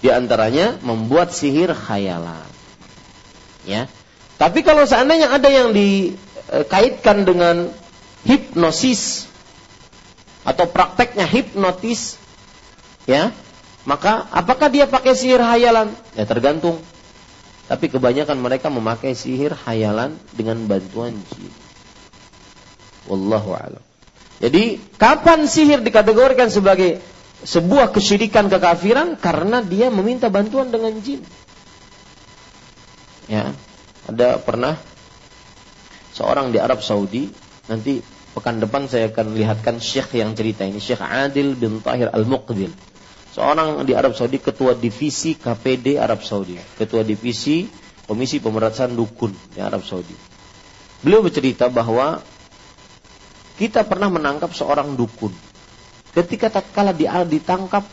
di 0.00 0.08
antaranya 0.08 0.80
membuat 0.80 1.36
sihir 1.36 1.76
khayalan. 1.76 2.48
Ya. 3.68 3.92
Tapi 4.40 4.64
kalau 4.64 4.88
seandainya 4.88 5.36
ada 5.36 5.52
yang 5.52 5.76
dikaitkan 5.76 7.28
dengan 7.28 7.68
hipnosis 8.24 9.28
atau 10.40 10.64
prakteknya 10.64 11.28
hipnotis 11.28 12.16
ya, 13.04 13.36
maka 13.84 14.24
apakah 14.32 14.72
dia 14.72 14.88
pakai 14.88 15.12
sihir 15.12 15.44
hayalan? 15.44 15.92
Ya 16.16 16.24
tergantung. 16.24 16.80
Tapi 17.70 17.86
kebanyakan 17.86 18.34
mereka 18.42 18.66
memakai 18.66 19.14
sihir 19.14 19.54
hayalan 19.54 20.18
dengan 20.34 20.58
bantuan 20.66 21.22
jin. 21.30 21.54
Wallahu 23.06 23.54
a'lam. 23.54 23.82
Jadi 24.42 24.82
kapan 24.98 25.46
sihir 25.46 25.78
dikategorikan 25.78 26.50
sebagai 26.50 26.98
sebuah 27.46 27.94
kesyirikan 27.94 28.50
kekafiran 28.50 29.14
karena 29.14 29.62
dia 29.62 29.86
meminta 29.86 30.26
bantuan 30.26 30.74
dengan 30.74 30.98
jin. 30.98 31.22
Ya, 33.30 33.54
ada 34.10 34.42
pernah 34.42 34.74
seorang 36.10 36.50
di 36.50 36.58
Arab 36.58 36.82
Saudi 36.82 37.30
nanti 37.70 38.02
pekan 38.34 38.58
depan 38.58 38.90
saya 38.90 39.14
akan 39.14 39.38
lihatkan 39.38 39.78
syekh 39.78 40.18
yang 40.18 40.34
cerita 40.34 40.66
ini 40.66 40.82
Syekh 40.82 40.98
Adil 40.98 41.54
bin 41.54 41.78
Tahir 41.86 42.10
Al-Muqbil. 42.10 42.89
Seorang 43.30 43.86
di 43.86 43.94
Arab 43.94 44.14
Saudi 44.18 44.42
ketua 44.42 44.74
divisi 44.74 45.38
KPD 45.38 45.98
Arab 45.98 46.22
Saudi, 46.26 46.58
ketua 46.78 47.06
divisi 47.06 47.66
Komisi 48.10 48.42
Pemberantasan 48.42 48.98
Dukun 48.98 49.30
di 49.54 49.62
Arab 49.62 49.86
Saudi. 49.86 50.14
Beliau 51.00 51.22
bercerita 51.22 51.70
bahwa 51.70 52.20
kita 53.60 53.84
pernah 53.84 54.08
menangkap 54.08 54.50
seorang 54.56 54.96
dukun. 54.96 55.32
Ketika 56.16 56.48
tatkala 56.48 56.96
dia 56.96 57.22
ditangkap, 57.22 57.84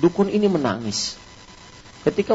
dukun 0.00 0.32
ini 0.32 0.48
menangis. 0.48 1.20
Ketika 2.02 2.32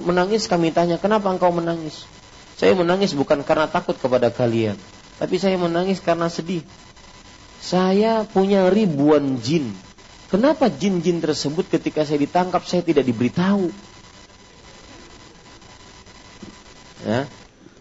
menangis 0.00 0.48
kami 0.48 0.72
tanya, 0.72 0.96
"Kenapa 0.96 1.28
engkau 1.28 1.52
menangis?" 1.52 2.08
Saya 2.56 2.72
menangis 2.72 3.12
bukan 3.12 3.44
karena 3.44 3.68
takut 3.68 3.96
kepada 4.00 4.32
kalian, 4.32 4.80
tapi 5.20 5.36
saya 5.36 5.60
menangis 5.60 6.00
karena 6.00 6.32
sedih. 6.32 6.64
Saya 7.62 8.24
punya 8.26 8.72
ribuan 8.72 9.38
jin. 9.38 9.70
Kenapa 10.32 10.72
jin-jin 10.72 11.20
tersebut 11.20 11.68
ketika 11.68 12.08
saya 12.08 12.16
ditangkap 12.16 12.64
saya 12.64 12.80
tidak 12.80 13.04
diberitahu? 13.04 13.68
Ya, 17.04 17.28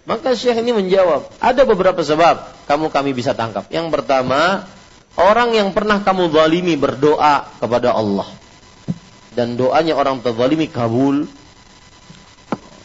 maka 0.04 0.36
Syekh 0.36 0.60
ini 0.60 0.76
menjawab, 0.76 1.32
ada 1.40 1.62
beberapa 1.64 2.04
sebab 2.04 2.68
kamu 2.68 2.92
kami 2.92 3.16
bisa 3.16 3.32
tangkap. 3.32 3.72
Yang 3.72 3.88
pertama, 3.96 4.68
orang 5.16 5.56
yang 5.56 5.72
pernah 5.72 6.04
kamu 6.04 6.34
zalimi 6.36 6.76
berdoa 6.76 7.48
kepada 7.62 7.96
Allah. 7.96 8.28
Dan 9.32 9.56
doanya 9.56 9.96
orang 9.96 10.20
terzalimi 10.20 10.68
kabul. 10.68 11.30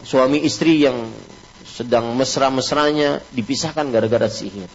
Suami 0.07 0.39
istri 0.47 0.79
yang 0.79 1.11
sedang 1.67 2.15
mesra-mesranya 2.15 3.19
dipisahkan 3.35 3.91
gara-gara 3.91 4.31
sihir. 4.31 4.71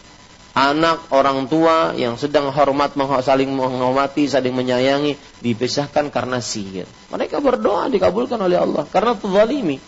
Anak 0.53 1.09
orang 1.09 1.49
tua 1.49 1.97
yang 1.97 2.13
sedang 2.13 2.53
hormat 2.53 2.93
saling 3.25 3.49
menghormati, 3.49 4.29
saling 4.29 4.53
menyayangi 4.53 5.17
dipisahkan 5.41 6.13
karena 6.13 6.37
sihir. 6.37 6.85
Mereka 7.09 7.41
berdoa 7.41 7.89
dikabulkan 7.89 8.37
oleh 8.37 8.61
Allah 8.61 8.85
karena 8.85 9.17
terzalimi. 9.17 9.81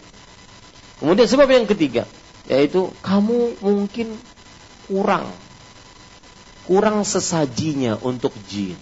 Kemudian 0.97 1.29
sebab 1.29 1.45
yang 1.53 1.69
ketiga, 1.69 2.09
yaitu 2.49 2.89
kamu 3.05 3.61
mungkin 3.61 4.17
kurang 4.89 5.29
kurang 6.65 7.05
sesajinya 7.05 8.01
untuk 8.01 8.33
jin. 8.49 8.75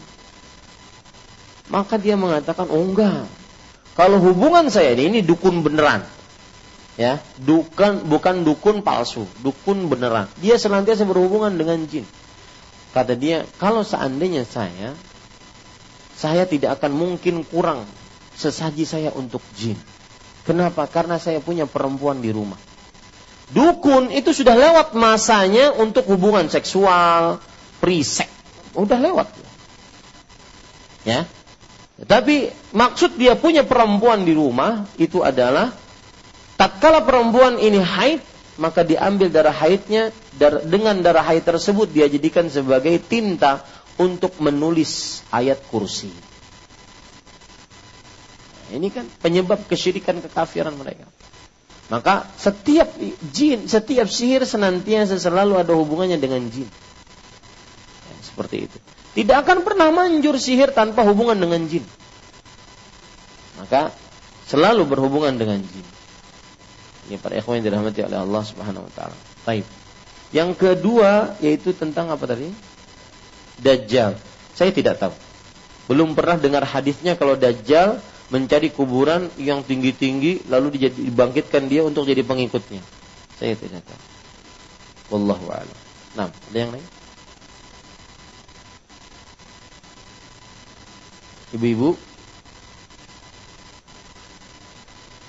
Maka 1.68 2.00
dia 2.00 2.16
mengatakan, 2.16 2.72
"Oh 2.72 2.84
enggak. 2.84 3.28
Kalau 3.94 4.18
hubungan 4.24 4.72
saya 4.72 4.96
ini 4.96 5.12
ini 5.12 5.20
dukun 5.20 5.62
beneran." 5.62 6.08
Ya, 6.94 7.26
dukun 7.42 8.06
bukan 8.06 8.46
dukun 8.46 8.86
palsu, 8.86 9.26
dukun 9.42 9.90
beneran. 9.90 10.30
Dia 10.38 10.62
senantiasa 10.62 11.10
berhubungan 11.10 11.58
dengan 11.58 11.82
jin. 11.90 12.06
Kata 12.94 13.18
dia, 13.18 13.50
"Kalau 13.58 13.82
seandainya 13.82 14.46
saya 14.46 14.94
saya 16.14 16.46
tidak 16.46 16.80
akan 16.80 16.94
mungkin 16.94 17.44
kurang 17.44 17.84
sesaji 18.38 18.88
saya 18.88 19.10
untuk 19.12 19.44
jin. 19.60 19.76
Kenapa? 20.48 20.88
Karena 20.88 21.20
saya 21.20 21.44
punya 21.44 21.68
perempuan 21.68 22.24
di 22.24 22.32
rumah. 22.32 22.60
Dukun 23.52 24.08
itu 24.08 24.32
sudah 24.32 24.56
lewat 24.56 24.96
masanya 24.96 25.76
untuk 25.76 26.08
hubungan 26.08 26.48
seksual, 26.48 27.44
prisek. 27.84 28.32
Udah 28.74 28.98
lewat. 29.04 29.28
Ya. 31.04 31.28
Tapi 32.04 32.50
maksud 32.74 33.20
dia 33.20 33.38
punya 33.38 33.68
perempuan 33.68 34.26
di 34.26 34.34
rumah 34.34 34.90
itu 34.98 35.22
adalah 35.22 35.76
tatkala 36.64 37.04
perempuan 37.04 37.60
ini 37.60 37.84
haid, 37.84 38.24
maka 38.56 38.88
diambil 38.88 39.28
darah 39.28 39.52
haidnya 39.52 40.16
dengan 40.64 41.04
darah 41.04 41.28
haid 41.28 41.44
tersebut 41.44 41.92
dia 41.92 42.08
jadikan 42.08 42.48
sebagai 42.48 42.96
tinta 43.04 43.68
untuk 44.00 44.40
menulis 44.40 45.22
ayat 45.28 45.60
kursi. 45.68 46.08
Ini 48.72 48.88
kan 48.96 49.06
penyebab 49.20 49.68
kesyirikan 49.68 50.24
kekafiran 50.24 50.74
mereka. 50.80 51.06
Maka 51.92 52.26
setiap 52.40 52.96
jin, 53.30 53.68
setiap 53.68 54.08
sihir 54.08 54.48
senantiasa 54.48 55.20
selalu 55.20 55.60
ada 55.60 55.76
hubungannya 55.76 56.16
dengan 56.16 56.48
jin. 56.48 56.66
Ya, 58.08 58.16
seperti 58.24 58.72
itu. 58.72 58.78
Tidak 59.14 59.36
akan 59.36 59.62
pernah 59.62 59.94
manjur 59.94 60.40
sihir 60.40 60.74
tanpa 60.74 61.06
hubungan 61.06 61.38
dengan 61.38 61.70
jin. 61.70 61.86
Maka 63.62 63.94
selalu 64.50 64.90
berhubungan 64.90 65.38
dengan 65.38 65.62
jin. 65.62 65.93
Ini 67.08 67.20
para 67.20 67.36
ikhwan 67.36 67.60
yang 67.60 67.66
dirahmati 67.72 68.00
oleh 68.04 68.20
Allah 68.20 68.44
Subhanahu 68.48 68.88
wa 68.88 68.92
taala. 68.96 69.18
Baik. 69.44 69.68
Yang 70.32 70.52
kedua 70.56 71.36
yaitu 71.44 71.76
tentang 71.76 72.10
apa 72.10 72.24
tadi? 72.26 72.50
Dajjal. 73.60 74.18
Saya 74.56 74.72
tidak 74.72 74.98
tahu. 74.98 75.14
Belum 75.92 76.16
pernah 76.16 76.40
dengar 76.40 76.64
hadisnya 76.64 77.20
kalau 77.20 77.36
Dajjal 77.36 78.00
mencari 78.32 78.74
kuburan 78.74 79.30
yang 79.38 79.62
tinggi-tinggi 79.62 80.48
lalu 80.50 80.80
dibangkitkan 80.80 81.70
dia 81.70 81.86
untuk 81.86 82.08
jadi 82.08 82.26
pengikutnya. 82.26 82.82
Saya 83.38 83.54
tidak 83.60 83.86
tahu. 83.86 84.02
Wallahu 85.14 85.52
a'lam. 85.54 85.78
Nah, 86.18 86.30
ada 86.32 86.58
yang 86.58 86.72
lain? 86.74 86.88
Ibu-ibu? 91.54 91.94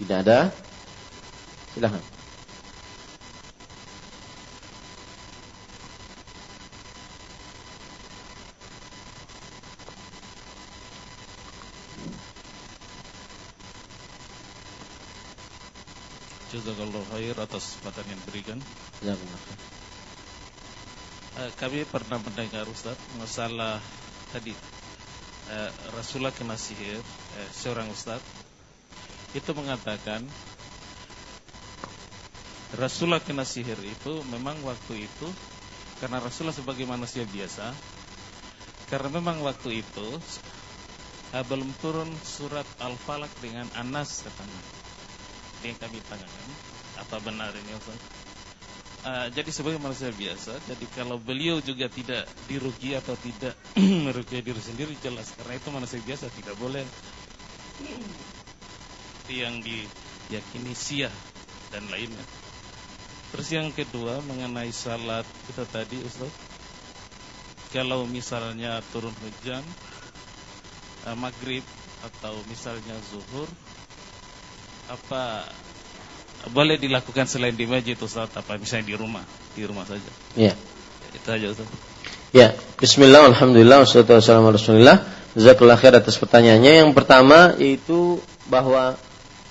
Tidak 0.01 0.19
ada? 0.25 0.64
Silahkan. 1.75 1.99
Jazakallah 16.55 17.03
khair 17.11 17.35
atas 17.43 17.67
kesempatan 17.67 18.15
yang 18.15 18.21
diberikan. 18.23 18.59
Uh, 21.35 21.51
kami 21.59 21.83
pernah 21.91 22.23
mendengar 22.23 22.63
Ustaz 22.71 22.95
masalah 23.19 23.83
tadi 24.31 24.55
uh, 25.51 25.71
Rasulullah 25.99 26.31
kena 26.31 26.55
sihir 26.55 27.03
uh, 27.03 27.51
seorang 27.51 27.91
Ustaz 27.91 28.23
itu 29.35 29.51
mengatakan 29.51 30.23
Rasulullah 32.75 33.23
kena 33.23 33.47
sihir 33.47 33.79
itu 33.87 34.27
memang 34.27 34.61
waktu 34.67 35.07
itu 35.07 35.31
karena 36.03 36.19
Rasulullah 36.19 36.57
sebagai 36.57 36.85
manusia 36.85 37.23
biasa 37.23 37.79
karena 38.91 39.09
memang 39.15 39.41
waktu 39.47 39.87
itu 39.87 40.09
belum 41.31 41.75
turun 41.83 42.23
surat 42.23 42.67
Al-Falaq 42.79 43.35
dengan 43.43 43.71
Anas 43.75 44.23
katanya 44.23 44.63
yang 45.63 45.79
kami 45.79 46.03
tanyakan 46.05 46.55
apa 46.95 47.17
benar 47.19 47.55
ini 47.59 47.75
Ustaz? 47.75 47.99
Uh, 49.05 49.29
jadi 49.37 49.53
sebagai 49.53 49.77
manusia 49.77 50.09
biasa, 50.09 50.65
jadi 50.65 50.89
kalau 50.89 51.21
beliau 51.21 51.61
juga 51.61 51.93
tidak 51.93 52.25
dirugi 52.49 52.97
atau 52.97 53.13
tidak 53.21 53.53
merugi 54.09 54.41
diri 54.41 54.63
sendiri 54.65 54.97
jelas 54.97 55.29
karena 55.37 55.61
itu 55.61 55.69
manusia 55.69 56.01
biasa 56.01 56.33
tidak 56.33 56.57
boleh 56.57 56.89
yang 59.29 59.61
diyakini 59.61 60.73
sia 60.73 61.13
dan 61.69 61.93
lainnya. 61.93 62.25
Terus 63.35 63.51
yang 63.51 63.75
kedua 63.75 64.23
mengenai 64.31 64.71
salat 64.71 65.27
kita 65.51 65.67
tadi 65.67 65.99
Ustaz. 66.07 66.31
Kalau 67.75 68.07
misalnya 68.07 68.79
turun 68.95 69.11
hujan 69.11 69.59
uh, 71.03 71.19
maghrib 71.19 71.67
atau 72.07 72.39
misalnya 72.47 72.95
zuhur 73.11 73.51
apa 74.87 75.51
boleh 76.55 76.79
dilakukan 76.79 77.27
selain 77.27 77.59
di 77.59 77.67
masjid 77.67 77.99
Ustaz? 77.99 78.31
Apa 78.39 78.55
misalnya 78.55 78.87
di 78.87 78.95
rumah? 78.95 79.27
Di 79.59 79.67
rumah 79.67 79.83
saja. 79.83 80.11
Ya. 80.39 80.55
Itu 81.11 81.27
aja 81.27 81.51
Ustaz. 81.51 81.67
Ya. 82.31 82.55
Bismillah 82.79 83.35
Alhamdulillah 83.35 83.83
Wassalatu 83.83 84.15
wassalamu 84.15 84.55
Rasulillah. 84.55 85.03
Jazakallah 85.35 85.75
khair 85.75 85.99
atas 85.99 86.23
pertanyaannya. 86.23 86.87
Yang 86.87 86.91
pertama 86.95 87.59
yaitu 87.59 88.23
bahwa 88.47 88.95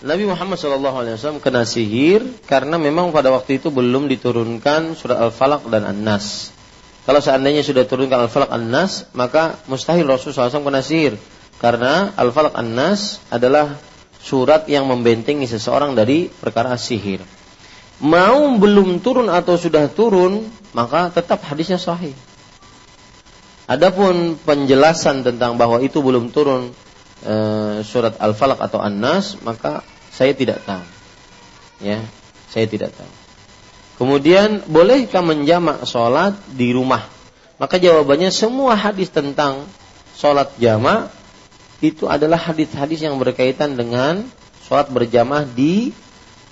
Nabi 0.03 0.27
Muhammad 0.27 0.59
SAW 0.59 1.39
kena 1.39 1.63
sihir 1.63 2.27
karena 2.43 2.75
memang 2.75 3.15
pada 3.15 3.31
waktu 3.31 3.63
itu 3.63 3.71
belum 3.71 4.11
diturunkan 4.11 4.99
surat 4.99 5.15
Al-Falaq 5.15 5.71
dan 5.71 5.87
An-Nas. 5.87 6.51
Kalau 7.07 7.23
seandainya 7.23 7.63
sudah 7.63 7.87
turunkan 7.87 8.27
Al-Falaq 8.27 8.51
An-Nas, 8.51 9.07
maka 9.15 9.63
mustahil 9.71 10.03
Rasulullah 10.03 10.51
SAW 10.51 10.67
kena 10.67 10.83
sihir. 10.83 11.15
Karena 11.55 12.11
Al-Falaq 12.19 12.51
An-Nas 12.51 13.23
adalah 13.31 13.79
surat 14.19 14.67
yang 14.67 14.91
membentengi 14.91 15.47
seseorang 15.47 15.95
dari 15.95 16.27
perkara 16.27 16.75
sihir. 16.75 17.23
Mau 18.03 18.59
belum 18.59 18.99
turun 18.99 19.31
atau 19.31 19.55
sudah 19.55 19.87
turun, 19.87 20.43
maka 20.75 21.15
tetap 21.15 21.47
hadisnya 21.47 21.79
sahih. 21.79 22.11
Adapun 23.71 24.35
penjelasan 24.43 25.23
tentang 25.23 25.55
bahwa 25.55 25.79
itu 25.79 26.03
belum 26.03 26.35
turun 26.35 26.75
e, 27.23 27.35
surat 27.87 28.19
Al-Falaq 28.19 28.59
atau 28.59 28.83
An-Nas, 28.83 29.39
maka 29.39 29.79
saya 30.13 30.37
tidak 30.37 30.61
tahu. 30.61 30.85
Ya, 31.81 32.05
saya 32.53 32.69
tidak 32.69 32.93
tahu. 32.93 33.09
Kemudian 33.97 34.61
bolehkah 34.69 35.25
menjamak 35.25 35.89
sholat 35.89 36.37
di 36.53 36.69
rumah? 36.73 37.05
Maka 37.57 37.81
jawabannya 37.81 38.29
semua 38.29 38.77
hadis 38.77 39.09
tentang 39.09 39.65
sholat 40.17 40.53
jamak 40.61 41.09
itu 41.81 42.07
adalah 42.07 42.39
hadis-hadis 42.39 43.03
yang 43.03 43.17
berkaitan 43.19 43.75
dengan 43.75 44.23
sholat 44.65 44.89
berjamaah 44.89 45.45
di 45.45 45.91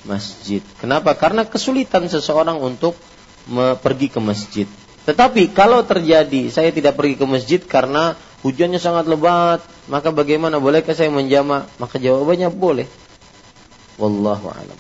masjid. 0.03 0.61
Kenapa? 0.81 1.13
Karena 1.17 1.45
kesulitan 1.45 2.05
seseorang 2.09 2.61
untuk 2.61 2.97
pergi 3.81 4.07
ke 4.11 4.19
masjid. 4.21 4.67
Tetapi 5.01 5.49
kalau 5.49 5.81
terjadi 5.81 6.53
saya 6.53 6.69
tidak 6.69 6.93
pergi 6.93 7.17
ke 7.17 7.25
masjid 7.25 7.61
karena 7.61 8.13
hujannya 8.45 8.77
sangat 8.77 9.09
lebat, 9.09 9.65
maka 9.89 10.13
bagaimana? 10.13 10.61
Bolehkah 10.61 10.93
saya 10.93 11.09
menjama? 11.09 11.65
Maka 11.81 11.97
jawabannya 11.97 12.53
boleh. 12.53 12.85
Wallahu 13.99 14.47
a'lam. 14.51 14.79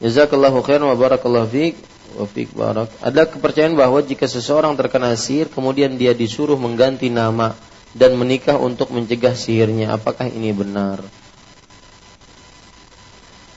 Jazakallahu 0.00 0.64
khairan 0.64 0.88
wa 0.88 0.96
barakallahu 0.96 1.48
fiik 1.52 1.76
wa 2.16 2.24
fiik 2.24 2.50
barak. 2.56 2.88
Ada 3.04 3.28
kepercayaan 3.28 3.76
bahwa 3.76 4.00
jika 4.00 4.24
seseorang 4.24 4.72
terkena 4.74 5.12
sihir 5.12 5.52
kemudian 5.52 6.00
dia 6.00 6.16
disuruh 6.16 6.56
mengganti 6.56 7.12
nama 7.12 7.52
dan 7.92 8.16
menikah 8.16 8.56
untuk 8.56 8.90
mencegah 8.96 9.36
sihirnya. 9.36 9.92
Apakah 9.92 10.30
ini 10.32 10.56
benar? 10.56 11.04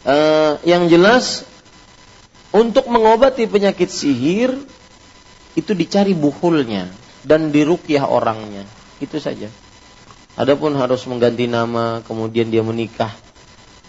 Uh, 0.03 0.59
yang 0.67 0.91
jelas 0.91 1.47
untuk 2.51 2.91
mengobati 2.91 3.47
penyakit 3.47 3.87
sihir 3.87 4.51
itu 5.55 5.71
dicari 5.71 6.11
buhulnya 6.11 6.91
dan 7.23 7.55
dirukyah 7.55 8.03
orangnya. 8.03 8.67
Itu 8.99 9.17
saja. 9.23 9.47
Adapun 10.33 10.75
harus 10.75 11.05
mengganti 11.07 11.45
nama, 11.45 12.01
kemudian 12.03 12.49
dia 12.49 12.65
menikah 12.65 13.13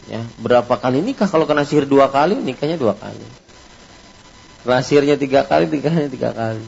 Ya, 0.05 0.21
berapa 0.37 0.77
kali 0.77 1.01
nikah 1.01 1.25
kalau 1.25 1.49
kena 1.49 1.65
sihir 1.65 1.89
dua 1.89 2.13
kali, 2.13 2.37
nikahnya 2.37 2.77
dua 2.77 2.93
kali. 2.93 3.25
Kena 4.65 4.85
sihirnya 4.85 5.17
tiga 5.17 5.49
kali, 5.49 5.69
nikahnya 5.69 6.13
tiga 6.13 6.31
kali. 6.37 6.65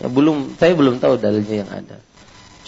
Ya, 0.00 0.06
belum, 0.08 0.56
saya 0.56 0.72
belum 0.72 0.96
tahu 1.02 1.20
dalilnya 1.20 1.66
yang 1.66 1.70
ada. 1.70 2.00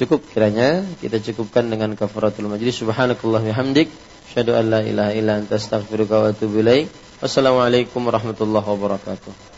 Cukup 0.01 0.25
kiranya 0.33 0.85
kita 1.01 1.21
cukupkan 1.21 1.69
dengan 1.69 1.93
kafaratul 1.93 2.49
majlis. 2.49 2.81
Subhanakallah 2.81 3.45
hamdik. 3.53 3.93
Asyhadu 4.33 4.57
an 4.57 4.73
la 4.73 4.81
ilaha 4.81 5.13
illa 5.13 5.37
anta 5.37 5.61
astaghfiruka 5.61 6.25
wa 6.25 6.27
atubu 6.33 6.65
ilaik. 6.65 6.89
Wassalamualaikum 7.21 8.01
warahmatullahi 8.09 8.65
wabarakatuh. 8.65 9.50